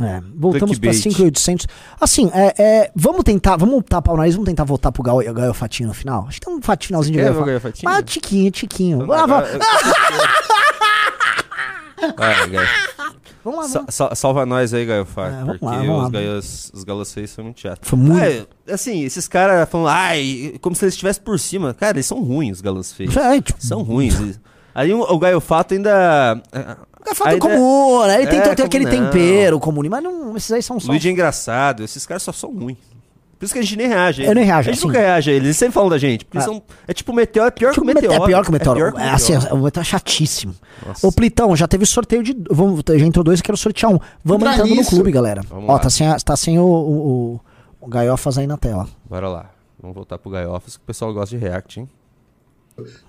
[0.00, 1.02] É, voltamos pra Clickbait.
[1.14, 1.66] 5,800.
[2.00, 5.88] Assim, é, é, vamos tentar, vamos tapar o nariz, vamos tentar voltar pro Gal, Gaiofatinho
[5.88, 6.26] no final.
[6.28, 7.92] Acho que tem um finalzinho de Quer ver o Gaiofa- Gaiofatinho?
[7.92, 8.98] Ah, tiquinho, tiquinho.
[9.06, 9.58] Vamos agora-
[12.16, 12.68] Vai, Gaio.
[13.44, 13.94] Vamos lá, vamos.
[13.94, 17.44] sa- salva nós aí, Gaio Fá, É, porque lá, os gaios, os galos feios são
[17.44, 17.88] muito chatos.
[17.88, 21.74] Foi muito- Ah, assim, esses caras falando, ai, como se eles estivessem por cima.
[21.74, 23.16] Cara, eles são ruins, os galos feios.
[23.16, 24.40] É, tipo, São ruins.
[24.74, 26.40] Aí o, o Gaio Fato ainda...
[27.04, 28.14] Gaiofato é ainda- comum, né?
[28.16, 28.90] Ele É, tentou ter como aquele não.
[29.10, 30.88] tempero comum, mas não, esses aí são só...
[30.90, 32.78] Luigi é engraçado, esses caras só são ruins.
[33.38, 34.22] Por isso que a gente nem reage.
[34.24, 34.86] Eu nem reajo, A gente assim.
[34.86, 36.24] nunca reage a eles, eles sempre falam da gente.
[36.24, 36.42] Porque Ah.
[36.42, 38.22] são, é tipo o Meteoro, é pior que o Tipo, Meteoro.
[38.22, 38.78] É pior que o Meteoro.
[38.78, 39.54] É pior que o É, assim, Meteoro.
[39.56, 40.54] o Meteoro é chatíssimo.
[40.86, 41.06] Nossa.
[41.06, 42.36] Ô, Plitão, já teve sorteio de.
[42.50, 43.98] Vamos, já entrou dois, quero sortear um.
[44.24, 45.42] Vamos Entrar entrando no clube, galera.
[45.48, 45.78] Vamos Ó, lá.
[45.78, 47.40] tá sem, a- tá sem o, o, o,
[47.80, 48.86] o Gaiofas aí na tela.
[49.08, 49.50] Bora lá.
[49.80, 51.88] Vamos voltar pro Gaiofas, que o pessoal gosta de React, hein?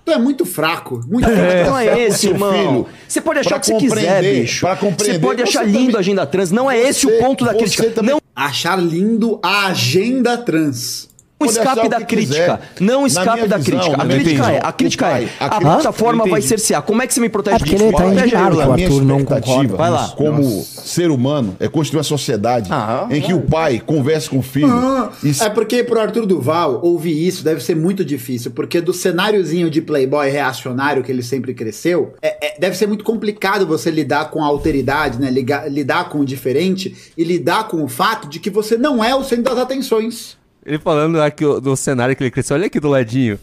[0.04, 1.00] Tu é muito fraco.
[1.08, 1.76] Muito Não fraco.
[1.78, 2.86] é esse, irmão.
[3.08, 4.64] Você pode achar pra o que você quiser, bicho.
[4.98, 6.52] Você pode achar você lindo também- a agenda trans.
[6.52, 7.90] Não é esse Você- o ponto da crítica.
[7.90, 11.08] também- Não Achar lindo a agenda trans.
[11.38, 12.34] Não escape da crítica.
[12.34, 12.60] quiser.
[12.80, 14.02] Não escape da visão, crítica.
[14.02, 16.82] A crítica é, a crítica é, a a plataforma vai cercear.
[16.82, 17.74] Como é que você me protege É disso?
[17.84, 19.76] ele tá Protege o A minha Arthur não concorda.
[19.76, 20.08] Vai lá.
[20.16, 20.80] Como Nossa.
[20.80, 24.70] ser humano, é construir uma sociedade Ah, em que o pai converse com o filho.
[24.72, 28.94] Ah, e É porque pro Arthur Duval ouvir isso deve ser muito difícil, porque do
[28.94, 33.90] cenáriozinho de playboy reacionário que ele sempre cresceu, é- é- deve ser muito complicado você
[33.90, 35.30] lidar com a alteridade, né?
[35.30, 39.14] Ligar- lidar com o diferente e lidar com o fato de que você não é
[39.14, 40.34] o centro das atenções.
[40.66, 43.38] Ele falando aqui do cenário que ele cresceu, olha aqui do ladinho.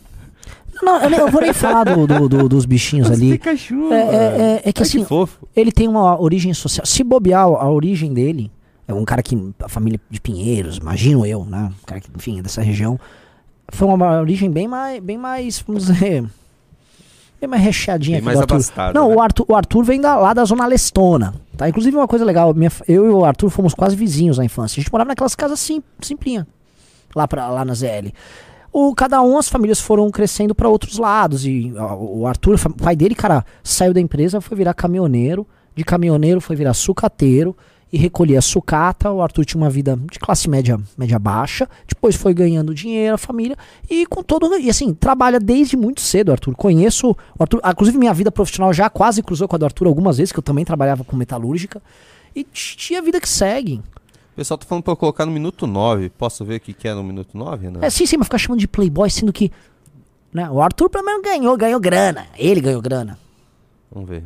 [0.82, 3.32] Não, eu, nem- eu vou nem falar do- do- do- dos bichinhos ali.
[3.34, 3.94] Pikachu.
[3.94, 4.02] É, é-
[4.66, 5.48] é- é que Ai, assim, fofo.
[5.56, 6.86] ele tem uma origem social.
[6.86, 8.52] Se bobear, a origem dele
[8.88, 9.38] é um cara que.
[9.64, 11.72] A família de Pinheiros, imagino eu, né?
[11.82, 13.00] Um cara que, enfim, é dessa região.
[13.70, 16.26] Foi uma origem bem mais, bem mais vamos dizer.
[17.40, 18.54] Bem mais recheadinha Bem aqui mais do Arthur.
[18.56, 19.16] abastada, Não, né?
[19.16, 21.34] o, Arthur, o Arthur vem da- lá da Zona Lestona.
[21.58, 21.68] Tá?
[21.70, 24.80] Inclusive, uma coisa legal, minha eu e o Arthur fomos quase vizinhos na infância.
[24.80, 26.48] A gente morava naquelas casas sim, simplinha,
[27.16, 28.12] lá, pra, lá na ZL.
[28.72, 31.46] O, cada um, as famílias foram crescendo para outros lados.
[31.46, 35.46] E o Arthur, pai dele, cara, saiu da empresa, foi virar caminhoneiro.
[35.76, 37.56] De caminhoneiro foi virar sucateiro
[37.92, 39.12] e recolhia sucata.
[39.12, 41.70] O Arthur tinha uma vida de classe média, média baixa.
[41.88, 43.56] Depois foi ganhando dinheiro, a família.
[43.88, 44.58] E com todo.
[44.58, 46.56] E assim, trabalha desde muito cedo, Arthur.
[46.56, 47.12] Conheço.
[47.38, 50.32] O Arthur, inclusive, minha vida profissional já quase cruzou com a do Arthur algumas vezes,
[50.32, 51.80] que eu também trabalhava com metalúrgica.
[52.36, 53.80] E tinha vida que segue.
[54.34, 56.10] O pessoal tá falando pra eu colocar no minuto 9.
[56.10, 57.80] Posso ver o que, que é no minuto 9, né?
[57.84, 59.52] É, sim, sim, mas ficar chamando de playboy, sendo que.
[60.34, 62.26] Né, o Arthur pelo menos ganhou, ganhou grana.
[62.36, 63.20] Ele ganhou grana.
[63.92, 64.24] Vamos ver.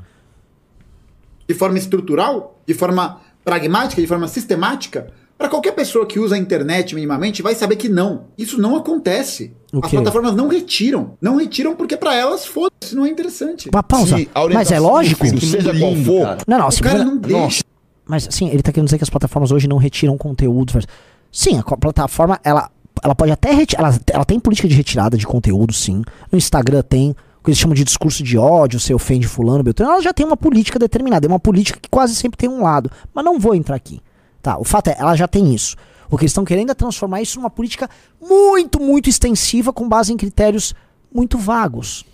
[1.45, 6.37] de forma estrutural, de forma pragmática, de forma sistemática, para qualquer pessoa que usa a
[6.37, 8.25] internet minimamente vai saber que não.
[8.37, 9.53] Isso não acontece.
[9.73, 11.17] O As plataformas não retiram.
[11.21, 13.69] Não retiram porque para elas, foda-se, não é interessante.
[13.69, 14.17] Uma pausa.
[14.17, 15.27] Se Mas é lógico.
[15.27, 17.63] seja qual for, Não, não, O assim, cara não deixa.
[18.07, 20.87] Mas assim, ele tá querendo dizer que as plataformas hoje não retiram conteúdos.
[21.31, 22.71] Sim, a plataforma, ela,
[23.03, 23.83] ela pode até retirar.
[23.83, 26.03] Ela, ela tem política de retirada de conteúdo, sim.
[26.31, 27.11] No Instagram tem.
[27.11, 29.93] O que eles chamam de discurso de ódio, você ofende fulano, Beltrano.
[29.93, 31.25] Ela já tem uma política determinada.
[31.25, 32.91] É uma política que quase sempre tem um lado.
[33.13, 34.01] Mas não vou entrar aqui.
[34.41, 35.75] Tá, o fato é, ela já tem isso.
[36.09, 37.89] O que eles estão querendo é transformar isso numa política
[38.21, 40.73] muito, muito extensiva, com base em critérios
[41.13, 42.05] muito vagos.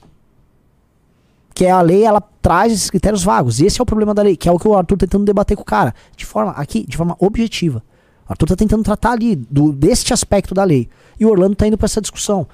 [1.53, 3.59] Que é a lei, ela traz esses critérios vagos.
[3.59, 5.25] E esse é o problema da lei, que é o que o Arthur tá tentando
[5.25, 5.93] debater com o cara.
[6.15, 7.83] De forma, aqui, de forma objetiva.
[8.27, 10.89] O Arthur tá tentando tratar ali do, deste aspecto da lei.
[11.19, 12.47] E o Orlando tá indo pra essa discussão.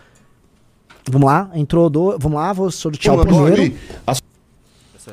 [1.09, 2.17] Vamos lá, entrou do.
[2.19, 3.75] Vamos lá, vou sortear o Orlando, primeiro.
[4.05, 4.13] a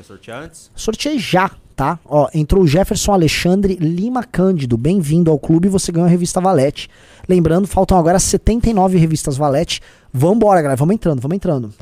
[0.03, 0.71] sortear antes?
[0.75, 1.99] Sorteei já, tá?
[2.05, 4.77] Ó, entrou o Jefferson Alexandre Lima Cândido.
[4.77, 6.89] Bem-vindo ao clube, você ganhou a revista Valete.
[7.29, 9.81] Lembrando, faltam agora 79 revistas Valete.
[10.13, 11.73] Vambora, galera, vamos entrando, vamos entrando.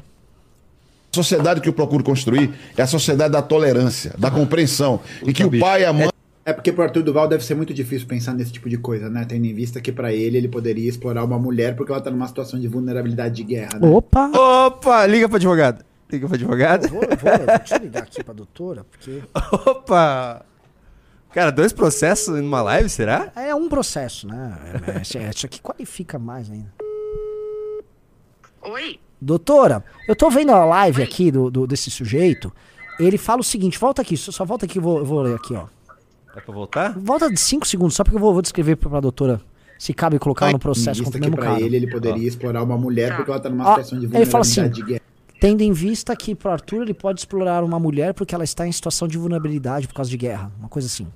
[1.15, 5.59] Sociedade que eu procuro construir é a sociedade da tolerância, da compreensão, em que o
[5.59, 6.09] pai e a mãe
[6.45, 9.25] É porque pro Arthur Duval deve ser muito difícil pensar nesse tipo de coisa, né?
[9.27, 12.29] Tendo em vista que pra ele ele poderia explorar uma mulher porque ela tá numa
[12.29, 13.89] situação de vulnerabilidade de guerra, né?
[13.89, 14.31] Opa!
[14.67, 15.85] Opa, liga pra advogado.
[16.11, 16.89] Liga pra advogado.
[16.89, 19.23] Vou, vou, deixa eu ligar aqui pra doutora, porque.
[19.71, 20.45] Opa!
[21.33, 23.33] Cara, dois processos numa live, será?
[23.35, 24.57] É um processo, né?
[24.87, 26.73] É, é, é, isso aqui qualifica mais ainda.
[28.63, 29.01] Oi?
[29.25, 32.53] Doutora, eu tô vendo a live aqui do, do- desse sujeito.
[33.01, 35.35] Ele fala o seguinte: volta aqui, só, só volta aqui, eu vou, eu vou ler
[35.37, 35.67] aqui, ó.
[36.37, 36.99] É pra voltar?
[36.99, 39.41] Volta de 5 segundos, só porque eu vou, vou descrever pra, pra doutora
[39.79, 41.61] se cabe colocar no Em processo contra o que mesmo pra cara.
[41.61, 44.45] ele ele poderia explorar uma mulher porque ela tá numa Ó, situação de ele fala
[44.45, 45.01] vulnerabilidade assim, de guerra.
[45.41, 48.73] Tendo em vista que pro Arthur ele pode explorar uma mulher porque ela está em
[48.73, 50.51] situação de vulnerabilidade por causa de guerra.
[50.59, 51.07] Uma coisa assim.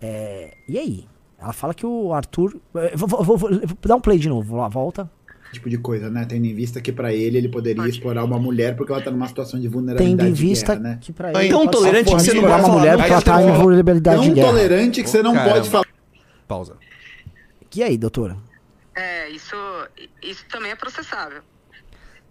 [0.00, 1.06] É, e aí?
[1.38, 2.56] Ela fala que o Arthur.
[2.76, 3.50] eh, Vou, vou- vou- vou-
[3.82, 5.10] dá um play de novo, lá, volta.
[5.54, 6.24] Tipo de coisa, né?
[6.28, 9.26] Tendo em vista que pra ele ele poderia explorar uma mulher porque ela tá numa
[9.26, 10.98] situação de Tendo vulnerabilidade em de vista guerra, né?
[11.00, 11.50] que pra Tão ele.
[11.52, 14.34] pode tolerante que você não vai uma falar mulher porque ela tá em vulnerabilidade de
[14.34, 15.54] Tão tolerante que você não Caramba.
[15.54, 15.86] pode falar.
[16.46, 16.76] Pausa.
[17.74, 18.36] E aí, doutora?
[18.94, 19.56] É, isso,
[20.22, 21.42] isso também é processável.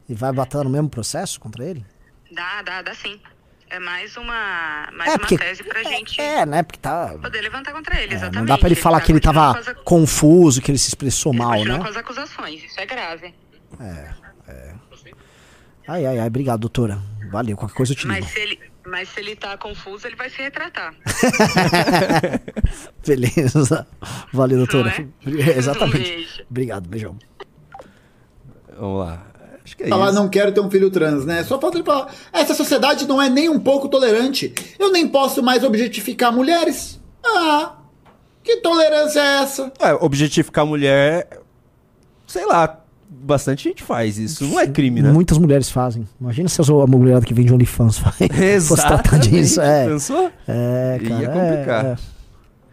[0.07, 1.85] E vai bater no mesmo processo contra ele?
[2.31, 3.19] Dá, dá, dá sim.
[3.73, 6.61] É mais uma, mais É, uma porque- tese pra gente É, né?
[6.61, 7.15] Porque tá.
[7.19, 8.37] poder levantar contra ele, é, exatamente.
[8.37, 11.33] não dá pra ele falar tá que ele tava as confuso, que ele se expressou
[11.33, 11.83] mal, continua né?
[11.83, 13.33] com as acusações, isso é grave.
[15.87, 16.99] Ai, ai, ai, obrigado, doutora.
[17.31, 18.19] Valeu, qualquer coisa eu te ligo.
[18.21, 20.93] Mas se, ele, mas se ele tá confuso, ele vai se retratar.
[23.05, 23.87] Beleza.
[24.31, 24.93] Valeu, doutora.
[25.25, 25.57] É?
[25.57, 25.97] Exatamente.
[25.97, 26.45] Um beijo.
[26.49, 27.17] Obrigado, beijão.
[28.77, 29.25] Vamos lá.
[29.63, 30.15] Acho que é falar isso.
[30.15, 31.43] não quero ter um filho trans, né?
[31.43, 32.13] Só falta ele falar.
[32.31, 34.53] Essa sociedade não é nem um pouco tolerante.
[34.77, 36.99] Eu nem posso mais objetificar mulheres.
[37.25, 37.73] Ah,
[38.43, 39.71] que tolerância é essa?
[39.79, 41.27] É, objetificar a mulher.
[42.27, 42.79] Sei lá.
[43.09, 44.45] bastante gente faz isso.
[44.45, 45.11] Não é crime, né?
[45.11, 46.07] Muitas mulheres fazem.
[46.19, 48.17] Imagina se a mulherada que vende OnlyFans faz.
[48.75, 49.61] tratar disso.
[49.61, 50.29] É, Pensou?
[50.47, 51.21] é cara.
[51.21, 51.85] Ia é, complicar.
[51.85, 52.12] é.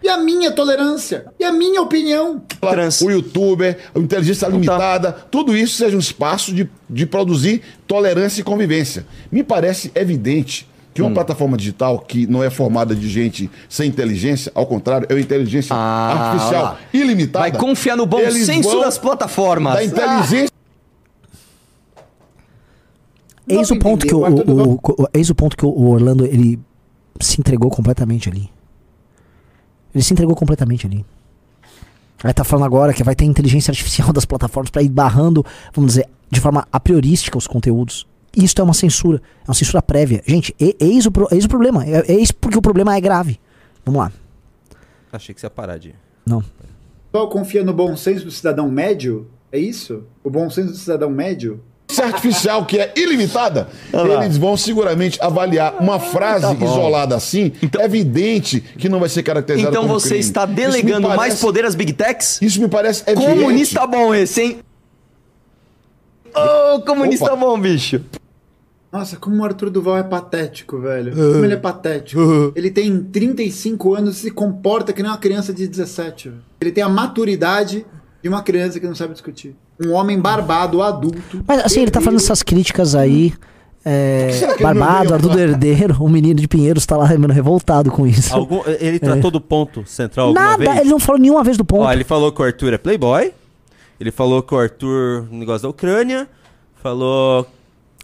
[0.03, 1.27] E a minha tolerância?
[1.39, 2.41] E a minha opinião?
[2.61, 3.01] Trans.
[3.03, 8.45] O youtuber, a inteligência limitada, tudo isso seja um espaço de, de produzir tolerância e
[8.45, 9.07] convivência.
[9.31, 14.51] Me parece evidente que uma plataforma digital que não é formada de gente sem inteligência,
[14.55, 16.79] ao contrário, é uma inteligência Ah, artificial lá.
[16.93, 17.49] ilimitada.
[17.51, 19.75] Vai confiar no bom eles senso das plataformas.
[19.75, 20.51] Da inteligência.
[23.49, 26.59] Eis o ponto que o, o- o- eis o ponto que o Orlando ele
[27.21, 28.49] se entregou completamente ali.
[29.95, 31.05] Ele se entregou completamente ali.
[32.23, 35.45] Aí tá falando agora que vai ter inteligência artificial das plataformas pra ir barrando,
[35.75, 38.07] vamos dizer, de forma a priorística os conteúdos.
[38.37, 40.23] Isso é uma censura, é uma censura prévia.
[40.27, 41.85] Gente, e- eis o, pro- eis o problema.
[41.85, 43.41] É, isso porque o problema é grave.
[43.85, 44.13] Vamos lá.
[45.13, 45.95] Achei que você ia parar de.
[46.25, 46.45] Não.
[47.11, 49.27] Só confia no bom senso do cidadão médio?
[49.51, 50.05] É isso?
[50.23, 51.61] O bom senso do cidadão médio?
[51.99, 53.69] Artificial que é ilimitada,
[54.23, 57.53] eles vão seguramente avaliar uma frase Tá isolada assim.
[57.79, 60.21] é evidente que não vai ser caracterizada Então como você crime.
[60.21, 62.39] está delegando mais parece- poder às big techs?
[62.43, 63.35] Isso me parece evidente.
[63.41, 64.59] Comunista bom esse, hein?
[66.35, 67.37] Ô, comunista Opa.
[67.37, 68.01] bom, bicho.
[68.93, 71.13] Nossa, como o Arthur Duval é patético, velho.
[71.15, 72.53] Como ele é patético.
[72.57, 76.29] Ele tem 35 anos e se comporta que nem uma criança de 17.
[76.29, 76.43] velho.
[76.61, 77.87] Ele tem a maturidade
[78.23, 79.55] de uma criança que não sabe discutir.
[79.85, 81.43] Um homem barbado, adulto.
[81.47, 83.33] Mas assim, ele tá fazendo essas críticas aí.
[83.83, 88.35] É, não barbado, pra- Herdeiro, o menino de Pinheiros tá lá mano, revoltado com isso.
[88.35, 90.81] Algum, ele tratou do ponto central alguma Nada, vez?
[90.81, 91.85] ele não falou nenhuma vez do ponto.
[91.85, 93.33] Ó, ele falou que o Arthur é playboy.
[93.99, 96.29] Ele falou que o Arthur, negócio da Ucrânia.
[96.83, 97.47] Falou.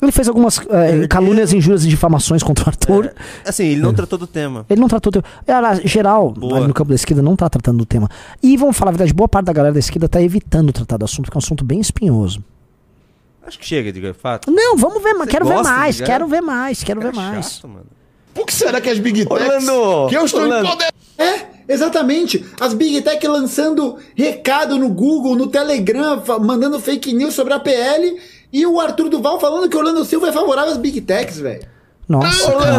[0.00, 3.12] Ele fez algumas é, calúnias, injúrias e difamações contra o Arthur.
[3.46, 4.66] Assim, ele não tratou do tema.
[4.68, 5.10] Ele não tratou.
[5.10, 6.58] do- É, aliás, geral, Boa.
[6.58, 8.08] ali no campo da esquerda, não tá tratando do tema.
[8.42, 11.04] E vamos falar a verdade, boa parte da galera da esquerda tá evitando tratar do
[11.06, 12.44] assunto, porque é um assunto bem espinhoso.
[13.46, 14.50] Acho que chega de fato.
[14.50, 17.52] Não, vamos ver, mas Você quero ver mais, quero ver mais, quero ver mais.
[17.52, 17.86] chato, mano.
[18.34, 19.30] Por que será que as Big Techs...
[19.46, 20.66] Orlando, que eu estou Orlando.
[20.66, 20.94] empoderando...
[21.16, 22.44] É, exatamente.
[22.60, 28.18] As Big Tech lançando recado no Google, no Telegram, mandando fake news sobre a PL.
[28.56, 31.62] E o Arthur Duval falando que o Orlando Silva é favorável às Big Techs, velho.
[32.08, 32.78] Nossa, cara.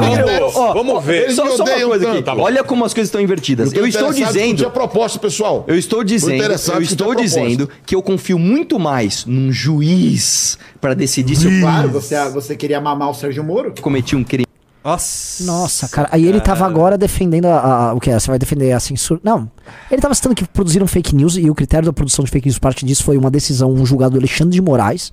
[0.55, 1.29] ó, Vamos ver.
[1.31, 2.23] Só, só uma coisa aqui.
[2.23, 2.33] Tá.
[2.33, 3.73] Olha como as coisas estão invertidas.
[3.73, 4.31] tô Eu estou dizendo.
[4.33, 5.65] discutir a proposta, pessoal.
[5.67, 11.35] Eu estou dizendo, eu estou dizendo que eu confio muito mais num juiz para decidir
[11.35, 13.73] se eu Claro, você, você queria mamar o Sérgio Moro?
[13.81, 14.47] cometi um crime.
[14.83, 15.43] Nossa.
[15.43, 16.07] Nossa, cara.
[16.13, 18.09] Aí ele tava agora defendendo a, a- o que?
[18.09, 19.19] Você vai defender a censura?
[19.21, 19.51] Não.
[19.91, 22.57] Ele tava citando que produziram fake news e o critério da produção de fake news,
[22.57, 25.11] parte disso foi uma decisão, um julgado do Alexandre de Moraes.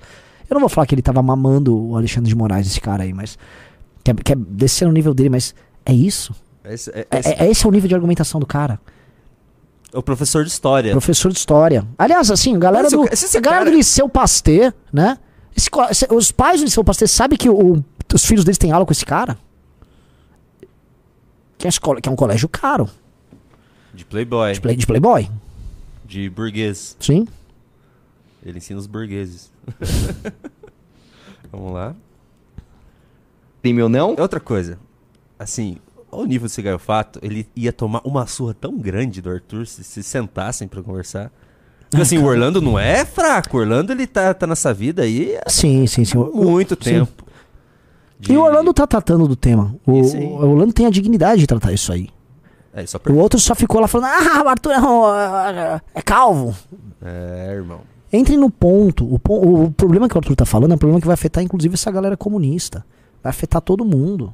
[0.49, 3.13] Eu não vou falar que ele tava mamando o Alexandre de Moraes, esse cara aí,
[3.13, 3.37] mas.
[4.03, 5.55] Que é, que é descer no nível dele, mas
[5.85, 6.33] é isso?
[6.63, 8.79] Esse, é, É, esse- é- esse é o nível de argumentação do cara.
[9.93, 10.91] é o professor de história.
[10.91, 11.87] Professor de história.
[11.97, 15.17] Aliás, assim, galera do, esse galera cara- do Liceu Pasteur, né?
[15.55, 15.69] Esse-
[16.13, 19.05] os pais do Liceu Pasteur sabem que o- os filhos deles têm aula com esse
[19.05, 19.37] cara?
[21.57, 22.89] Que é, escola, que é um colégio caro,
[23.93, 24.53] De playboy.
[24.53, 25.29] de, play- de playboy.
[26.05, 26.95] De burguês.
[26.99, 27.25] Sim.
[28.45, 29.49] Ele ensina os burgueses.
[31.51, 31.95] Vamos lá.
[33.61, 34.15] Crime ou não?
[34.19, 34.77] Outra coisa.
[35.39, 35.77] Assim,
[36.11, 40.03] ao nível desse gaiofato, ele ia tomar uma surra tão grande do Arthur se, se
[40.03, 41.31] sentassem pra conversar.
[41.89, 43.57] Porque assim, o Orlando não é fraco.
[43.57, 46.17] O Orlando, ele tá, tá nessa vida aí há Sim, sim, sim.
[46.17, 46.91] Muito sim.
[46.91, 47.23] tempo.
[48.27, 49.75] E o Orlando tá tratando do tema.
[49.85, 52.09] O, o Orlando tem a dignidade de tratar isso aí.
[52.73, 53.13] É, só O per...
[53.15, 56.55] outro só ficou lá falando, ah, o Arthur é, um- é calvo.
[57.01, 57.81] É, irmão.
[58.13, 59.03] Entrem no ponto.
[59.05, 59.19] O,
[59.65, 61.91] o problema que o Arthur tá falando é um problema que vai afetar, inclusive, essa
[61.91, 62.85] galera comunista.
[63.23, 64.33] Vai afetar todo mundo.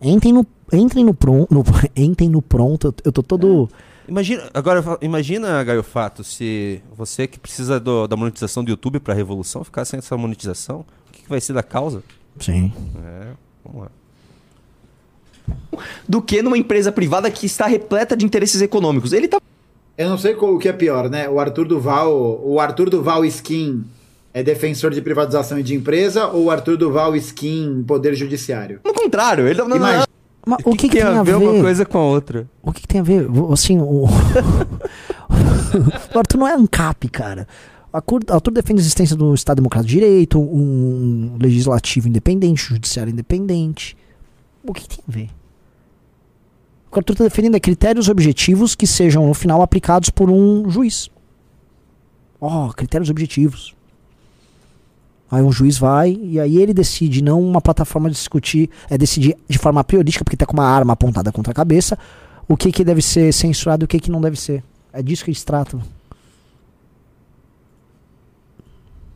[0.00, 1.62] Entrem no, entrem no, pron, no,
[1.96, 2.94] entrem no pronto.
[3.04, 3.68] Eu- tô todo.
[4.08, 9.62] Imagina, agora, imagina, Gaiofato, se você que precisa do- da monetização do YouTube pra revolução
[9.62, 12.02] ficar sem essa monetização, o que, que vai ser da causa?
[12.40, 12.72] Sim.
[13.04, 13.28] É,
[13.64, 13.90] vamos lá.
[16.08, 19.12] Do que numa empresa privada que está repleta de interesses econômicos.
[19.12, 19.40] Ele tá.
[19.96, 21.28] Eu não sei qual- o que é pior, né?
[21.28, 23.84] O Arthur Duval, o Arthur Duval Skin
[24.34, 28.80] é defensor de privatização e de empresa ou o Arthur Duval Skin poder judiciário?
[28.84, 30.06] No contrário, ele não, não, Imagina.
[30.44, 31.36] Mas o que, que tem a ver?
[31.36, 32.48] uma coisa com a outra?
[32.62, 33.30] O que, que tem a ver?
[33.30, 34.06] O- Assim, o.
[36.14, 37.46] o Arthur não é ANCAP, cara.
[37.92, 42.64] O Arthur, o Arthur defende a existência do Estado Democrático de Direito, um legislativo independente,
[42.64, 43.96] um judiciário independente.
[44.64, 45.28] O que, que tem a ver?
[46.92, 51.10] O Arthur está defendendo critérios objetivos que sejam, no final, aplicados por um juiz.
[52.38, 53.74] Ó, critérios objetivos.
[55.30, 59.34] Aí um juiz vai e aí ele decide, não uma plataforma de discutir, é decidir
[59.48, 61.98] de forma priorística, porque tá com uma arma apontada contra a cabeça,
[62.46, 64.62] o que que deve ser censurado e o que que não deve ser.
[64.92, 65.80] É disso que eles tratam.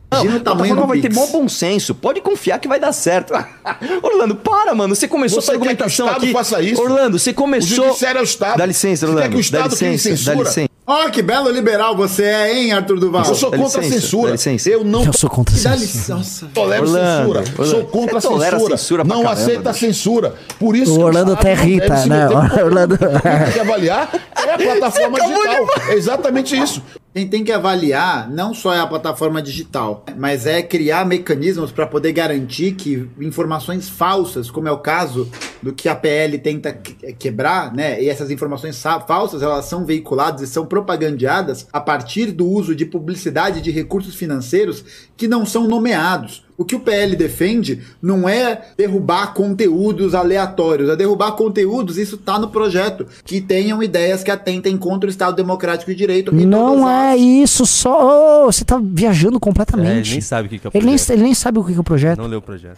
[0.09, 1.93] Não, Imagina o tamanho plataforma do vai ter mó bom senso.
[1.93, 3.33] Pode confiar que vai dar certo.
[4.01, 4.95] Orlando, para, mano.
[4.95, 6.33] Você começou Você essa quer que o argumentação Estado aqui.
[6.33, 6.81] faça isso?
[6.81, 7.85] Orlando, você O começou.
[7.87, 8.57] judiciário é o Estado.
[8.57, 9.31] Dá licença, Você quer Orlando.
[9.31, 10.69] que o Estado dá licença, dá licença.
[10.89, 13.25] Ó, que belo liberal você é, hein, Arthur Duval?
[13.25, 14.25] Eu sou Dá contra licença, a censura.
[14.27, 14.69] dá licença.
[14.69, 15.75] Eu não Eu sou contra a censura.
[15.75, 16.49] licença.
[16.53, 17.39] Tolero Orlando, censura.
[17.57, 17.65] Orlando.
[17.69, 18.77] Sou contra a censura.
[18.77, 19.85] censura não caramba, aceita a bicho.
[19.85, 20.35] censura.
[20.57, 22.27] Por isso O que Orlando até irrita, né?
[22.63, 23.09] Orlando- Quem
[23.43, 24.09] tem que avaliar
[24.47, 25.67] é a plataforma digital.
[25.89, 26.81] É exatamente isso.
[27.13, 31.87] Quem tem que avaliar não só é a plataforma digital, mas é criar mecanismos para
[31.87, 35.27] poder garantir que informações falsas, como é o caso
[35.59, 37.99] do que a PL tenta que- quebrar, né?
[37.99, 42.75] E essas informações sa- falsas, elas são veiculadas e são propagandeadas a partir do uso
[42.75, 44.83] de publicidade de recursos financeiros
[45.15, 46.45] que não são nomeados.
[46.57, 52.39] O que o PL defende não é derrubar conteúdos aleatórios, é derrubar conteúdos, isso tá
[52.39, 56.33] no projeto, que tenham ideias que atentem contra o Estado Democrático e Direito.
[56.35, 58.45] e Não as- é isso, só.
[58.47, 60.11] Ô, você tá viajando É, ele completamente.
[60.11, 61.09] nem sabe o que, que é o ele, nem, projeto.
[61.11, 62.17] ele nem sabe o que que é o projeto.
[62.19, 62.77] Não leu o projeto.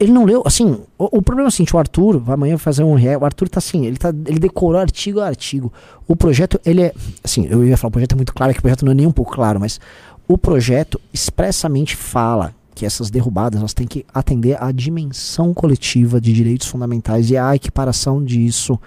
[0.00, 2.82] Ele, não leu, assim, o, o problema é o seguinte, o Arthur, vai amanhã fazer
[2.82, 5.70] um react, o Arthur tá assim, ele, tá, ele decorou artigo a artigo.
[6.08, 8.60] O projeto, ele é, assim, eu ia falar, o projeto é muito claro, é que
[8.60, 9.78] o projeto não é nem um pouco claro, mas
[10.26, 16.32] o projeto expressamente fala que essas derrubadas, elas têm que atender à dimensão coletiva de
[16.32, 18.80] direitos fundamentais e à equiparação disso,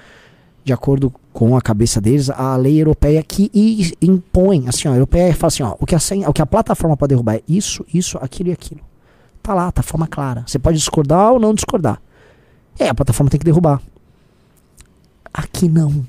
[0.64, 3.52] de acordo com a cabeça deles, a lei europeia que
[4.02, 6.98] impõe, assim, ó, a europeia fala assim, ó, o que a, o que a plataforma
[6.98, 8.87] pode derrubar é isso, isso, aquilo e aquilo.
[9.48, 10.44] Tá lá, tá forma clara.
[10.46, 12.02] Você pode discordar ou não discordar.
[12.78, 13.82] É, a plataforma tem que derrubar.
[15.34, 16.06] Aqui não.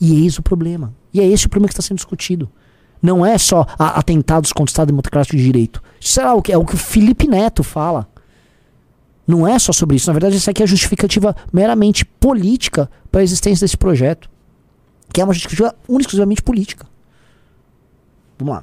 [0.00, 0.94] E eis o problema.
[1.12, 2.48] E é esse o problema que está sendo discutido.
[3.02, 5.82] Não é só a- atentados contra o Estado Democrático de Direito.
[6.20, 8.08] É o que, é o que o Felipe Neto fala.
[9.26, 10.06] Não é só sobre isso.
[10.08, 14.30] Na verdade, isso aqui é justificativa meramente política para a existência desse projeto.
[15.12, 16.86] Que é uma justificativa única exclusivamente política.
[18.38, 18.62] Vamos lá.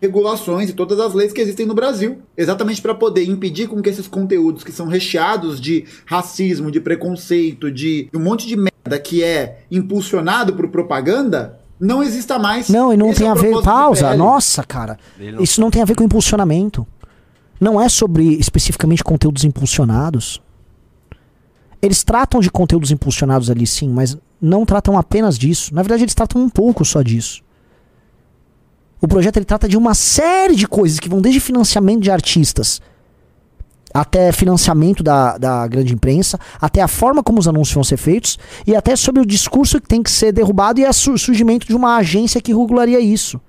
[0.00, 3.88] Regulações e todas as leis que existem no Brasil, exatamente para poder impedir com que
[3.90, 9.22] esses conteúdos que são recheados de racismo, de preconceito, de um monte de merda que
[9.22, 12.68] é impulsionado por propaganda, não exista mais.
[12.68, 13.62] Não, e não Esse tem é a ver.
[13.62, 14.16] Pausa.
[14.16, 14.98] Nossa, cara.
[15.18, 16.86] Não- Isso não tem a ver com impulsionamento.
[17.60, 20.40] Não é sobre especificamente conteúdos impulsionados.
[21.80, 25.74] Eles tratam de conteúdos impulsionados ali sim, mas não tratam apenas disso.
[25.74, 27.42] Na verdade, eles tratam um pouco só disso.
[29.00, 32.80] O projeto ele trata de uma série de coisas que vão desde financiamento de artistas
[34.00, 38.38] até financiamento da, da grande imprensa, até a forma como os anúncios vão ser feitos
[38.66, 41.96] e até sobre o discurso que tem que ser derrubado e o surgimento de uma
[41.96, 43.40] agência que regularia isso.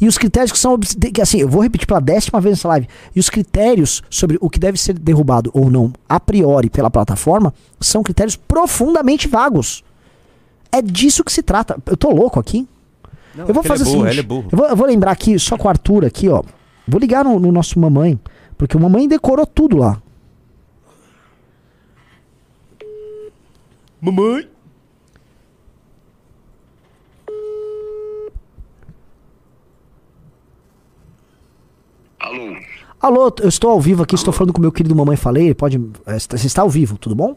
[0.00, 0.76] E os critérios que são.
[0.78, 2.88] que, Assim, eu vou repetir pela décima vez nessa live.
[3.14, 7.54] E os critérios sobre o que deve ser derrubado ou não, a priori, pela plataforma,
[7.80, 9.84] são critérios profundamente vagos.
[10.72, 11.80] É disso que se trata.
[11.86, 12.66] Eu tô louco aqui?
[13.34, 14.20] Não, eu vou fazer é o seguinte.
[14.20, 14.48] é burro.
[14.52, 16.42] Eu, vou, eu vou lembrar aqui, só com o Arthur aqui, ó.
[16.86, 18.18] Vou ligar no, no nosso mamãe.
[18.56, 20.00] Porque o mamãe decorou tudo lá.
[24.00, 24.48] Mamãe.
[32.18, 32.56] Alô?
[33.00, 35.46] Alô, eu estou ao vivo aqui, estou falando com o meu querido mamãe falei.
[35.46, 35.78] Ele pode.
[36.06, 37.36] é, Você está ao vivo, tudo bom?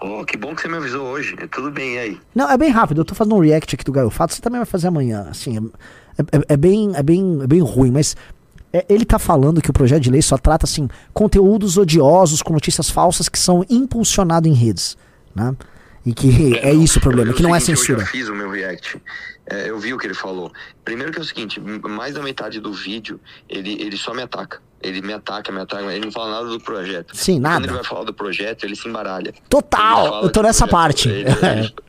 [0.00, 1.36] Oh, que bom que você me avisou hoje.
[1.50, 2.20] Tudo bem e aí?
[2.34, 3.00] Não, é bem rápido.
[3.00, 4.32] Eu tô fazendo um react aqui do Gaio Fato.
[4.34, 5.26] Você também vai fazer amanhã.
[5.30, 5.70] Assim,
[6.18, 8.16] é, é- é bem, é, bem, é bem ruim, mas
[8.72, 12.52] é- ele tá falando que o projeto de lei só trata, assim, conteúdos odiosos com
[12.52, 14.96] notícias falsas que são impulsionados em redes,
[15.34, 15.54] né?
[16.06, 18.00] E que é isso o problema, que não é sei Eu censura.
[18.00, 19.00] já fiz o meu react.
[19.46, 20.50] É, eu vi o que ele falou.
[20.84, 24.62] Primeiro que é o seguinte, mais da metade do vídeo, ele, ele só me ataca.
[24.82, 27.14] Ele me ataca, me ataca, ele não fala nada do projeto.
[27.16, 27.56] Sim, nada.
[27.56, 29.34] Quando ele vai falar do projeto, ele se embaralha.
[29.48, 31.08] Total, eu tô nessa projeto- parte.
[31.08, 31.74] ele- ele-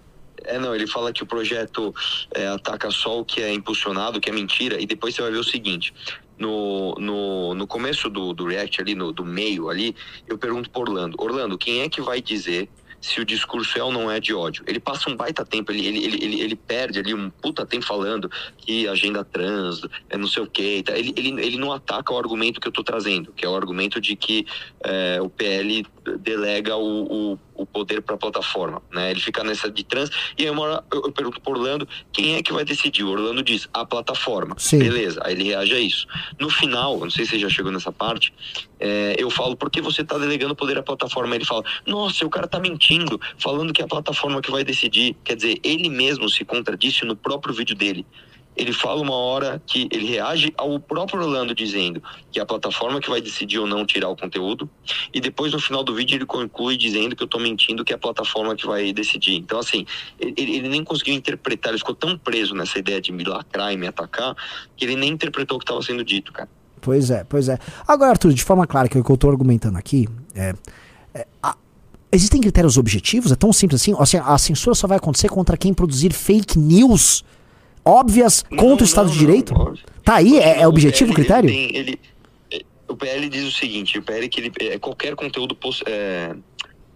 [0.48, 1.92] É, não, ele fala que o projeto
[2.32, 5.32] é, ataca só o que é impulsionado, o que é mentira, e depois você vai
[5.32, 5.92] ver o seguinte.
[6.38, 9.96] No, no, no começo do, do React ali, no, do meio ali,
[10.28, 12.70] eu pergunto pro Orlando, Orlando, quem é que vai dizer
[13.02, 14.64] se o discurso é ou não é de ódio?
[14.68, 18.30] Ele passa um baita tempo, ele, ele, ele, ele, perde ali um puta tempo falando
[18.58, 22.60] que agenda trans, é não sei o que, ele, ele, ele não ataca o argumento
[22.60, 24.46] que eu tô trazendo, que é o argumento de que
[24.84, 25.86] é, o PL
[26.20, 29.12] delega o, o, o poder para a plataforma, né?
[29.12, 32.36] Ele fica nessa de trans e aí uma hora eu, eu pergunto pro Orlando quem
[32.36, 33.04] é que vai decidir.
[33.04, 34.80] O Orlando diz a plataforma, Sim.
[34.80, 35.22] beleza?
[35.24, 36.08] Aí ele reage a isso.
[36.40, 38.34] No final, não sei se você já chegou nessa parte,
[38.80, 41.36] é, eu falo por que você tá delegando poder à plataforma?
[41.36, 45.16] Ele fala, nossa, o cara tá mentindo, falando que é a plataforma que vai decidir.
[45.24, 48.06] Quer dizer, ele mesmo se contradisse no próprio vídeo dele.
[48.56, 52.02] Ele fala uma hora que ele reage ao próprio Orlando dizendo
[52.32, 54.70] que é a plataforma que vai decidir ou não tirar o conteúdo,
[55.14, 57.96] e depois no final do vídeo ele conclui dizendo que eu tô mentindo que é
[57.96, 59.36] a plataforma que vai decidir.
[59.36, 59.86] Então, assim,
[60.20, 63.78] ele, ele nem conseguiu interpretar, ele ficou tão preso nessa ideia de me lacrar e
[63.78, 64.36] me atacar,
[64.76, 66.50] que ele nem interpretou o que estava sendo dito, cara.
[66.82, 67.58] Pois é, pois é.
[67.88, 70.54] Agora, Arthur, de forma clara, que é o que eu tô argumentando aqui, é,
[71.14, 71.58] é, a-
[72.12, 73.32] existem critérios objetivos?
[73.32, 73.96] É tão simples assim?
[73.98, 77.24] Assim, A censura só vai acontecer contra quem produzir fake news
[77.86, 79.54] óbvias contra o Estado de Direito?
[80.04, 80.40] Tá aí?
[80.40, 81.50] É, é objetivo o PL, critério?
[81.50, 82.00] ele tem- ele-
[82.52, 85.58] é, o PL diz o seguinte, o PL que ele é qualquer conteúdo
[85.88, 86.36] é,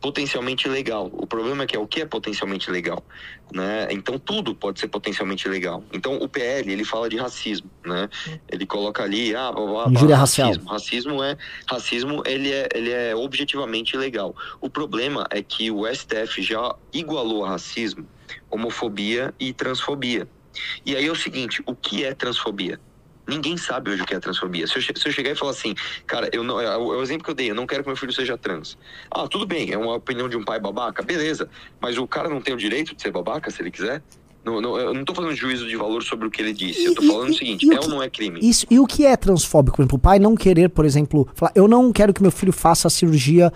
[0.01, 1.09] potencialmente legal.
[1.11, 3.03] O problema é que é o que é potencialmente legal,
[3.51, 3.87] né?
[3.91, 5.83] Então tudo pode ser potencialmente legal.
[5.91, 8.07] Então o PL ele fala de racismo, né?
[8.49, 10.47] Ele coloca ali, ah, blá, blá, blá, racial.
[10.49, 10.69] racismo.
[10.69, 11.37] Racismo é
[11.67, 14.33] racismo, ele é ele é objetivamente legal.
[14.61, 18.05] O problema é que o STF já igualou a racismo,
[18.49, 20.27] homofobia e transfobia.
[20.85, 22.79] E aí é o seguinte, o que é transfobia?
[23.27, 24.65] Ninguém sabe hoje o que é transfobia.
[24.65, 25.75] Se eu, se eu chegar e falar assim,
[26.07, 27.89] cara, eu não, é o, é o exemplo que eu dei, eu não quero que
[27.89, 28.77] meu filho seja trans.
[29.11, 31.47] Ah, tudo bem, é uma opinião de um pai babaca, beleza.
[31.79, 34.01] Mas o cara não tem o direito de ser babaca se ele quiser?
[34.43, 36.85] Não, não, eu não tô fazendo juízo de valor sobre o que ele disse.
[36.85, 38.39] Eu tô falando o seguinte, e o é ou não é crime?
[38.41, 39.75] Isso, e o que é transfóbico?
[39.75, 42.53] Por exemplo, o pai não querer, por exemplo, falar, eu não quero que meu filho
[42.53, 43.51] faça a cirurgia.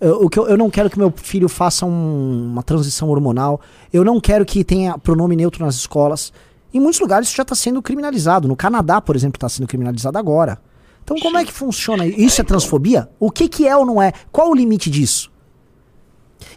[0.00, 3.60] Eu, o que eu, eu não quero que meu filho faça um- uma transição hormonal.
[3.92, 6.32] Eu não quero que tenha pronome neutro nas escolas.
[6.72, 8.48] Em muitos lugares isso já está sendo criminalizado.
[8.48, 10.58] No Canadá, por exemplo, está sendo criminalizado agora.
[11.02, 12.06] Então, como é que funciona?
[12.06, 13.08] Isso é transfobia?
[13.18, 14.12] O que, que é ou não é?
[14.30, 15.30] Qual o limite disso?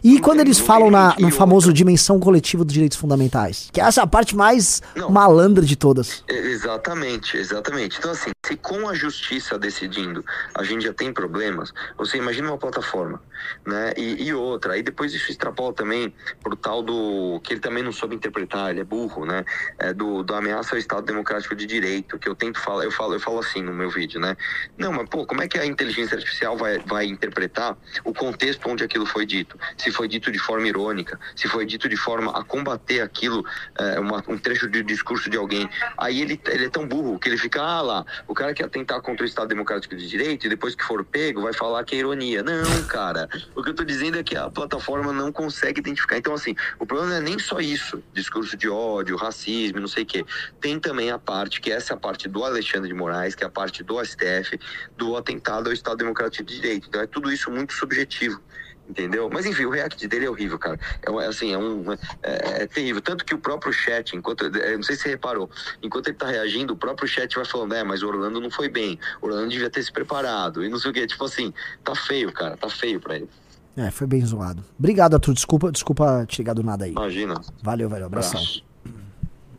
[0.02, 3.68] E quando eles falam na, no famoso dimensão coletiva dos direitos fundamentais?
[3.72, 6.24] Que essa é a parte mais malandra de todas.
[6.28, 7.98] Exatamente, exatamente.
[7.98, 10.24] Então, assim, se com a justiça decidindo
[10.54, 13.22] a gente já tem problemas, você imagina uma plataforma,
[13.66, 13.92] né?
[13.96, 16.12] E, e outra, aí depois isso extrapola também
[16.42, 17.40] pro tal do.
[17.42, 19.44] que ele também não soube interpretar, ele é burro, né?
[19.78, 23.14] É do, do ameaça ao Estado Democrático de Direito, que eu tento falar, eu falo,
[23.14, 24.36] eu falo assim no meu vídeo, né?
[24.76, 28.84] Não, mas pô, como é que a inteligência artificial vai, vai interpretar o contexto onde
[28.84, 29.58] aquilo foi dito?
[29.76, 33.44] Se foi dito de forma irônica, se foi dito de forma a combater aquilo,
[33.78, 35.68] é, uma- um trecho de discurso de alguém.
[35.98, 39.00] Aí ele, ele é tão burro que ele fica, ah lá, o cara quer atentar
[39.02, 41.98] contra o Estado Democrático de Direito e depois que for pego vai falar que é
[41.98, 42.42] ironia.
[42.42, 43.28] Não, cara.
[43.54, 46.16] O que eu tô dizendo é que a plataforma não consegue identificar.
[46.16, 50.04] Então, assim, o problema não é nem só isso, discurso de ódio, racismo, não sei
[50.04, 50.24] o quê.
[50.60, 53.46] Tem também a parte, que essa é a parte do Alexandre de Moraes, que é
[53.46, 54.58] a parte do STF,
[54.96, 56.88] do atentado ao Estado Democrático de Direito.
[56.88, 58.40] Então é tudo isso muito subjetivo.
[58.88, 59.30] Entendeu?
[59.32, 60.78] Mas enfim, o react dele é horrível, cara.
[61.02, 61.92] É é assim, é um.
[62.22, 63.00] É, é terrível.
[63.00, 64.44] Tanto que o próprio chat, enquanto.
[64.44, 65.48] é, Não sei se você reparou,
[65.82, 68.68] enquanto ele tá reagindo, o próprio chat vai falando, é, mas o Orlando não foi
[68.68, 68.98] bem.
[69.22, 70.62] O Orlando devia ter se preparado.
[70.62, 71.06] E não sei o quê.
[71.06, 71.52] Tipo assim,
[71.82, 72.56] tá feio, cara.
[72.58, 73.28] Tá feio pra ele.
[73.76, 74.62] É, foi bem zoado.
[74.78, 75.32] Obrigado, Arthur.
[75.34, 76.92] Desculpa, desculpa te ligar do nada aí.
[76.92, 77.40] Imagina.
[77.62, 78.04] Valeu, velho.
[78.04, 78.40] Abração.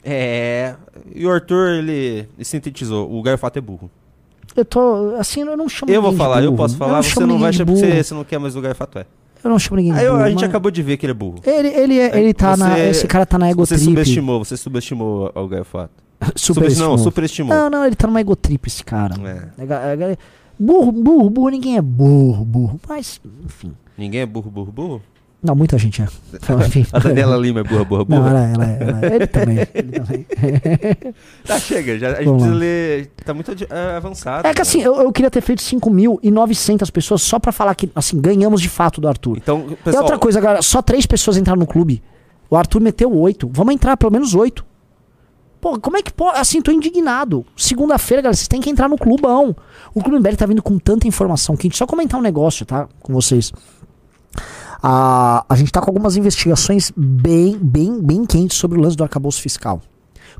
[0.03, 0.75] É.
[1.13, 3.89] E o Arthur, ele, ele sintetizou: o Gaio Fato é burro.
[4.55, 5.15] Eu tô.
[5.17, 7.73] Assim, eu não chamo Eu vou falar, eu posso falar, você chamo não vai chamar
[7.73, 9.05] porque você, você não quer mais o Gaio Fato é.
[9.43, 10.23] Eu não chamo ninguém de Aí eu- burro.
[10.23, 11.35] a gente mas- acabou de ver que ele é burro.
[11.45, 12.69] Ele, ele, é- ele tá na.
[12.75, 15.91] Você- Esse cara tá na ego Você subestimou, você subestimou o Gaio Fato.
[16.35, 16.89] Superestimou.
[16.91, 17.55] Não, superestimou.
[17.55, 19.13] Não, não, ele tá numa ego trip, esse cara.
[19.57, 19.63] É.
[19.63, 20.17] É é
[20.57, 22.79] Burro, burro, burro, ninguém é burro, burro.
[22.87, 23.73] Mas, enfim.
[23.97, 25.01] Ninguém é burro, burro, burro?
[25.45, 26.07] Não, muita gente é.
[26.33, 26.85] Então, enfim.
[26.91, 28.19] A Daniela Lima é burra, burra, burra.
[28.19, 29.57] Não, ela, ela, ela, ele também.
[29.73, 30.25] Ele também.
[31.45, 32.59] Tá, chega, já, a gente Vamos precisa lá.
[32.59, 33.11] ler.
[33.23, 34.47] Tá muito é, avançado.
[34.47, 34.61] É que né?
[34.61, 38.69] assim, eu, eu queria ter feito 5.900 pessoas só pra falar que, assim, ganhamos de
[38.69, 39.37] fato do Arthur.
[39.37, 42.01] Então, e pessoal- outra coisa, galera, só três pessoas entraram no clube.
[42.49, 43.49] O Arthur meteu oito.
[43.53, 44.65] Vamos entrar pelo menos oito.
[45.61, 46.37] Pô, como é que pode?
[46.37, 47.43] Assim, tô indignado.
[47.57, 49.55] Segunda-feira, galera, vocês têm que entrar no clubão.
[49.95, 52.65] O Clube MBL tá vindo com tanta informação que a gente só comentar um negócio,
[52.65, 52.87] tá?
[53.01, 53.51] Com vocês.
[54.87, 59.03] A, a gente tá com algumas investigações bem, bem, bem quentes sobre o lance do
[59.03, 59.81] arcabouço fiscal.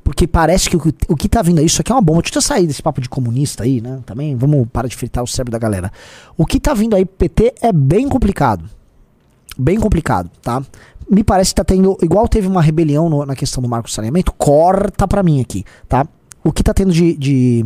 [0.03, 2.22] Porque parece que o, que- o que tá vindo aí, isso aqui é uma bomba.
[2.22, 4.01] Deixa eu sair desse papo de comunista aí, né?
[4.05, 5.91] Também vamos parar de fritar o cérebro da galera.
[6.38, 8.65] O que tá vindo aí PT é bem complicado.
[9.57, 10.61] Bem complicado, tá?
[11.09, 11.97] Me parece que tá tendo.
[12.03, 16.05] Igual teve uma rebelião no- na questão do marco saneamento, corta pra mim aqui, tá?
[16.43, 17.17] O que tá tendo de.
[17.17, 17.65] de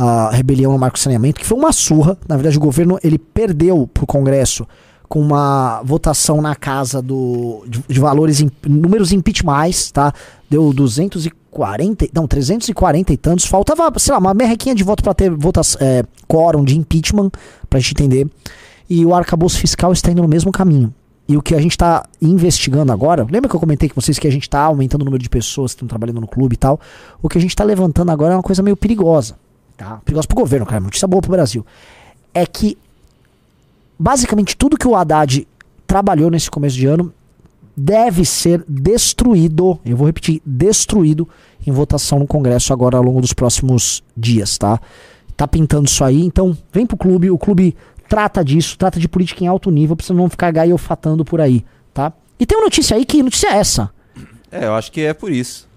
[0.00, 2.16] ah, rebelião no marco saneamento, que foi uma surra.
[2.26, 4.66] Na verdade, o governo ele perdeu pro Congresso
[5.08, 10.12] com uma votação na casa do, de, de valores, em, números impeachmentais, tá?
[10.50, 13.46] Deu 240, não, 340 e tantos.
[13.46, 17.30] Faltava, sei lá, uma merrequinha de voto para ter votação, é, quórum de impeachment,
[17.70, 18.28] pra gente entender.
[18.88, 20.92] E o arcabouço fiscal está indo no mesmo caminho.
[21.26, 24.26] E o que a gente está investigando agora, lembra que eu comentei com vocês que
[24.26, 26.80] a gente está aumentando o número de pessoas que estão trabalhando no clube e tal?
[27.22, 29.36] O que a gente está levantando agora é uma coisa meio perigosa,
[29.76, 30.00] tá?
[30.04, 31.66] Perigosa pro governo, cara, notícia boa pro Brasil.
[32.32, 32.78] É que
[33.98, 35.46] basicamente tudo que o Haddad
[35.86, 37.12] trabalhou nesse começo de ano
[37.76, 39.78] deve ser destruído.
[39.84, 41.28] Eu vou repetir, destruído
[41.66, 44.80] em votação no Congresso agora ao longo dos próximos dias, tá?
[45.36, 47.76] Tá pintando isso aí, então vem pro clube, o clube
[48.08, 51.64] trata disso, trata de política em alto nível, pra você não ficar gaiofatando por aí,
[51.94, 52.12] tá?
[52.40, 53.90] E tem uma notícia aí, que notícia é essa?
[54.50, 55.67] É, eu acho que é por isso.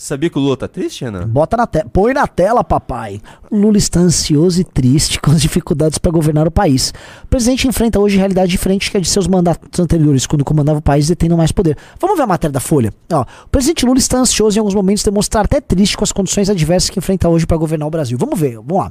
[0.00, 1.28] Sabia que o Lula tá triste, Renan?
[1.28, 3.20] Bota na tela, põe na tela, papai.
[3.52, 6.94] Lula está ansioso e triste com as dificuldades para governar o país.
[7.22, 10.82] O presidente enfrenta hoje realidade diferente que a de seus mandatos anteriores, quando comandava o
[10.82, 11.76] país detendo mais poder.
[12.00, 12.94] Vamos ver a matéria da Folha.
[13.12, 16.48] Ó, o presidente Lula está ansioso em alguns momentos, demonstrar até triste com as condições
[16.48, 18.16] adversas que enfrenta hoje para governar o Brasil.
[18.16, 18.90] Vamos ver, vamos lá.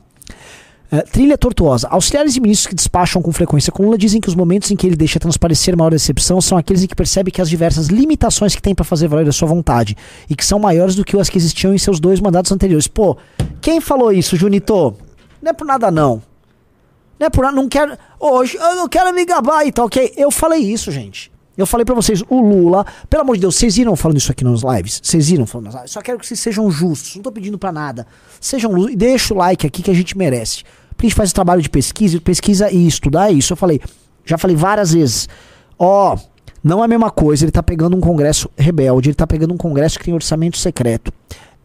[0.91, 1.87] É, trilha tortuosa.
[1.87, 4.87] Auxiliares e ministros que despacham com frequência com Lula dizem que os momentos em que
[4.87, 8.61] ele deixa transparecer maior decepção são aqueles em que percebe que as diversas limitações que
[8.61, 9.95] tem para fazer valer a sua vontade
[10.27, 12.87] e que são maiores do que as que existiam em seus dois mandatos anteriores.
[12.87, 13.15] Pô,
[13.61, 14.95] quem falou isso, Junito?
[15.39, 16.23] Não é por nada não.
[17.19, 17.95] Não é por nada, não quero.
[18.19, 20.13] Hoje eu não quero me gabar e tal, ok?
[20.17, 21.31] Eu falei isso, gente.
[21.59, 24.45] Eu falei pra vocês, o Lula, pelo amor de Deus, vocês viram falando isso aqui
[24.45, 25.01] nos lives?
[25.03, 25.91] Vocês viram falando nas lives?
[25.91, 28.07] Só quero que vocês sejam justos, não tô pedindo pra nada.
[28.39, 30.63] Sejam justos e deixa o like aqui que a gente merece.
[30.87, 33.51] Porque a gente faz esse trabalho de pesquisa, pesquisa e estudar isso.
[33.51, 33.81] Eu falei,
[34.23, 35.27] já falei várias vezes.
[35.77, 36.17] Ó,
[36.63, 39.57] não é a mesma coisa, ele tá pegando um congresso rebelde, ele tá pegando um
[39.57, 41.11] congresso que tem orçamento secreto.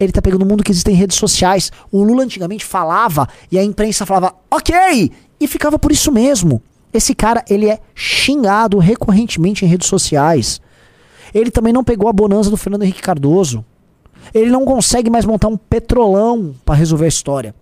[0.01, 1.71] Ele tá pegando um mundo que existem redes sociais.
[1.93, 5.13] O Lula antigamente falava e a imprensa falava, ok!
[5.39, 6.61] E ficava por isso mesmo.
[6.95, 10.61] Esse cara, ele é xingado recorrentemente em redes sociais.
[11.35, 13.65] Ele também não pegou a bonança do Fernando Henrique Cardoso.
[14.33, 17.55] Ele não consegue mais montar um petrolão para resolver a história.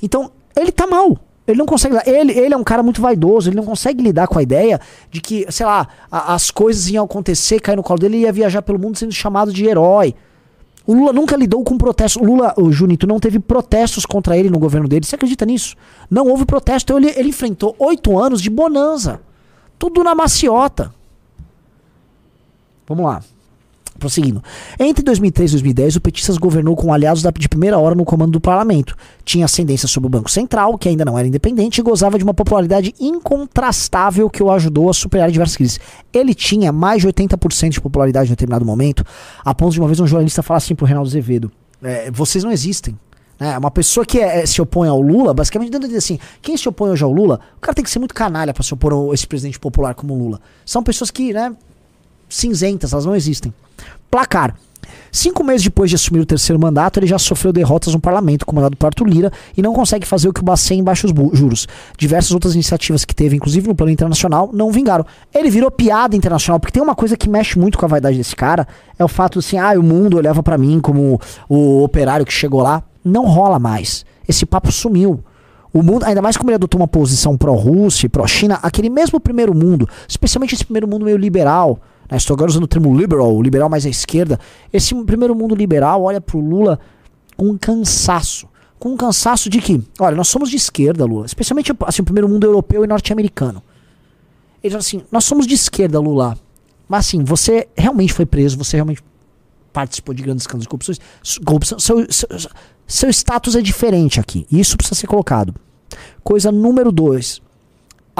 [0.00, 1.18] Então, ele tá mal.
[1.46, 1.96] Ele não consegue.
[2.08, 4.80] Ele, ele é um cara muito vaidoso, ele não consegue lidar com a ideia
[5.10, 8.32] de que, sei lá, a- as coisas iam acontecer, cair no colo dele e ia
[8.32, 10.14] viajar pelo mundo sendo chamado de herói.
[10.90, 12.20] O Lula nunca lidou com protestos.
[12.20, 15.06] O Lula, o Junito, não teve protestos contra ele no governo dele.
[15.06, 15.76] Você acredita nisso?
[16.10, 16.96] Não houve protesto.
[16.96, 19.20] Ele, ele enfrentou oito anos de bonança.
[19.78, 20.92] Tudo na maciota.
[22.88, 23.22] Vamos lá.
[23.98, 24.42] Prosseguindo.
[24.78, 28.40] Entre 2003 e 2010, o Petistas governou com aliados de primeira hora no comando do
[28.40, 28.96] parlamento.
[29.24, 32.32] Tinha ascendência sobre o Banco Central, que ainda não era independente, e gozava de uma
[32.32, 35.80] popularidade incontrastável que o ajudou a superar diversas crises.
[36.12, 39.04] Ele tinha mais de 80% de popularidade em determinado momento,
[39.44, 41.52] a ponto de uma vez um jornalista falar assim pro Reinaldo Azevedo:
[41.82, 42.98] é, vocês não existem.
[43.38, 46.68] É, uma pessoa que é- é- se opõe ao Lula, basicamente dando assim, quem se
[46.68, 49.14] opõe hoje ao Lula, o cara tem que ser muito canalha pra se opor a
[49.14, 50.40] esse presidente popular como Lula.
[50.64, 51.50] São pessoas que, né,
[52.30, 53.52] cinzentas, elas não existem.
[54.10, 54.54] Placar.
[55.12, 58.76] Cinco meses depois de assumir o terceiro mandato, ele já sofreu derrotas no parlamento, comandado
[58.76, 61.66] por Arthur Lira, e não consegue fazer o que o Bacen em baixos juros.
[61.98, 65.04] Diversas outras iniciativas que teve, inclusive no plano internacional, não vingaram.
[65.34, 68.36] Ele virou piada internacional, porque tem uma coisa que mexe muito com a vaidade desse
[68.36, 68.66] cara,
[68.98, 72.62] é o fato assim, ah, o mundo olhava pra mim como o operário que chegou
[72.62, 72.82] lá.
[73.04, 74.04] Não rola mais.
[74.28, 75.24] Esse papo sumiu.
[75.72, 79.54] O mundo, ainda mais como ele adotou uma posição pró-Rússia e pró-China, aquele mesmo primeiro
[79.54, 81.80] mundo, especialmente esse primeiro mundo meio liberal,
[82.10, 84.38] né, estou agora usando o termo liberal, o liberal mais à esquerda,
[84.72, 86.78] esse primeiro mundo liberal olha pro Lula
[87.36, 88.48] com cansaço.
[88.78, 92.28] Com um cansaço de que, olha, nós somos de esquerda, Lula, especialmente assim, o primeiro
[92.28, 93.62] mundo europeu e norte-americano.
[94.62, 96.36] Ele fala assim, nós somos de esquerda, Lula,
[96.88, 99.02] mas assim, você realmente foi preso, você realmente
[99.72, 100.94] participou de grandes escândalos de corrupção,
[101.44, 102.28] corrupção seu, seu,
[102.86, 104.46] seu status é diferente aqui.
[104.50, 105.54] Isso precisa ser colocado.
[106.24, 107.40] Coisa número dois.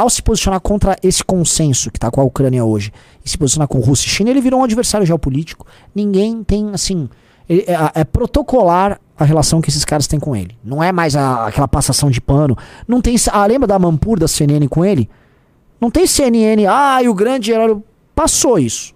[0.01, 2.91] Ao se posicionar contra esse consenso que está com a Ucrânia hoje,
[3.25, 5.67] e se posicionar com Rússia e China, ele virou um adversário geopolítico.
[5.95, 7.09] Ninguém tem, assim.
[7.49, 10.57] ele- É, é protocolar a relação que esses caras têm com ele.
[10.65, 12.57] Não é mais a- aquela passação de pano.
[12.89, 13.17] Não tem.
[13.33, 15.11] Ah, lembra da Mampur da CNN com ele?
[15.81, 17.77] Não tem CNN, ah, e o grande herói.
[18.15, 18.95] Passou isso.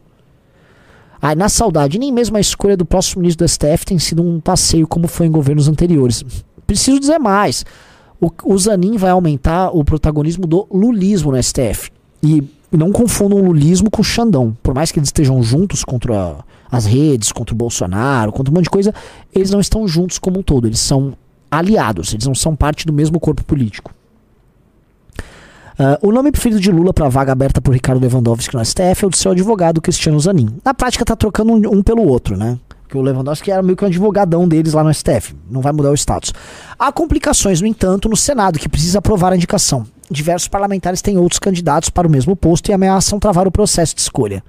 [1.21, 4.39] Aí, na saudade, nem mesmo a escolha do próximo ministro do STF tem sido um
[4.41, 6.23] passeio como foi em governos anteriores.
[6.67, 7.65] Preciso dizer mais.
[8.25, 11.91] O, o Zanin vai aumentar o protagonismo do lulismo no STF.
[12.23, 12.43] E
[12.73, 14.57] não confundam o lulismo com o Xandão.
[14.63, 16.39] Por mais que eles estejam juntos contra
[16.71, 18.95] as redes, contra o Bolsonaro, contra um monte de coisa,
[19.35, 20.67] eles não estão juntos como um todo.
[20.67, 21.13] Eles são
[21.51, 23.93] aliados, eles não são parte do mesmo corpo político.
[25.79, 29.05] Ah, o nome preferido de Lula para a vaga aberta por Ricardo Lewandowski no STF
[29.05, 30.49] é o do seu advogado Cristiano Zanin.
[30.65, 32.59] Na prática tá trocando um, um pelo outro, né?
[32.95, 35.35] Porque o Lewandowski era meio que um advogadão deles lá no STF.
[35.51, 36.33] Não vai mudar o status.
[36.79, 39.85] Há complicações, no entanto, no Senado, que precisa aprovar a indicação.
[40.09, 44.01] Diversos parlamentares têm outros candidatos para o mesmo posto e ameaçam travar o processo de
[44.01, 44.45] escolha.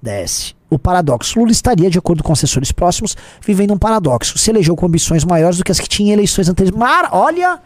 [0.00, 0.54] Desce.
[0.70, 1.38] O paradoxo.
[1.38, 4.38] Lula estaria, de acordo com assessores próximos, vivendo um paradoxo.
[4.38, 6.78] Se elegeu com ambições maiores do que as que tinha em eleições anteriores.
[6.78, 7.60] Mar, olha,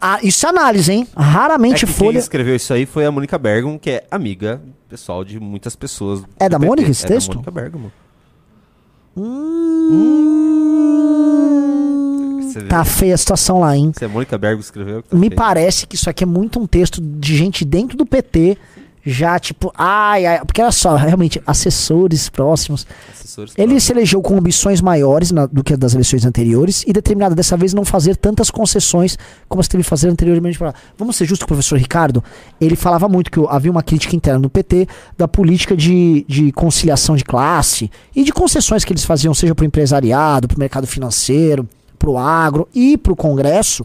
[0.00, 1.08] ah, isso é análise, hein?
[1.16, 2.12] Raramente É que Folha.
[2.12, 6.22] Quem escreveu isso aí foi a Mônica Bergamo, que é amiga pessoal de muitas pessoas.
[6.38, 6.68] É da PT.
[6.68, 7.30] Mônica esse é texto?
[7.30, 7.92] Da Mônica Bergamo.
[9.18, 10.28] Vê?
[12.68, 13.92] Tá feia a situação lá, hein?
[13.96, 15.02] Se a Mônica Bergamo escreveu.
[15.02, 15.36] tá Me feio.
[15.36, 18.58] parece que isso aqui é muito um texto de gente dentro do PT,
[19.08, 22.86] já, tipo, ai, ai, porque olha só, realmente, assessores próximos.
[23.12, 27.34] Assessores Ele se elegeu com ambições maiores na- do que das eleições anteriores e determinado
[27.34, 29.18] dessa vez não fazer tantas concessões
[29.48, 30.58] como se teve que fazer anteriormente.
[30.58, 32.22] pra- Vamos ser justos com o professor Ricardo?
[32.60, 34.86] Ele falava muito que havia uma crítica interna no PT
[35.16, 39.62] da política de, de conciliação de classe e de concessões que eles faziam, seja para
[39.64, 41.68] o empresariado, para o mercado financeiro,
[41.98, 43.84] para o agro e para o Congresso,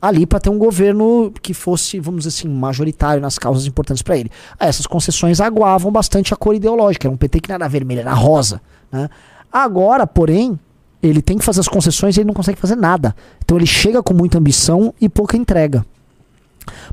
[0.00, 4.16] ali para ter um governo que fosse, vamos dizer assim, majoritário nas causas importantes para
[4.16, 4.30] ele.
[4.58, 8.00] Ah, essas concessões aguavam bastante a cor ideológica, era um PT que não era vermelho,
[8.00, 8.60] era rosa.
[8.90, 9.08] Né?
[9.52, 10.58] Agora, porém,
[11.02, 13.14] ele tem que fazer as concessões e ele não consegue fazer nada.
[13.44, 15.84] Então ele chega com muita ambição e pouca entrega.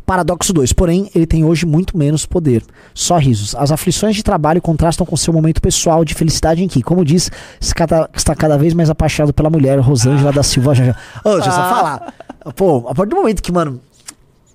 [0.06, 2.64] Paradoxo 2, porém, ele tem hoje muito menos poder.
[2.94, 3.56] Só risos.
[3.56, 7.30] As aflições de trabalho contrastam com seu momento pessoal de felicidade em que, como diz,
[7.60, 10.95] está cada vez mais apaixonado pela mulher, Rosângela da Silva Janja.
[11.24, 11.70] Ô, deixa eu só Ah.
[11.70, 12.14] falar.
[12.56, 13.80] Pô, a partir do momento que, mano.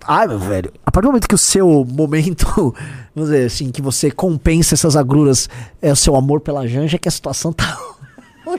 [0.05, 0.73] Ai, meu velho.
[0.85, 2.45] A partir do momento que o seu momento,
[3.15, 5.49] vamos dizer assim, que você compensa essas agruras,
[5.81, 7.79] é o seu amor pela Janja, que a situação tá.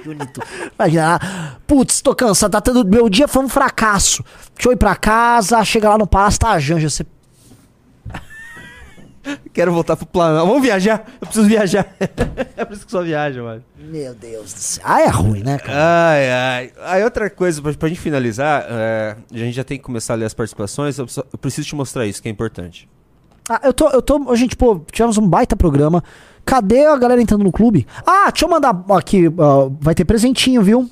[0.03, 0.41] Junito.
[0.77, 1.19] Imagina,
[1.67, 2.85] putz, tô cansado, tá tendo.
[2.85, 4.23] Meu dia foi um fracasso.
[4.55, 6.89] Deixa eu ir pra casa, chega lá no palácio, tá a Janja.
[6.89, 7.05] Você.
[9.53, 10.47] Quero voltar pro planalto.
[10.47, 11.05] Vamos viajar.
[11.21, 11.95] Eu preciso viajar.
[12.57, 13.63] é por isso que só viaja, mano.
[13.77, 14.83] Meu Deus do céu.
[14.85, 16.09] Ah, é ruim, né, cara?
[16.09, 16.71] Ai, ai.
[16.81, 20.17] Aí outra coisa, pra, pra gente finalizar, é, a gente já tem que começar a
[20.17, 20.97] ler as participações.
[20.97, 21.07] Eu,
[21.39, 22.89] preciso te mostrar isso, que é importante.
[23.49, 24.35] Ah, eu tô, eu tô.
[24.35, 26.03] Gente, pô, tivemos um baita programa.
[26.45, 27.87] Cadê a galera entrando no clube?
[28.05, 29.31] Ah, deixa eu mandar aqui.
[29.37, 30.89] ó, vai ter presentinho, viu?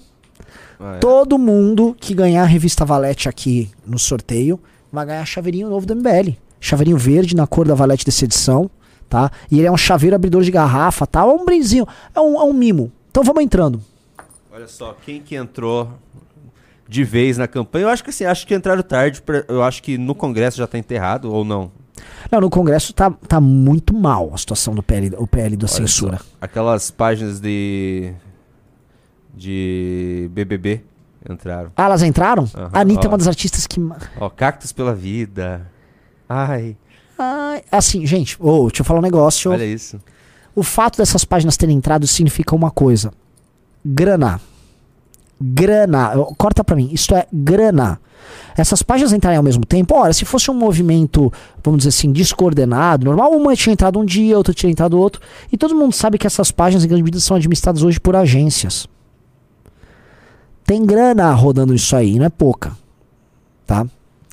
[0.80, 1.00] Ah, é.
[1.00, 4.60] Todo mundo que ganhar a revista Valete aqui no sorteio
[4.92, 6.36] vai ganhar chaveirinho novo do MBL.
[6.60, 8.70] Chaveirinho verde na cor da Valete dessa edição,
[9.10, 9.32] tá?
[9.50, 11.22] E ele é um chaveiro abridor de garrafa, tá?
[11.22, 12.92] É um brindezinho, é um, é um mimo.
[13.10, 13.82] Então vamos entrando.
[14.52, 15.92] Olha só, quem que entrou
[16.88, 17.86] de vez na campanha?
[17.86, 19.22] Eu acho que assim, acho que entraram tarde.
[19.48, 21.72] Eu acho que no Congresso já tá enterrado, ou não.
[22.32, 25.74] Não, no Congresso tá, tá muito mal a situação do PL, o PL da Olha
[25.74, 26.18] censura.
[26.18, 28.14] só, Aquelas páginas de.
[29.34, 30.82] de BBB
[31.30, 31.72] entraram.
[31.76, 32.44] Ah, elas entraram?
[32.56, 33.12] Aham, a Anitta é ó.
[33.12, 33.80] uma das artistas que.
[34.20, 35.68] Ó, Cactos pela Vida.
[36.28, 36.76] Ai,
[37.18, 39.52] Ai, assim, gente, ô, deixa eu falar um negócio.
[39.52, 40.00] olha isso.
[40.56, 43.12] O fato dessas páginas terem entrado significa uma coisa:
[43.86, 44.40] grana.
[45.42, 46.12] Grana.
[46.38, 46.90] Corta pra mim.
[46.92, 48.00] Isto é grana.
[48.56, 51.32] Essas páginas entrarem ao mesmo tempo, ora, se fosse um movimento,
[51.64, 55.22] vamos dizer assim, descoordenado, normal, uma tinha entrado um dia, outra tinha entrado outro.
[55.52, 58.88] E todo mundo sabe que essas páginas, em grande medida, são administradas hoje por agências.
[60.66, 62.78] Tem grana rodando isso aí, não é pouca.
[63.66, 63.86] Tá?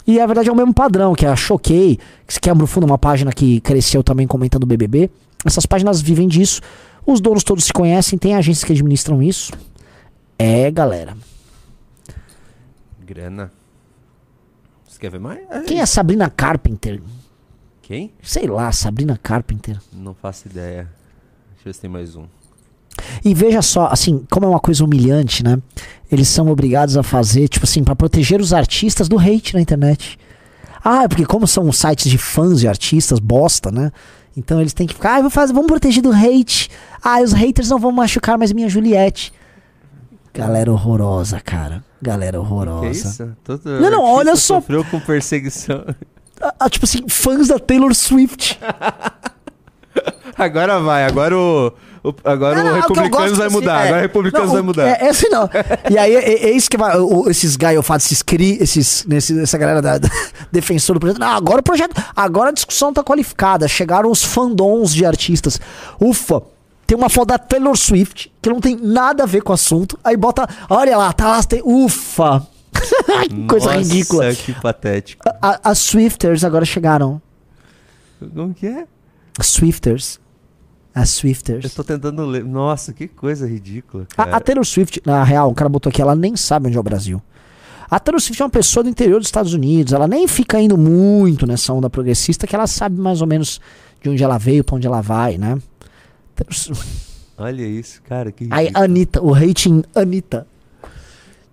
[0.07, 2.67] E a verdade é o mesmo padrão, que é a Choquei, que se quebra o
[2.67, 5.11] fundo, uma página que cresceu também comentando o BBB.
[5.45, 6.61] Essas páginas vivem disso.
[7.07, 9.53] Os donos todos se conhecem, tem agências que administram isso.
[10.39, 11.17] É, galera.
[13.05, 13.53] Grana.
[14.87, 15.41] Você quer ver mais?
[15.51, 15.87] É Quem é.
[15.87, 17.01] Sabrina Carpenter?
[17.83, 18.13] Quem?
[18.23, 19.81] Sei lá, Sabrina Carpenter.
[19.93, 20.89] Não faço ideia.
[21.55, 22.27] Deixa eu ver se tem mais um.
[23.25, 25.59] E veja só, assim, como é uma coisa humilhante, né?
[26.11, 30.19] Eles são obrigados a fazer, tipo assim, pra proteger os artistas do hate na internet.
[30.85, 33.93] Ah, é porque como são sites de fãs de artistas, bosta, né?
[34.37, 36.71] Então eles têm que ficar, ah, vou fazer, vamos proteger do hate.
[37.03, 39.33] Ah, os haters não vão machucar mais minha Juliette.
[40.35, 41.83] Galera horrorosa, cara.
[42.01, 42.83] Galera horrorosa.
[42.91, 43.37] Que isso?
[43.43, 44.57] Todo Não, não, olha só.
[44.57, 45.85] Sofreu com perseguição.
[46.41, 48.59] Ah, ah, tipo assim, fãs da Taylor Swift.
[50.37, 51.73] Agora vai, agora o.
[52.05, 53.81] o- agora Não, o Republicanos vai assim, mudar.
[53.81, 53.87] é.
[53.89, 54.87] Agora o Republicanos Não, vai mudar.
[54.87, 55.51] É, é assim não.
[55.91, 56.97] E aí é, é isso que vai.
[56.97, 60.09] o- esses gaiofados, esses cri, esses, nesse, essa galera da, da
[60.53, 61.19] defensor do projeto.
[61.19, 62.01] Não, agora o projeto.
[62.15, 63.67] Agora a discussão tá qualificada.
[63.67, 65.61] Chegaram os fandoms de artistas.
[66.01, 66.41] Ufa!
[66.89, 69.99] Tem uma foto da Taylor Swift, que não tem nada a ver com o assunto.
[70.03, 70.49] Aí bota.
[70.71, 71.43] Olha lá, tá lá.
[71.43, 72.47] Tem, ufa!
[73.47, 74.35] coisa Nossa, ridícula.
[74.35, 75.23] que patético.
[75.43, 77.21] A- as Swifters agora chegaram.
[78.35, 78.87] Como que é?
[79.39, 80.19] Swifters.
[80.95, 81.65] As Swifters.
[81.65, 82.43] Eu tô tentando ler.
[82.43, 84.07] Nossa, que coisa ridícula.
[84.17, 84.37] A, Cara.
[84.39, 86.83] a Taylor Swift, na real, o cara botou aqui, ela nem sabe onde é o
[86.83, 87.23] Brasil.
[87.91, 90.79] A Taylor Swift é uma pessoa do interior dos Estados Unidos, ela nem fica indo
[90.79, 93.61] muito nessa onda progressista, que ela sabe mais ou menos
[94.03, 95.59] de onde ela veio, pra onde ela vai, né?
[96.51, 98.33] Swift- Olha isso, cara.
[98.33, 98.85] Que Aí, ridículo.
[98.85, 100.47] Anitta, o rating Anitta.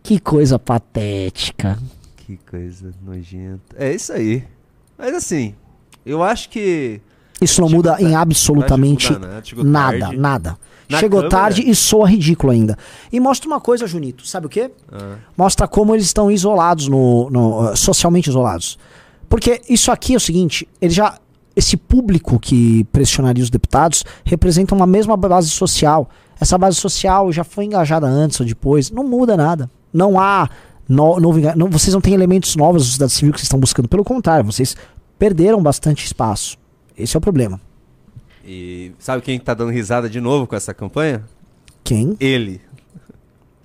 [0.01, 1.77] Que coisa patética.
[2.17, 3.75] Que coisa nojenta.
[3.77, 4.43] É isso aí.
[4.97, 5.53] Mas assim,
[6.05, 6.99] eu acho que.
[7.41, 10.17] Isso não muda em absolutamente mudar nada, chegou nada, tarde.
[10.17, 10.57] nada.
[10.87, 12.77] Na Chegou tarde e soa ridículo ainda.
[13.11, 14.69] E mostra uma coisa, Junito, sabe o quê?
[14.91, 15.15] Ah.
[15.35, 18.77] Mostra como eles estão isolados, no, no, socialmente isolados.
[19.27, 21.17] Porque isso aqui é o seguinte, ele já.
[21.55, 26.09] Esse público que pressionaria os deputados representa uma mesma base social.
[26.39, 28.91] Essa base social já foi engajada antes ou depois.
[28.91, 29.69] Não muda nada.
[29.93, 30.49] Não há.
[30.87, 33.87] No, novo não, vocês não têm elementos novos da sociedade civil que vocês estão buscando.
[33.87, 34.75] Pelo contrário, vocês
[35.17, 36.57] perderam bastante espaço.
[36.97, 37.59] Esse é o problema.
[38.45, 41.23] E sabe quem tá dando risada de novo com essa campanha?
[41.83, 42.15] Quem?
[42.19, 42.61] Ele.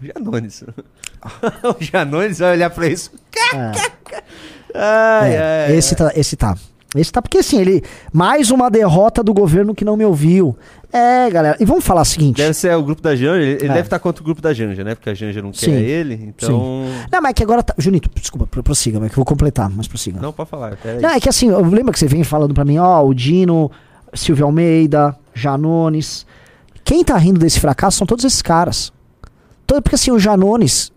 [0.01, 0.65] O Janones.
[1.65, 3.11] o Janones vai olhar pra isso.
[4.73, 6.57] Ai, É, ai, esse, Tá, esse tá.
[6.97, 7.83] Esse tá porque assim, ele.
[8.13, 10.57] Mais uma derrota do governo que não me ouviu.
[10.93, 11.57] É, galera.
[11.61, 12.39] E vamos falar o seguinte.
[12.39, 13.43] Deve ser o grupo da Janja.
[13.47, 13.69] Ele, É.
[13.69, 14.97] deve estar contra o grupo da Janja, né?
[14.97, 15.73] Porque a Janja não quer Sim.
[15.73, 16.15] ele.
[16.15, 16.85] Então.
[17.13, 17.75] Não, mas é que agora tá.
[17.79, 20.21] Junito, desculpa, pro- prossiga, mas que eu vou completar, mas prossiga.
[20.21, 20.77] Não, pode falar.
[21.01, 23.71] Não, é que assim, eu lembro que você vem falando pra mim, ó, o Dino,
[24.13, 26.27] Silvio Almeida, Janones.
[26.83, 28.93] Quem tá rindo desse fracasso são todos esses caras.
[29.65, 30.91] Todo, porque assim, o Janones,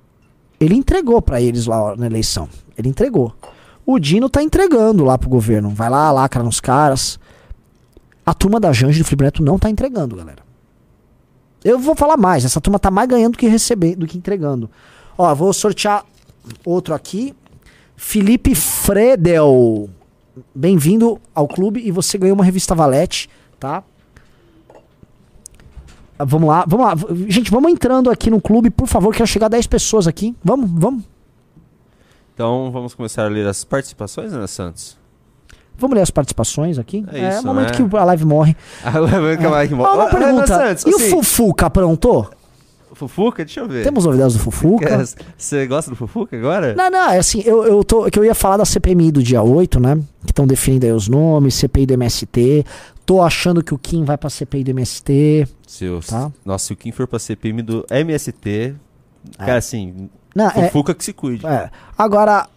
[0.60, 2.50] ele entregou pra eles lá na eleição.
[2.76, 3.32] Ele entregou.
[3.86, 5.70] O Dino tá entregando lá pro governo.
[5.70, 7.20] Vai lá, lacra nos caras.
[8.26, 10.44] A turma da Janja do Felipe Neto não tá entregando, galera.
[11.64, 14.70] Eu vou falar mais, essa turma tá mais ganhando do que recebendo, do que entregando.
[15.18, 16.06] Ó, vou sortear
[16.66, 17.34] outro aqui.
[17.96, 19.90] Felipe Fredel.
[20.54, 23.30] Bem-vindo ao clube e você ganhou uma revista Valete,
[23.60, 23.84] tá?
[26.18, 26.96] Vamos lá, vamos lá.
[27.28, 30.36] Gente, vamos entrando aqui no clube, por favor, quero chegar a 10 pessoas aqui.
[30.44, 31.04] Vamos, vamos.
[32.34, 34.98] Então vamos começar a ler as participações, Ana Santos?
[35.78, 37.04] Vamos ler as participações aqui.
[37.12, 37.90] É isso, o momento né?
[37.90, 38.56] que a live morre.
[38.84, 39.90] Ah, o momento que a live morre.
[39.90, 40.48] Ó, uma pergunta.
[40.48, 42.30] Santos, e assim- o Fufuca aprontou?
[42.94, 43.44] Fufuca?
[43.44, 43.84] Deixa eu ver.
[43.84, 45.04] Temos novidades do Fufuca?
[45.36, 46.76] Você gosta do Fufuca agora?
[46.76, 48.06] Não, não, é assim, eu, eu tô.
[48.06, 49.96] Que eu ia falar da CPMI do dia 8, né?
[50.24, 52.64] Que estão definindo aí os nomes, CPI do MST.
[53.06, 55.48] Tô achando que o Kim vai pra CPI do MST.
[55.68, 56.32] Se o, Tá.
[56.46, 58.76] Nossa, se o Kim for pra CPM do MST,
[59.40, 61.46] cara, assim, Não, é- Fufuca que se cuide.
[61.46, 61.70] É.
[61.98, 62.48] Agora,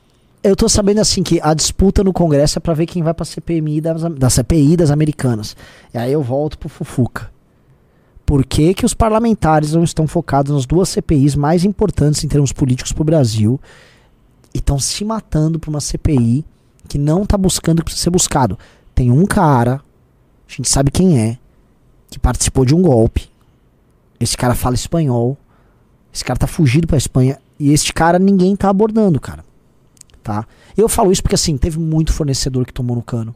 [0.42, 3.24] eu tô sabendo assim que a disputa no Congresso é pra ver quem vai pra
[3.24, 5.56] CPMI das, da CPI das americanas.
[5.92, 7.30] E aí eu volto pro Fufuca.
[8.24, 12.52] Por que, que os parlamentares não estão focados nas duas CPIs mais importantes em termos
[12.52, 13.60] políticos pro Brasil
[14.52, 16.44] e estão se matando pra uma CPI
[16.88, 18.58] que não tá buscando o que precisa ser buscado?
[18.94, 19.74] Tem um cara,
[20.48, 21.38] a gente sabe quem é,
[22.10, 23.28] que participou de um golpe.
[24.18, 25.36] Esse cara fala espanhol.
[26.12, 27.38] Esse cara tá fugido pra Espanha.
[27.58, 29.44] E este cara ninguém tá abordando, cara.
[30.22, 30.46] Tá?
[30.76, 33.34] Eu falo isso porque assim, teve muito fornecedor que tomou no cano.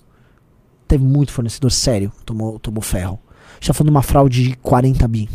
[0.87, 3.19] Teve muito fornecedor sério que tomou, tomou ferro.
[3.53, 5.29] A gente falando de uma fraude de 40 bi.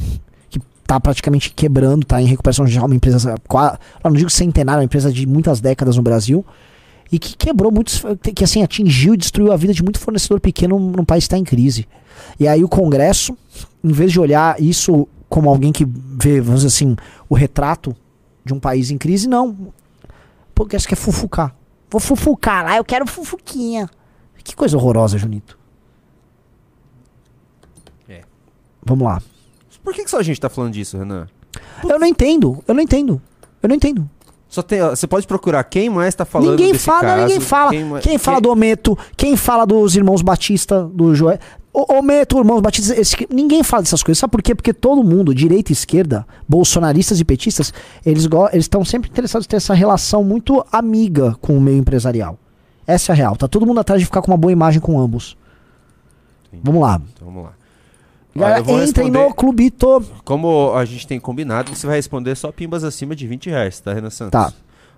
[0.49, 3.35] Que tá praticamente quebrando, tá em recuperação já uma empresa.
[4.03, 6.45] não digo centenária, uma empresa de muitas décadas no Brasil.
[7.11, 8.03] E que quebrou muitos.
[8.35, 11.37] Que assim, atingiu e destruiu a vida de muito fornecedor pequeno num país que está
[11.37, 11.87] em crise.
[12.39, 13.37] E aí o Congresso,
[13.83, 16.95] em vez de olhar isso como alguém que vê, vamos dizer assim,
[17.29, 17.95] o retrato
[18.45, 19.73] de um país em crise, não.
[20.53, 21.53] Porque acho que é fufucar.
[21.89, 23.89] Vou fufucar lá, eu quero fufuquinha.
[24.43, 25.57] Que coisa horrorosa, Junito.
[28.07, 28.21] É.
[28.83, 29.21] Vamos lá.
[29.83, 31.27] Por que, que só a gente tá falando disso, Renan?
[31.87, 33.21] Eu não entendo, eu não entendo.
[33.61, 34.09] Eu não entendo.
[34.47, 37.73] Só tem, você pode procurar quem mais tá falando ninguém desse fala, caso, ninguém fala.
[37.83, 41.39] ma- Quem, fala do Ometo, quem fala dos irmãos Batista, do Joé.
[41.77, 44.17] O Ometo, irmãos Batista, esse- ninguém fala dessas coisas.
[44.19, 44.55] Sabe por quê?
[44.55, 47.73] Porque todo mundo, direita e esquerda, bolsonaristas e petistas,
[48.05, 52.39] eles estão sempre interessados em ter essa relação muito amiga com o meio empresarial.
[52.87, 53.35] Essa é a real.
[53.35, 55.35] Tá todo mundo atrás de ficar com uma boa imagem com ambos.
[56.63, 57.01] Vamos lá.
[57.13, 57.53] Então vamos lá.
[58.33, 60.01] Galera, entrem no clubito.
[60.23, 63.93] Como a gente tem combinado, você vai responder só pimbas acima de 20 reais, tá,
[63.93, 64.31] Renan Santos?
[64.31, 64.53] Tá.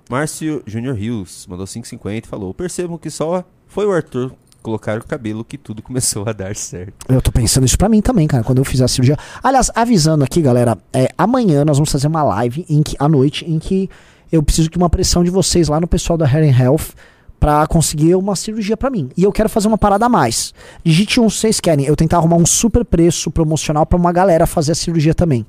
[0.10, 4.32] Márcio Júnior Rios mandou 5,50 e falou: Percebam que só foi o Arthur
[4.68, 7.06] colocar o cabelo que tudo começou a dar certo.
[7.08, 9.18] Eu tô pensando isso pra mim também, cara, quando eu fizer a cirurgia.
[9.42, 13.50] Aliás, avisando aqui, galera, é, amanhã nós vamos fazer uma live em que, à noite
[13.50, 13.90] em que
[14.30, 16.94] eu preciso de uma pressão de vocês lá no pessoal da Hair and Health
[17.40, 19.10] pra conseguir uma cirurgia pra mim.
[19.16, 20.54] E eu quero fazer uma parada a mais.
[20.84, 24.46] Digite um se vocês querem, eu tentar arrumar um super preço promocional pra uma galera
[24.46, 25.46] fazer a cirurgia também.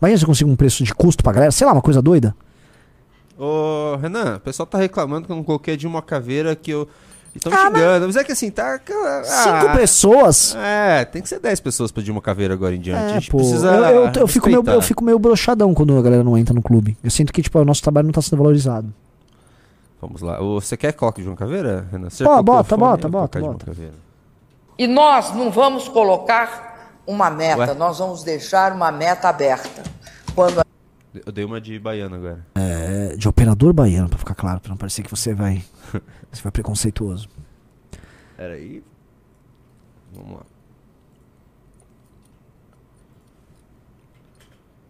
[0.00, 2.34] Imagina se eu consigo um preço de custo pra galera, sei lá, uma coisa doida.
[3.38, 6.88] Ô, Renan, o pessoal tá reclamando que eu não coloquei de uma caveira que eu.
[7.38, 8.06] Estão Ah, xingando.
[8.06, 8.16] Mas...
[8.16, 8.78] é que assim, tá.
[8.78, 10.54] ah, Cinco pessoas?
[10.56, 13.02] É, tem que ser 10 pessoas pra de uma caveira agora em diante.
[13.02, 13.68] a É, gente pô, precisa.
[13.68, 16.60] eu, eu- eu fico meio, eu fico meio broxadão quando a galera não entra no
[16.62, 16.96] clube.
[17.02, 18.92] Eu sinto que, tipo, o nosso trabalho não tá sendo valorizado.
[20.00, 20.38] Vamos lá.
[20.40, 22.08] Você quer que coloque de uma caveira, Renan?
[22.10, 23.66] Você colocou bota, bota, bota, bota.
[24.78, 27.74] E nós não vamos colocar uma meta, Ué?
[27.74, 29.82] nós vamos deixar uma meta aberta.
[30.34, 30.64] Quando a
[31.26, 32.46] Eu dei uma de baiano agora.
[32.54, 35.64] É, de operador baiano, pra ficar claro, pra não parecer que você vai.
[36.30, 37.28] você vai preconceituoso.
[38.36, 38.82] Peraí.
[40.12, 40.42] Vamos lá.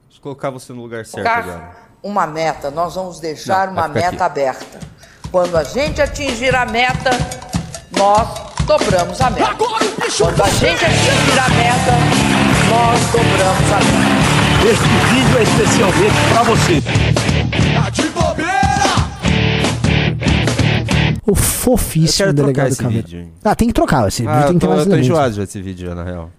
[0.09, 1.59] Deixa eu colocar você no lugar certo agora.
[1.59, 4.23] colocar uma meta, nós vamos deixar Não, uma meta aqui.
[4.23, 4.81] aberta.
[5.31, 7.11] Quando a gente atingir a meta,
[7.97, 8.29] nós
[8.67, 9.55] dobramos a meta.
[9.57, 11.93] Quando a gente atingir a meta,
[12.71, 14.28] nós dobramos a meta.
[14.65, 16.83] Este vídeo é especialmente pra você.
[21.27, 23.07] O fofíssimo Eu quero trocar delegado esse Caveira.
[23.07, 23.29] vídeo?
[23.45, 24.09] Ah, tem que trocar.
[24.09, 25.89] Esse Ah, vídeo tem eu que ter tô, mais eu tô enjoado já desse vídeo
[25.89, 26.31] já, na real.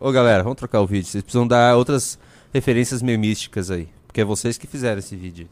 [0.00, 1.06] Ô, galera, vamos trocar o vídeo.
[1.08, 2.18] Vocês precisam dar outras
[2.54, 3.88] referências memísticas aí.
[4.06, 5.48] Porque é vocês que fizeram esse vídeo.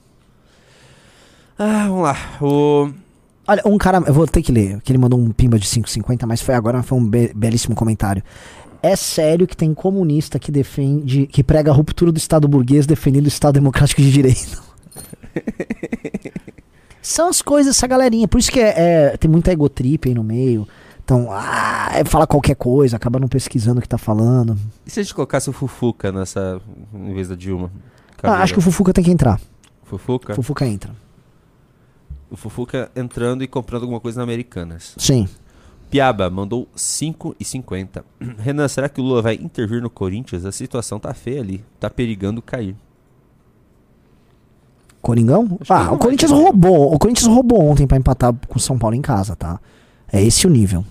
[1.59, 2.16] Ah, vamos lá.
[2.40, 2.90] O...
[3.48, 6.24] Olha, um cara, eu vou ter que ler, que ele mandou um pimba de 5,50,
[6.24, 8.22] mas foi agora, foi um be- belíssimo comentário.
[8.82, 13.27] É sério que tem comunista que defende, que prega a ruptura do Estado burguês defendendo
[13.27, 14.62] o Estado democrático de direito.
[17.02, 18.28] São as coisas, essa galerinha.
[18.28, 18.74] Por isso que é,
[19.12, 20.66] é- tem muita egotrip aí no meio.
[21.02, 24.57] Então, ah, é, fala qualquer coisa, acaba não pesquisando o que tá falando.
[24.86, 26.61] E se a gente colocasse o Fufuca nessa.
[26.94, 27.70] em vez da Dilma?
[28.23, 29.40] Ah, acho que o Fufuca tem que entrar.
[29.82, 30.35] Fufuca?
[30.35, 30.93] Fufuca entra.
[32.31, 34.94] O Fufuca entrando e comprando alguma coisa na Americanas.
[34.98, 35.27] Sim.
[35.91, 38.05] Piaba mandou 5,50.
[38.39, 40.45] Renan, será que o Lula vai intervir no Corinthians?
[40.45, 41.65] A situação tá feia ali.
[41.81, 42.77] Tá perigando cair.
[45.03, 45.49] Coringão?
[45.49, 46.93] que Ah, o Corinthians roubou.
[46.95, 49.59] O Corinthians roubou ontem pra empatar com o São Paulo em casa, tá?
[50.12, 50.85] É esse o nível.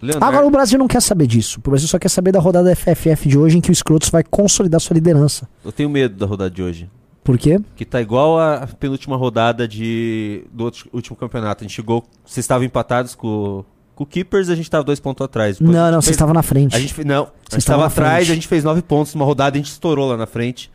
[0.00, 1.58] Leonardo- Agora o Brasil não quer saber disso.
[1.64, 4.22] O Brasil só quer saber da rodada FFF de hoje em que o Scrotos vai
[4.22, 5.48] consolidar sua liderança.
[5.64, 6.90] Eu tenho medo da rodada de hoje.
[7.24, 7.58] Por quê?
[7.74, 11.64] Que tá igual a penúltima rodada de, do outro- último campeonato.
[11.64, 12.04] A gente chegou.
[12.24, 13.64] Vocês estavam empatados com,
[13.96, 15.58] com o Keepers, a gente tava dois pontos atrás.
[15.58, 16.76] Depois Não, não, vocês estavam na frente.
[16.76, 18.30] A gente, não, a Vocês gente estavam estava atrás, frente.
[18.30, 20.70] a gente fez nove pontos numa rodada a gente estourou lá na frente.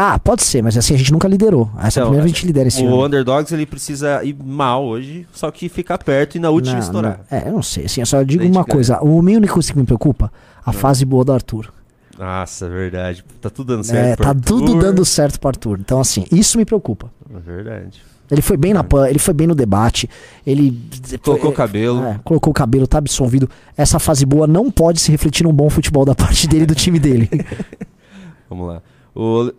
[0.00, 1.70] Ah, pode ser, mas assim, a gente nunca liderou.
[1.78, 3.04] Essa é a Então, primeira vez que a gente lidera esse o ano.
[3.06, 7.20] Underdogs ele precisa ir mal hoje, só que ficar perto e na última Não, estourar.
[7.30, 7.38] não.
[7.38, 7.86] É, eu não sei.
[7.86, 9.00] Assim, eu só digo uma coisa.
[9.00, 10.30] O meu único que me preocupa,
[10.64, 11.72] a fase boa do Arthur.
[12.16, 13.24] Nossa, é verdade.
[13.40, 14.16] Tá tudo dando É, certo.
[14.16, 14.42] pro tá Arthur.
[14.44, 15.78] tudo dando certo pro Arthur.
[15.80, 17.10] Então, assim, isso me preocupa.
[17.34, 18.02] É verdade.
[18.30, 20.08] Ele foi bem na pan, ele foi bem no debate.
[20.46, 20.78] Ele
[21.22, 22.04] Colocou foi- cabelo.
[22.04, 23.48] é, colocou o cabelo, tá absolvido.
[23.76, 26.74] Essa fase boa não pode se refletir num bom futebol da parte dele e do
[26.74, 27.28] time dele.
[28.50, 28.82] Vamos lá.
[29.14, 29.54] O Le-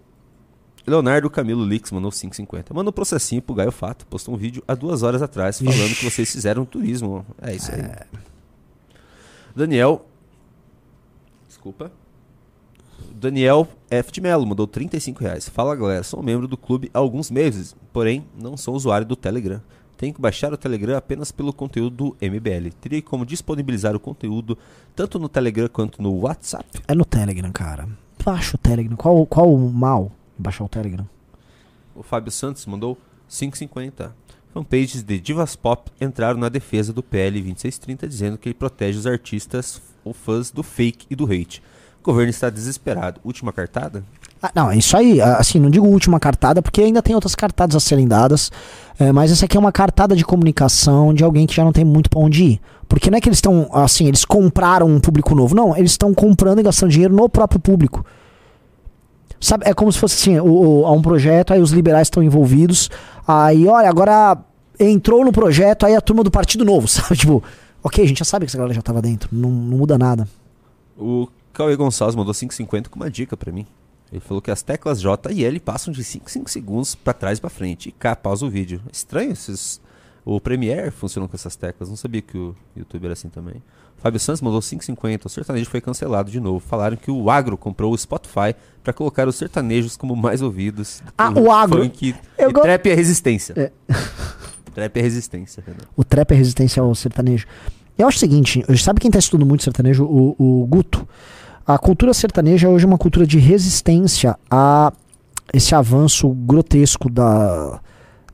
[0.87, 2.73] Leonardo Camilo Lix mandou 5,50.
[2.73, 4.05] Mandou um processinho pro Gaio Fato.
[4.07, 7.25] Postou um vídeo há duas horas atrás falando que vocês fizeram turismo.
[7.41, 7.83] É isso aí.
[9.55, 10.05] Daniel.
[11.47, 11.91] Desculpa.
[13.19, 14.13] Daniel F.
[14.13, 15.49] de Mello mandou 35 reais.
[15.49, 19.61] Fala galera, sou membro do clube há alguns meses, porém não sou usuário do Telegram.
[19.97, 22.69] Tenho que baixar o Telegram apenas pelo conteúdo do MBL.
[22.79, 24.57] Teria como disponibilizar o conteúdo
[24.95, 26.65] tanto no Telegram quanto no WhatsApp?
[26.87, 27.89] É no Telegram, cara.
[28.23, 28.95] Baixa o Telegram.
[28.95, 31.05] Qual, qual o mal baixar o Telegram?
[31.93, 32.97] O Fábio Santos mandou
[33.29, 34.11] 5,50.
[34.53, 39.05] Fanpages de Divas Pop entraram na defesa do PL 2630 dizendo que ele protege os
[39.05, 41.61] artistas ou fãs do fake e do hate.
[42.01, 43.19] O governo está desesperado.
[43.23, 44.03] Última cartada?
[44.41, 45.19] Ah, não, é isso aí.
[45.21, 48.51] ah, Assim, não digo última cartada, porque ainda tem outras cartadas a serem dadas.
[48.97, 51.83] é, mas essa aqui é uma cartada de comunicação de alguém que já não tem
[51.85, 52.61] muito pra onde ir.
[52.87, 55.53] Porque não é que eles estão, assim, eles compraram um público novo.
[55.55, 58.03] Não, eles estão comprando e gastando dinheiro no próprio público.
[59.39, 62.21] Sabe, é como se fosse assim, o, o- há um projeto, aí os liberais estão
[62.23, 62.89] envolvidos.
[63.27, 64.37] Aí, olha, agora
[64.79, 67.15] entrou no projeto, aí a turma do Partido Novo, sabe?
[67.15, 67.43] Tipo,
[67.83, 69.29] ok, a gente já sabe que essa galera já tava dentro.
[69.31, 70.27] Não, não muda nada.
[70.97, 73.65] O Cauê Gonçalves mandou 5,50 com uma dica pra mim.
[74.11, 77.37] Ele falou que as teclas J e L passam de 5 5 segundos pra trás
[77.37, 77.89] e pra frente.
[77.89, 78.81] E cá, pausa o vídeo.
[78.91, 79.79] Estranho esses...
[80.25, 81.89] O Premiere funciona com essas teclas.
[81.89, 83.63] Não sabia que o YouTube era assim também.
[83.97, 85.25] Fábio Santos mandou 5,50.
[85.25, 86.59] O sertanejo foi cancelado de novo.
[86.59, 88.53] Falaram que o Agro comprou o Spotify
[88.83, 91.01] pra colocar os sertanejos como mais ouvidos.
[91.17, 91.83] Ah, o Agro.
[91.83, 93.53] Funk Eu e go- trap é resistência.
[93.57, 93.71] É.
[94.73, 95.79] Trap é resistência, Renan.
[95.95, 97.47] O trap é resistência ao sertanejo.
[97.97, 100.05] Eu acho o seguinte, sabe quem tá estudando muito sertanejo?
[100.05, 101.07] O, o Guto.
[101.69, 104.91] A cultura sertaneja é hoje uma cultura de resistência a
[105.53, 107.79] esse avanço grotesco da.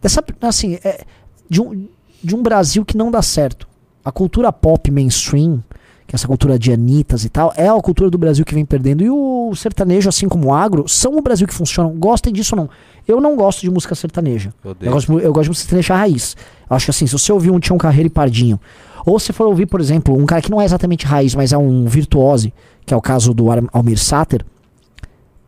[0.02, 0.24] Dessa.
[0.40, 1.04] Assim, é,
[1.50, 1.86] de, um,
[2.24, 3.68] de um Brasil que não dá certo.
[4.06, 5.85] A cultura pop mainstream, é
[6.16, 9.04] essa cultura de Anitas e tal, é a cultura do Brasil que vem perdendo.
[9.04, 11.92] E o sertanejo, assim como o agro, são o Brasil que funcionam.
[11.96, 12.70] Gostem disso ou não.
[13.08, 14.54] Eu não gosto de música sertaneja.
[14.64, 14.76] Eu.
[14.80, 16.36] Eu gosto, eu gosto de música sertaneja raiz.
[16.70, 18.60] Acho que assim, se você ouvir um Tião Carreiro e Pardinho,
[19.06, 21.58] ou se for ouvir, por exemplo, um cara que não é exatamente raiz, mas é
[21.58, 22.54] um virtuose,
[22.86, 24.44] que é o caso do Almir Sater,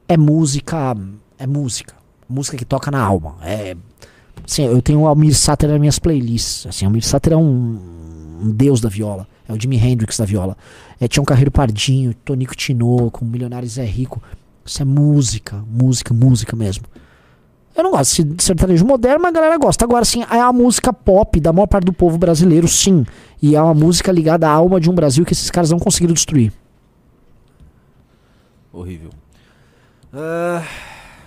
[0.07, 0.95] é música.
[1.39, 1.95] É música.
[2.29, 3.35] Música que toca na alma.
[3.41, 3.75] É.
[4.45, 6.67] Assim, eu tenho o Almir Sater nas minhas playlists.
[6.67, 7.79] Assim, Almir Sater é um,
[8.43, 9.27] um deus da viola.
[9.47, 10.57] É o Jimi Hendrix da viola.
[10.99, 14.21] É Tião Carreiro Pardinho, Tonico Tinoco, Milionário Zé Rico.
[14.65, 16.85] Isso é música, música, música mesmo.
[17.77, 19.85] Eu não gosto de sertanejo moderno, mas a galera gosta.
[19.85, 23.05] Agora, sim, é a música pop da maior parte do povo brasileiro, sim.
[23.39, 26.13] E é uma música ligada à alma de um Brasil que esses caras não conseguiram
[26.13, 26.51] destruir.
[28.73, 29.11] Horrível.
[30.11, 30.63] Ah,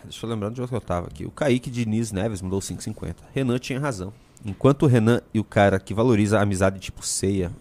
[0.02, 1.24] deixa eu lembrar de onde eu tava aqui.
[1.24, 3.14] O Kaique Diniz Neves mandou 5,50.
[3.32, 4.12] Renan tinha razão.
[4.44, 7.52] Enquanto o Renan e o cara que valoriza a amizade tipo ceia.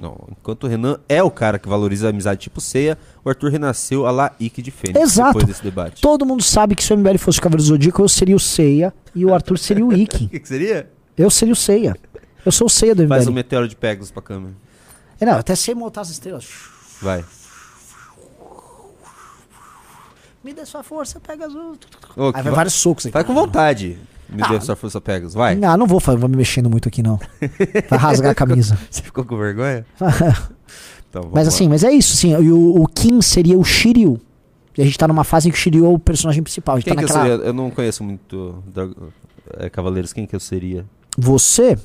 [0.00, 3.50] Não, enquanto o Renan é o cara que valoriza a amizade tipo ceia, o Arthur
[3.50, 5.28] renasceu a lá Ike de Fênix Exato.
[5.34, 6.00] depois desse debate.
[6.00, 8.94] Todo mundo sabe que se o MBL fosse o Cavaleiro Zodíaco, eu seria o Ceia
[9.14, 10.28] e o Arthur seria o O Ikki.
[10.28, 10.90] que, que seria?
[11.18, 11.94] Eu seria o Ceia.
[12.46, 13.30] Eu sou o ceia do Faz MBL.
[13.30, 14.54] um meteoro de Pegasus pra câmera.
[15.20, 16.48] É, não, até sei montar as estrelas.
[17.02, 17.22] Vai.
[20.42, 21.76] Me dê sua força, pega azul.
[22.16, 23.04] Ô, Aí vai va- vários socos.
[23.12, 23.98] Vai com vontade.
[24.32, 24.48] Me Ah.
[24.48, 25.34] dê sua força Pegasus.
[25.34, 25.54] Vai.
[25.54, 27.18] Não, não vou, vou me mexendo muito aqui, não.
[27.88, 28.78] Vai rasgar a camisa.
[28.90, 29.84] Você ficou com vergonha?
[31.10, 31.52] Então, mas lá.
[31.52, 32.30] assim, mas é isso, sim.
[32.40, 34.20] E o, o Kim seria o Shiryu.
[34.78, 36.76] E a gente tá numa fase em que o Shiryu é o personagem principal.
[36.76, 37.28] Quem tá que eu naquela.
[37.36, 37.46] seria?
[37.48, 38.88] Eu não conheço muito da-
[39.58, 40.12] é, Cavaleiros.
[40.12, 40.84] Quem que eu seria?
[41.18, 41.76] Você.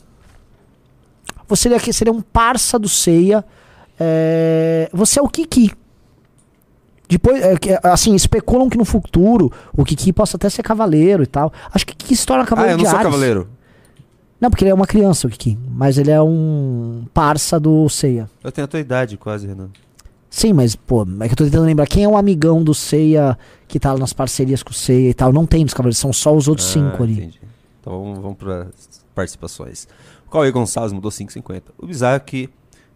[1.48, 3.44] Você seria, seria um parça do Seiya.
[4.00, 5.72] é, você é o Kiki.
[7.08, 11.28] Depois, é, que, assim, especulam que no futuro o Kiki possa até ser cavaleiro e
[11.28, 11.52] tal.
[11.74, 13.12] Acho que o Kiki se torna Ah, cavaleiro eu não sou Ares.
[13.12, 13.48] cavaleiro.
[14.42, 15.58] Não, porque ele é uma criança, o Kiki.
[15.70, 18.30] Mas ele é um parça do Seiya.
[18.44, 19.70] Eu tenho a tua idade quase, Renan.
[20.30, 21.88] Sim, mas, pô, é que eu tô tentando lembrar.
[21.88, 23.38] Quem é o amigão do Seiya
[23.68, 25.32] que tá nas parcerias com o Seiya e tal?
[25.32, 27.14] Não tem nos cavaleiros, são só os outros cinco ali.
[27.14, 27.40] Ah, Entendi.
[27.80, 28.68] Então vamos, vamos para
[29.16, 29.88] participações.
[30.28, 31.62] O Cauê Gonçalves mudou 5,50.
[31.78, 32.50] O bizarro é que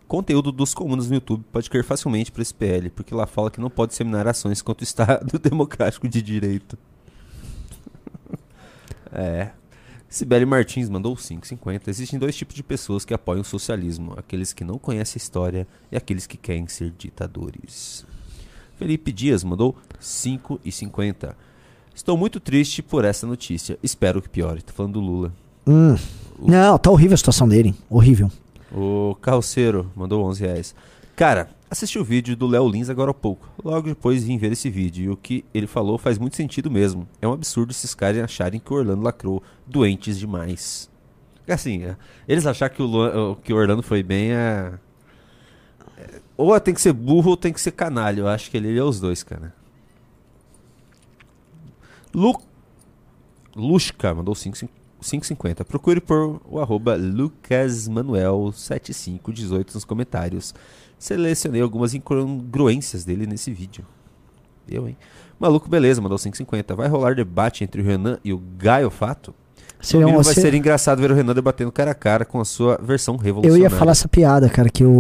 [0.09, 3.61] conteúdo dos comunas no YouTube pode cair facilmente para esse PL, porque lá fala que
[3.61, 6.77] não pode disseminar ações contra o Estado Democrático de Direito.
[9.13, 9.51] é.
[10.09, 11.87] Sibeli Martins mandou 5,50.
[11.87, 15.67] Existem dois tipos de pessoas que apoiam o socialismo: aqueles que não conhecem a história
[15.91, 18.03] e aqueles que querem ser ditadores.
[18.79, 21.35] Felipe Dias mandou 5,50.
[21.93, 23.77] Estou muito triste por essa notícia.
[23.83, 24.63] Espero que piore.
[24.63, 25.31] Tô falando do Lula.
[25.67, 25.95] Hum.
[26.39, 27.75] Não, tá horrível a situação dele.
[27.87, 28.31] Horrível.
[28.71, 30.75] O Carroceiro mandou 11 reais.
[31.15, 33.49] Cara, assisti o vídeo do Léo Lins agora há pouco.
[33.63, 35.03] Logo depois vim ver esse vídeo.
[35.03, 37.07] E o que ele falou faz muito sentido mesmo.
[37.21, 40.89] É um absurdo esses caras acharem que o Orlando lacrou doentes demais.
[41.47, 41.97] Assim, é,
[42.27, 44.71] eles acharem que o, que o Orlando foi bem é...
[45.97, 48.21] é, Ou tem que ser burro ou tem que ser canalha.
[48.21, 49.53] Eu acho que ele, ele é os dois, cara.
[52.13, 52.39] Lu...
[53.55, 54.35] Lushka mandou
[55.01, 55.63] 5,50.
[55.63, 60.53] Procure por o arroba lucasmanuel7518 nos comentários.
[60.97, 63.85] Selecionei algumas incongruências dele nesse vídeo.
[64.69, 64.97] Eu, hein?
[65.39, 66.75] Maluco, beleza, mandou 5,50.
[66.75, 69.33] Vai rolar debate entre o Renan e o Gaio Fato?
[69.81, 72.45] Seria um- vai ser- ser engraçado ver o Renan debatendo cara a cara com a
[72.45, 73.63] sua versão Eu revolucionária.
[73.63, 74.91] ia falar essa piada, cara, que o,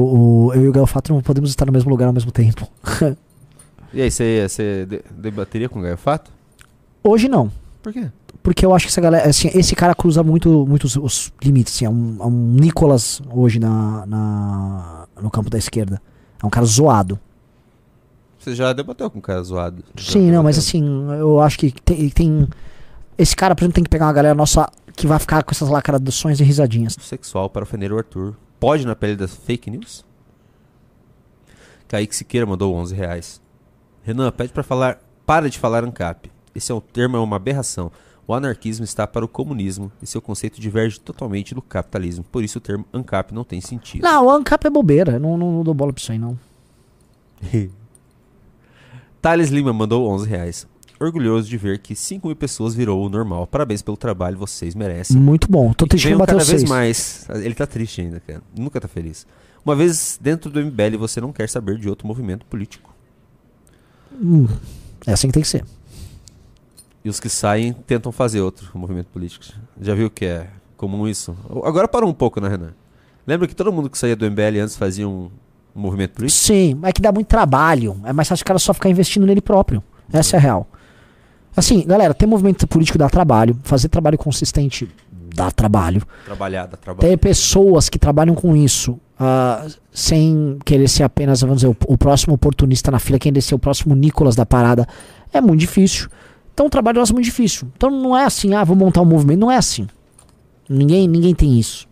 [0.47, 2.67] o- eu e o Galfato não podemos estar no mesmo lugar ao mesmo tempo.
[3.91, 6.31] E aí, você, você de- debateria com o Gaio Fato?
[7.03, 7.51] Hoje não.
[7.81, 8.11] Por quê?
[8.43, 11.73] Porque eu acho que essa galera, assim, esse cara cruza muito, muito os, os limites,
[11.75, 16.01] assim, é um, é um Nicolas hoje na, na- no campo da esquerda.
[16.41, 17.19] É um cara zoado.
[18.37, 19.83] Você já debateu com um cara zoado?
[19.97, 20.81] Sim, não, mas assim,
[21.19, 22.47] eu acho que tem, tem-
[23.17, 25.67] Esse cara, por exemplo, tem que pegar uma galera nossa que vai ficar com essas
[25.69, 26.95] lacrações e risadinhas.
[27.01, 28.35] Sexual para ofender o Arthur.
[28.59, 30.05] Pode na pele das fake news?
[31.87, 33.41] Kaique Siqueira mandou 11 reais.
[34.03, 34.99] Renan, pede para falar.
[35.25, 36.31] Para de falar ANCAP.
[36.53, 37.91] Esse é um termo, é uma aberração.
[38.27, 42.23] O anarquismo está para o comunismo e seu conceito diverge totalmente do capitalismo.
[42.31, 44.03] Por isso o termo ANCAP não tem sentido.
[44.03, 45.17] Não, o ANCAP é bobeira.
[45.17, 46.37] Não, não, não dou bola pra isso aí, não.
[49.19, 50.67] Thales Lima mandou 11 reais.
[50.99, 53.47] Orgulhoso de ver que 5 mil pessoas virou o normal.
[53.47, 55.17] Parabéns pelo trabalho, vocês merecem.
[55.17, 55.73] Muito bom.
[55.73, 57.25] Tô triste que bateu cada vez mais.
[57.29, 58.43] Ele tá triste ainda, cara.
[58.55, 59.25] Nunca tá feliz.
[59.65, 62.93] Uma vez dentro do MBL, você não quer saber de outro movimento político.
[64.13, 64.47] Hum,
[65.07, 65.65] é assim que tem que ser.
[67.03, 69.45] E os que saem tentam fazer outro movimento político.
[69.79, 71.35] Já viu que é comum isso?
[71.63, 72.73] Agora parou um pouco, né, Renan?
[73.25, 75.29] Lembra que todo mundo que saía do MBL antes fazia um,
[75.75, 76.41] um movimento político?
[76.41, 77.99] Sim, é que dá muito trabalho.
[78.03, 79.83] É mais fácil o cara só ficar investindo nele próprio.
[80.11, 80.67] Essa é a real.
[81.55, 83.57] Assim, galera, ter movimento político dá trabalho.
[83.63, 84.89] Fazer trabalho consistente
[85.33, 86.01] dá trabalho.
[86.25, 87.07] Trabalhada, trabalho.
[87.07, 91.97] Ter pessoas que trabalham com isso ah, sem querer ser apenas, vamos dizer, o, o
[91.97, 94.87] próximo oportunista na fila, querer ser o próximo Nicolas da parada,
[95.33, 96.09] é muito difícil.
[96.59, 97.69] Então o trabalho nosso é muito difícil.
[97.77, 99.39] Então não é assim, ah, vou montar um movimento.
[99.39, 99.87] Não é assim.
[100.67, 101.87] Ninguém, ninguém tem isso.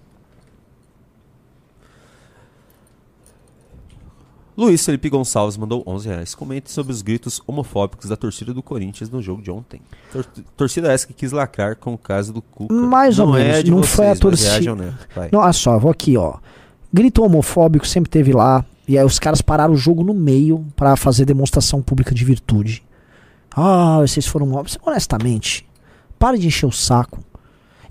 [4.57, 6.35] Luiz Felipe Gonçalves mandou 11 reais.
[6.35, 9.79] Comente sobre os gritos homofóbicos da torcida do Corinthians no jogo de ontem.
[10.11, 10.25] Tor
[10.57, 12.73] torcida essa que quis lacrar com o caso do Cuca.
[12.73, 13.59] Mais ou não menos.
[13.59, 14.75] É não vocês, foi a torcida.
[14.75, 14.93] né?
[15.31, 16.39] Não, olha só, vou aqui, ó.
[16.91, 18.65] Grito homofóbico sempre teve lá.
[18.85, 22.83] E aí os caras pararam o jogo no meio pra fazer demonstração pública de virtude.
[23.59, 24.63] Ah, vocês foram mal.
[24.85, 25.67] Honestamente,
[26.19, 27.19] pare de encher o saco.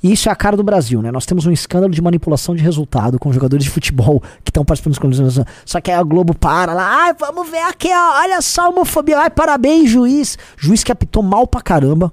[0.00, 1.10] E isso é a cara do Brasil, né?
[1.10, 4.92] Nós temos um escândalo de manipulação de resultado com jogadores de futebol que estão participando
[4.92, 5.44] dos colisões.
[5.64, 8.68] Só que aí a Globo para lá, ai, vamos ver aqui, ó, olha só a
[8.68, 10.38] homofobia, ai, parabéns, juiz.
[10.56, 12.12] Juiz que apitou mal pra caramba.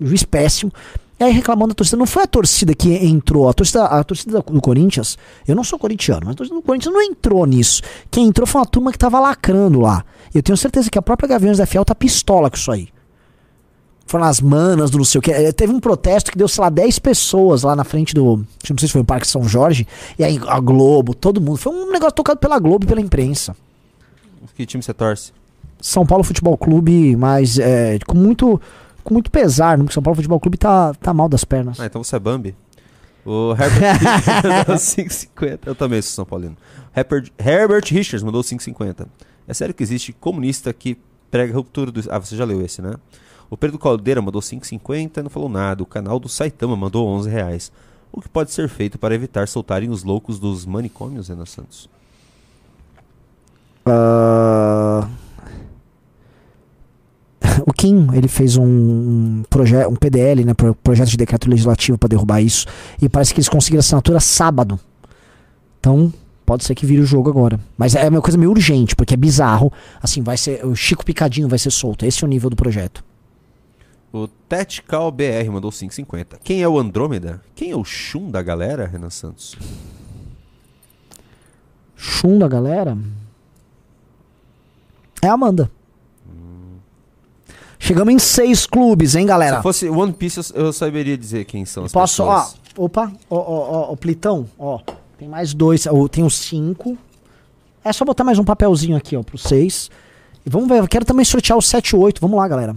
[0.00, 0.72] Juiz péssimo.
[1.18, 1.96] E aí reclamando da torcida.
[1.96, 3.48] Não foi a torcida que entrou.
[3.48, 5.16] A torcida, a torcida do Corinthians,
[5.48, 7.82] eu não sou corintiano, mas a torcida do Corinthians não entrou nisso.
[8.10, 10.04] Quem entrou foi uma turma que tava lacrando lá.
[10.34, 12.88] E eu tenho certeza que a própria Gaviões da Fiel tá pistola com isso aí.
[14.06, 15.32] foram as manas do não sei o que.
[15.32, 18.36] É, Teve um protesto que deu, sei lá, 10 pessoas lá na frente do.
[18.68, 19.86] Não sei se foi o Parque São Jorge.
[20.18, 21.56] E aí a Globo, todo mundo.
[21.56, 23.56] Foi um negócio tocado pela Globo e pela imprensa.
[24.54, 25.32] Que time você torce?
[25.80, 28.60] São Paulo Futebol Clube, mas é, com muito.
[29.06, 29.84] Com muito pesar, né?
[29.84, 31.78] porque São Paulo Futebol Clube tá, tá mal das pernas.
[31.78, 32.56] Ah, então você é Bambi?
[33.24, 34.02] O Herbert
[34.42, 35.60] mandou 5,50.
[35.64, 36.56] Eu também sou São Paulino.
[36.92, 39.06] Herbert, Herbert Richards mandou 5,50.
[39.46, 40.98] É sério que existe comunista que
[41.30, 42.02] prega a ruptura do.
[42.10, 42.94] Ah, você já leu esse, né?
[43.48, 45.84] O Pedro Caldeira mandou 5,50 e não falou nada.
[45.84, 47.70] O canal do Saitama mandou 11 reais.
[48.10, 51.88] O que pode ser feito para evitar soltarem os loucos dos manicômios, Renan Santos?
[53.86, 55.08] Ah,
[57.66, 61.98] o Kim, ele fez um, um, proje um PDL, né, pro- projeto de decreto legislativo
[61.98, 62.64] para derrubar isso,
[63.02, 64.78] e parece que eles conseguiram assinatura sábado.
[65.80, 66.12] Então,
[66.46, 67.58] pode ser que vire o jogo agora.
[67.76, 69.72] Mas é uma coisa meio urgente, porque é bizarro.
[70.00, 72.06] Assim, vai ser o Chico Picadinho vai ser solto.
[72.06, 73.04] Esse é o nível do projeto.
[74.12, 76.38] O Tactical BR mandou 5,50.
[76.42, 77.42] Quem é o Andrômeda?
[77.54, 79.56] Quem é o Shun da galera, Renan Santos?
[81.96, 82.96] Chum da galera.
[85.20, 85.70] É a Amanda.
[87.86, 89.58] Chegamos em seis clubes, hein, galera?
[89.58, 92.56] Se fosse One Piece, eu, eu saberia dizer quem são as Posso, ó, pessoas.
[92.76, 93.42] opa, ó, ó,
[93.88, 94.80] ó, ó, Plitão, ó,
[95.16, 96.98] tem mais dois, ó, tem os cinco.
[97.84, 99.88] É só botar mais um papelzinho aqui, ó, pro seis.
[100.44, 102.74] E vamos ver, eu quero também sortear o 7 e 8, vamos lá, galera.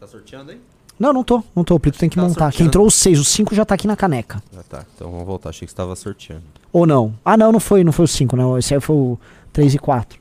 [0.00, 0.60] Tá sorteando aí?
[0.98, 2.34] Não, não tô, não tô, o Plito tem que Tá montar.
[2.52, 2.68] Quem sorteando.
[2.70, 4.42] entrou o 6, o 5 já tá aqui na caneca.
[4.56, 4.84] Ah, tá.
[4.94, 5.48] Então vamos voltar.
[5.50, 6.42] Achei que você estava sorteando.
[6.72, 7.14] Ou não?
[7.24, 8.58] Ah, não, não foi, não foi o 5, não.
[8.58, 9.18] Esse aí foi o
[9.52, 10.18] 3 e 4.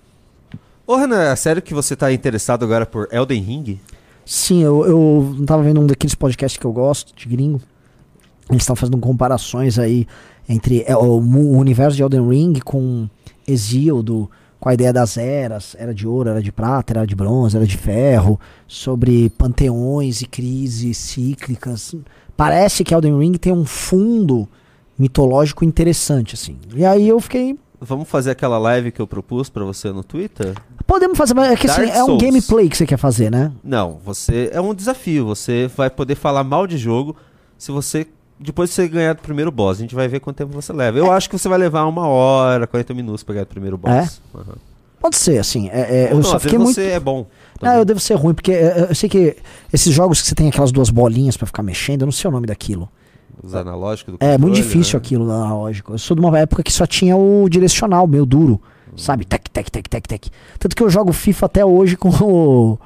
[0.85, 3.79] Ô, Renan, é sério que você tá interessado agora por Elden Ring?
[4.25, 7.61] Sim, eu, eu tava vendo um daqueles podcasts que eu gosto, de gringo.
[8.49, 10.05] Eles estavam fazendo comparações aí
[10.47, 13.07] entre é, o, o universo de Elden Ring com
[13.47, 14.29] Exildo,
[14.59, 17.65] com a ideia das eras, era de ouro, era de prata, era de bronze, era
[17.65, 18.37] de ferro,
[18.67, 21.95] sobre panteões e crises cíclicas.
[22.35, 24.49] Parece que Elden Ring tem um fundo
[24.97, 26.57] mitológico interessante, assim.
[26.75, 27.57] E aí eu fiquei.
[27.85, 30.53] Vamos fazer aquela live que eu propus pra você no Twitter?
[30.87, 33.51] Podemos fazer, mas é que assim, é um gameplay que você quer fazer, né?
[33.63, 35.25] Não, você é um desafio.
[35.25, 37.15] Você vai poder falar mal de jogo
[37.57, 38.07] se você
[38.39, 39.77] depois de você ganhar do primeiro boss.
[39.77, 40.97] A gente vai ver quanto tempo você leva.
[40.97, 44.21] Eu acho que você vai levar uma hora, 40 minutos pra ganhar do primeiro boss.
[44.35, 44.55] Aham.
[44.99, 45.67] Pode ser, assim.
[45.69, 46.73] é- é, eu não, só fiquei muito.
[46.75, 47.25] você é bom.
[47.61, 49.35] Ah, eu devo ser ruim, porque é, eu sei que
[49.71, 52.31] esses jogos que você tem aquelas duas bolinhas pra ficar mexendo, eu não sei o
[52.31, 52.89] nome daquilo.
[53.41, 54.97] Os analógicos do É muito controle, difícil né?
[55.05, 55.93] aquilo analógico.
[55.93, 58.61] Eu sou de uma época que só tinha o direcional, meio duro.
[58.95, 59.25] Sabe?
[59.25, 60.27] Tec, tec, tec, tec, tec.
[60.59, 62.77] Tanto que eu jogo FIFA até hoje com o.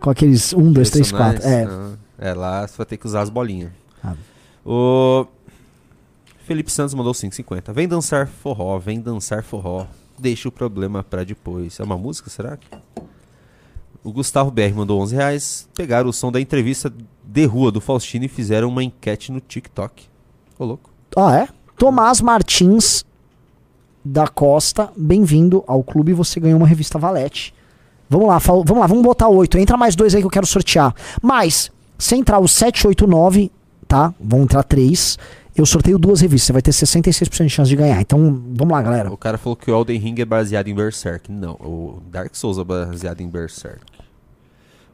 [0.00, 1.46] Com aqueles 1, 2, 3, 4.
[1.46, 1.64] É.
[1.64, 3.70] Ah, é, lá você vai ter que usar as bolinhas.
[4.02, 4.14] Ah.
[4.66, 5.24] O
[6.44, 7.72] Felipe Santos mandou 5,50.
[7.72, 9.86] Vem dançar forró, vem dançar forró.
[10.18, 11.78] Deixa o problema pra depois.
[11.78, 12.56] É uma música, será?
[12.56, 12.66] que?
[14.04, 15.68] O Gustavo BR mandou 11 reais.
[15.74, 16.92] Pegaram o som da entrevista
[17.24, 20.04] de rua do Faustino e fizeram uma enquete no TikTok.
[20.58, 20.90] Ô, louco.
[21.16, 21.48] Ah, é?
[21.76, 23.04] Tomás Martins
[24.04, 26.12] da Costa, bem-vindo ao clube.
[26.12, 27.54] Você ganhou uma revista Valete.
[28.10, 29.56] Vamos lá, vamos lá, vamos botar oito.
[29.56, 30.94] Entra mais dois aí que eu quero sortear.
[31.22, 33.50] Mas, se entrar o 7, 8, 9,
[33.86, 34.12] tá?
[34.20, 35.16] Vão entrar três.
[35.54, 36.46] Eu sorteio duas revistas.
[36.46, 38.00] Você vai ter 66% de chance de ganhar.
[38.00, 39.12] Então, vamos lá, galera.
[39.12, 41.30] O cara falou que o Elden Ring é baseado em Berserk.
[41.30, 43.80] Não, o Dark Souls é baseado em Berserk.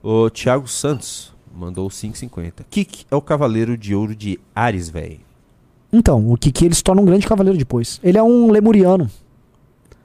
[0.02, 2.64] O Thiago Santos mandou 5,50.
[2.68, 5.20] Kik é o cavaleiro de ouro de Ares, velho.
[5.92, 7.98] Então, o Kiki ele se torna um grande cavaleiro depois.
[8.02, 9.10] Ele é um lemuriano.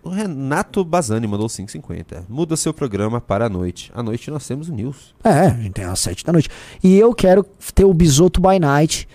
[0.03, 2.23] O Renato Bazani mandou 5,50.
[2.29, 3.91] Muda seu programa para a noite.
[3.93, 5.15] À noite nós temos o News.
[5.23, 6.49] É, a gente tem às 7 da noite.
[6.83, 9.07] E eu quero ter o Bisoto by Night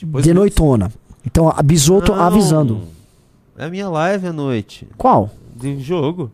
[0.00, 0.92] Depois de noitona.
[1.26, 2.82] Então, a Bisoto avisando.
[3.56, 4.86] É a minha live à noite.
[4.96, 5.30] Qual?
[5.54, 6.30] De jogo.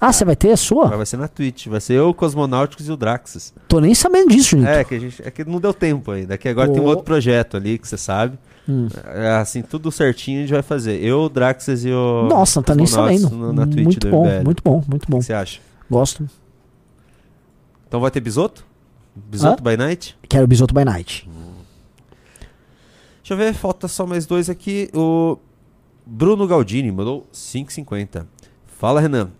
[0.00, 0.88] Ah, você vai ter a sua?
[0.88, 1.66] Vai ser na Twitch.
[1.66, 3.54] Vai ser eu, o Cosmonáuticos e o Draxus.
[3.66, 4.68] Tô nem sabendo disso, Junito.
[4.68, 5.22] É, que a gente.
[5.26, 6.36] É que não deu tempo ainda.
[6.36, 8.38] Que agora tem um outro projeto ali que você sabe.
[8.68, 8.88] Hum.
[9.06, 11.02] É, assim, tudo certinho a gente vai fazer.
[11.02, 12.26] Eu, o Draxus e o.
[12.28, 13.30] Nossa, não tá nem sabendo.
[13.30, 14.44] no- na Twitch muito do bom, MBL.
[14.44, 15.16] muito bom, muito bom.
[15.16, 15.60] O que você acha?
[15.90, 16.28] Gosto.
[17.88, 18.64] Então vai ter bisoto?
[19.14, 20.16] Bisoto by night?
[20.28, 21.28] Quero Bisoto by Night.
[23.24, 24.90] Deixa eu ver, falta só mais dois aqui.
[24.92, 25.38] O
[26.04, 28.26] Bruno Galdini mandou 5,50.
[28.66, 29.30] Fala, Renan.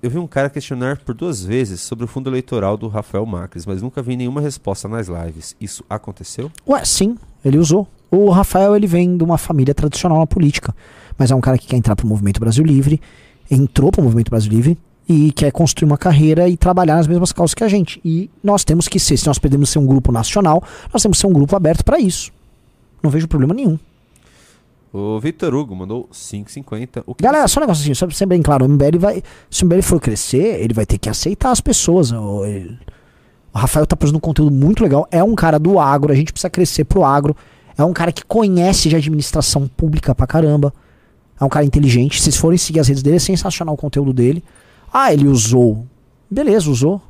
[0.00, 3.66] Eu vi um cara questionar por duas vezes sobre o fundo eleitoral do Rafael Macris,
[3.66, 5.56] mas nunca vi nenhuma resposta nas lives.
[5.60, 6.48] Isso aconteceu?
[6.64, 7.88] Ué, sim, ele usou.
[8.08, 10.72] O Rafael, ele vem de uma família tradicional na política,
[11.18, 13.00] mas é um cara que quer entrar pro Movimento Brasil Livre,
[13.50, 14.78] entrou pro Movimento Brasil Livre
[15.08, 18.00] e quer construir uma carreira e trabalhar nas mesmas causas que a gente.
[18.04, 20.62] E nós temos que ser, se nós podemos ser um grupo nacional,
[20.92, 22.32] nós temos que ser um grupo aberto para isso.
[23.04, 23.78] Não vejo problema nenhum.
[24.90, 27.02] O Vitor Hugo mandou 5,50.
[27.06, 29.22] O que Galera, só um negócio assim, só pra ser bem claro, o MBL vai.
[29.50, 32.12] Se o MBL for crescer, ele vai ter que aceitar as pessoas.
[32.46, 32.78] ele-
[33.52, 35.06] O Rafael tá produzindo um conteúdo muito legal.
[35.10, 37.36] É um cara do agro, a gente precisa crescer pro agro.
[37.76, 40.72] É um cara que conhece de administração pública pra caramba.
[41.40, 42.16] É um cara inteligente.
[42.18, 44.42] Se vocês forem seguir as redes dele, é sensacional o conteúdo dele.
[44.92, 45.84] Ah, ele usou.
[46.30, 47.02] Beleza, usou.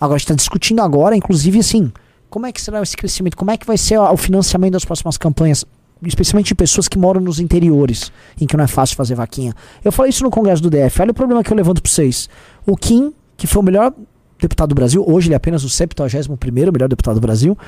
[0.00, 1.92] Agora a gente tá discutindo agora, inclusive, assim,
[2.30, 3.36] como é que será esse crescimento?
[3.36, 5.64] Como é que vai ser o financiamento das próximas campanhas?
[6.02, 9.54] Especialmente de pessoas que moram nos interiores, em que não é fácil fazer vaquinha.
[9.84, 11.02] Eu falei isso no Congresso do DF.
[11.02, 12.28] Olha o problema que eu levanto pra vocês.
[12.66, 13.92] O Kim, que foi o melhor
[14.40, 16.36] deputado do Brasil, hoje ele é apenas o 71
[16.72, 17.58] melhor deputado do Brasil.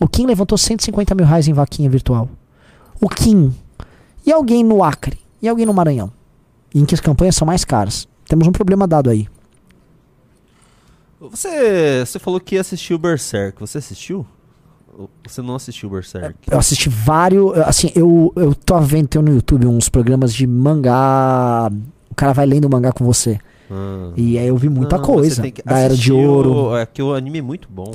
[0.00, 2.28] O Kim levantou 150 mil reais em vaquinha virtual.
[3.00, 3.54] O Kim.
[4.26, 5.18] E alguém no Acre?
[5.40, 6.10] E alguém no Maranhão?
[6.74, 8.08] Em que as campanhas são mais caras.
[8.28, 9.28] Temos um problema dado aí.
[11.30, 12.56] Você, você falou que
[12.96, 13.58] o Berserk.
[13.60, 14.26] Você assistiu?
[15.26, 16.36] Você não assistiu o Berserk?
[16.50, 17.56] Eu assisti vários.
[17.58, 21.70] Assim, eu, eu tô vendo tem no YouTube uns programas de mangá.
[22.10, 23.38] O cara vai lendo mangá com você.
[23.70, 24.10] Ah.
[24.16, 25.42] E aí eu vi muita Não, coisa.
[25.64, 26.68] Da Era de Ouro.
[26.68, 27.92] o- É que o anime é muito bom.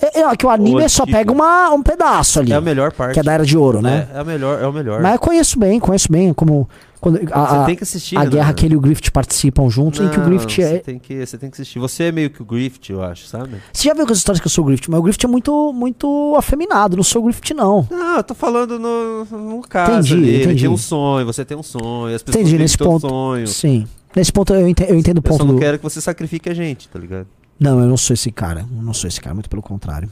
[0.00, 2.52] É, é que o anime O só pega uma, um pedaço ali.
[2.52, 3.14] É a melhor parte.
[3.14, 4.08] Que é da Era de Ouro, né?
[4.12, 5.02] É, é a melhor, é o melhor.
[5.02, 6.68] Mas eu conheço bem, conheço bem como.
[7.04, 8.30] Quando a, Você tem que assistir, A Renan.
[8.32, 10.78] guerra que ele e o Griffith participam juntos, em que o Não, Griffith você é.
[10.78, 11.78] tem que Você tem que assistir.
[11.78, 13.56] Você é meio que o Griffith, eu acho, sabe?
[13.70, 15.70] Você já viu as histórias que eu sou o Griffith, mas o Griffith é muito,
[15.74, 17.86] muito afeminado, não sou o Griffith, não.
[17.90, 20.28] Não, eu tô falando no, no caso Entendi, ali.
[20.28, 20.62] Ele entendi.
[20.62, 23.06] tem um sonho, você tem um sonho, as pessoas Entendi, têm nesse ponto.
[23.06, 23.46] sonho.
[23.46, 23.86] Sim.
[24.16, 25.60] Nesse ponto eu entendo, eu entendo o Eu ponto só não do.
[25.60, 27.26] quero que você sacrifique a gente, tá ligado?
[27.60, 28.60] Não, eu não sou esse cara.
[28.74, 30.08] Eu não sou esse cara, muito pelo contrário.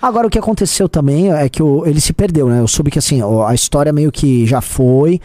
[0.00, 2.60] Agora, o que aconteceu também é que o- ele se perdeu, né?
[2.60, 5.20] Eu soube que assim, a história meio que já foi.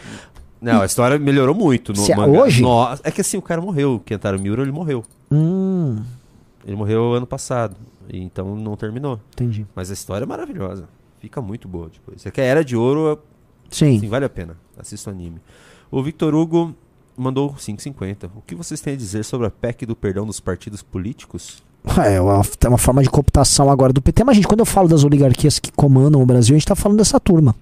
[0.60, 2.40] Não, a história melhorou muito no Se- mangá.
[2.42, 2.62] hoje?
[2.62, 3.94] Nossa, é que assim, o cara morreu.
[3.94, 5.04] O Kentaro Miura, ele morreu.
[5.30, 6.02] Hum,
[6.66, 7.76] Ele morreu ano passado.
[8.12, 9.20] Então não terminou.
[9.32, 9.66] entendi.
[9.74, 10.88] Mas a história é maravilhosa.
[11.20, 12.22] Fica muito boa depois.
[12.22, 13.18] Você quer Era de Ouro,
[13.70, 13.98] Sim.
[14.00, 14.56] Sim, vale a pena.
[14.78, 15.38] Assista o anime.
[15.90, 16.74] O Victor Hugo
[17.16, 18.30] mandou 5,50.
[18.34, 21.62] O que vocês têm a dizer sobre a PEC do perdão dos partidos políticos?
[22.04, 24.22] É uma, é uma forma de cooptação agora do PT.
[24.24, 26.98] Mas, gente, quando eu falo das oligarquias que comandam o Brasil, a gente tá falando
[26.98, 27.54] dessa turma.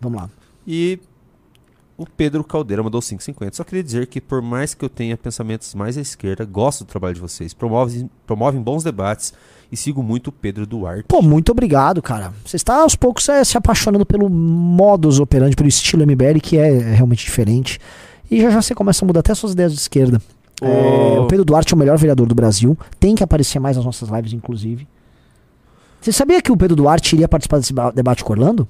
[0.00, 0.30] Vamos lá.
[0.66, 0.98] E
[2.00, 3.56] o Pedro Caldeira mandou 5,50.
[3.56, 6.86] Só queria dizer que, por mais que eu tenha pensamentos mais à esquerda, gosto do
[6.86, 7.52] trabalho de vocês.
[7.52, 9.34] Promovem, promovem bons debates
[9.70, 11.04] e sigo muito o Pedro Duarte.
[11.06, 12.32] Pô, muito obrigado, cara.
[12.44, 16.70] Você está aos poucos é, se apaixonando pelo modus operandi, pelo estilo MBL, que é,
[16.94, 17.78] realmente diferente.
[18.30, 20.22] E já já você começa a mudar até suas ideias de esquerda.
[20.62, 21.22] É, Ô.
[21.22, 22.76] o Pedro Duarte é o melhor vereador do Brasil.
[22.98, 24.86] Tem que aparecer mais nas nossas lives, inclusive.
[26.00, 28.66] Você sabia que o Pedro Duarte iria participar desse ba- debate com o Orlando?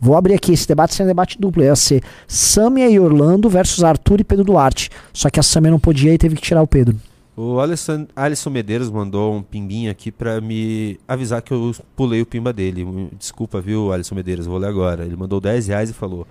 [0.00, 1.62] Vou abrir aqui esse debate sendo debate duplo.
[1.62, 4.90] Ia ser Samia e Orlando versus Arthur e Pedro Duarte.
[5.12, 6.96] Só que a Samia não podia e teve que tirar o Pedro.
[7.36, 12.26] O Alisson, Alisson Medeiros mandou um pimbinho aqui pra me avisar que eu pulei o
[12.26, 13.08] pimba dele.
[13.18, 14.46] Desculpa, viu, Alisson Medeiros?
[14.46, 15.04] Vou ler agora.
[15.04, 16.26] Ele mandou 10 reais e falou: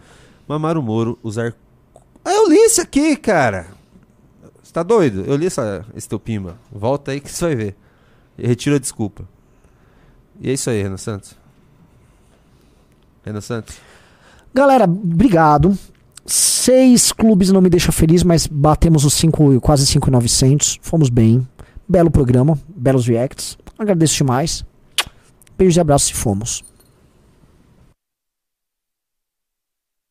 [0.47, 1.53] Mamaro Moro usar.
[2.25, 3.67] Ah, eu li isso aqui, cara!
[4.69, 5.23] Você tá doido?
[5.25, 6.55] Eu li essa, esse teu pimba.
[6.71, 7.75] Volta aí que você vai ver.
[8.37, 9.27] E retira a desculpa.
[10.39, 11.35] E é isso aí, Renan Santos.
[13.25, 13.77] Renan Santos.
[14.53, 15.75] Galera, obrigado.
[16.23, 20.77] Seis clubes não me deixa feliz, mas batemos os cinco, quase 5,900.
[20.83, 21.47] Fomos bem.
[21.87, 23.57] Belo programa, belos reacts.
[23.75, 24.63] Agradeço demais.
[25.57, 26.63] Beijos e abraços e fomos.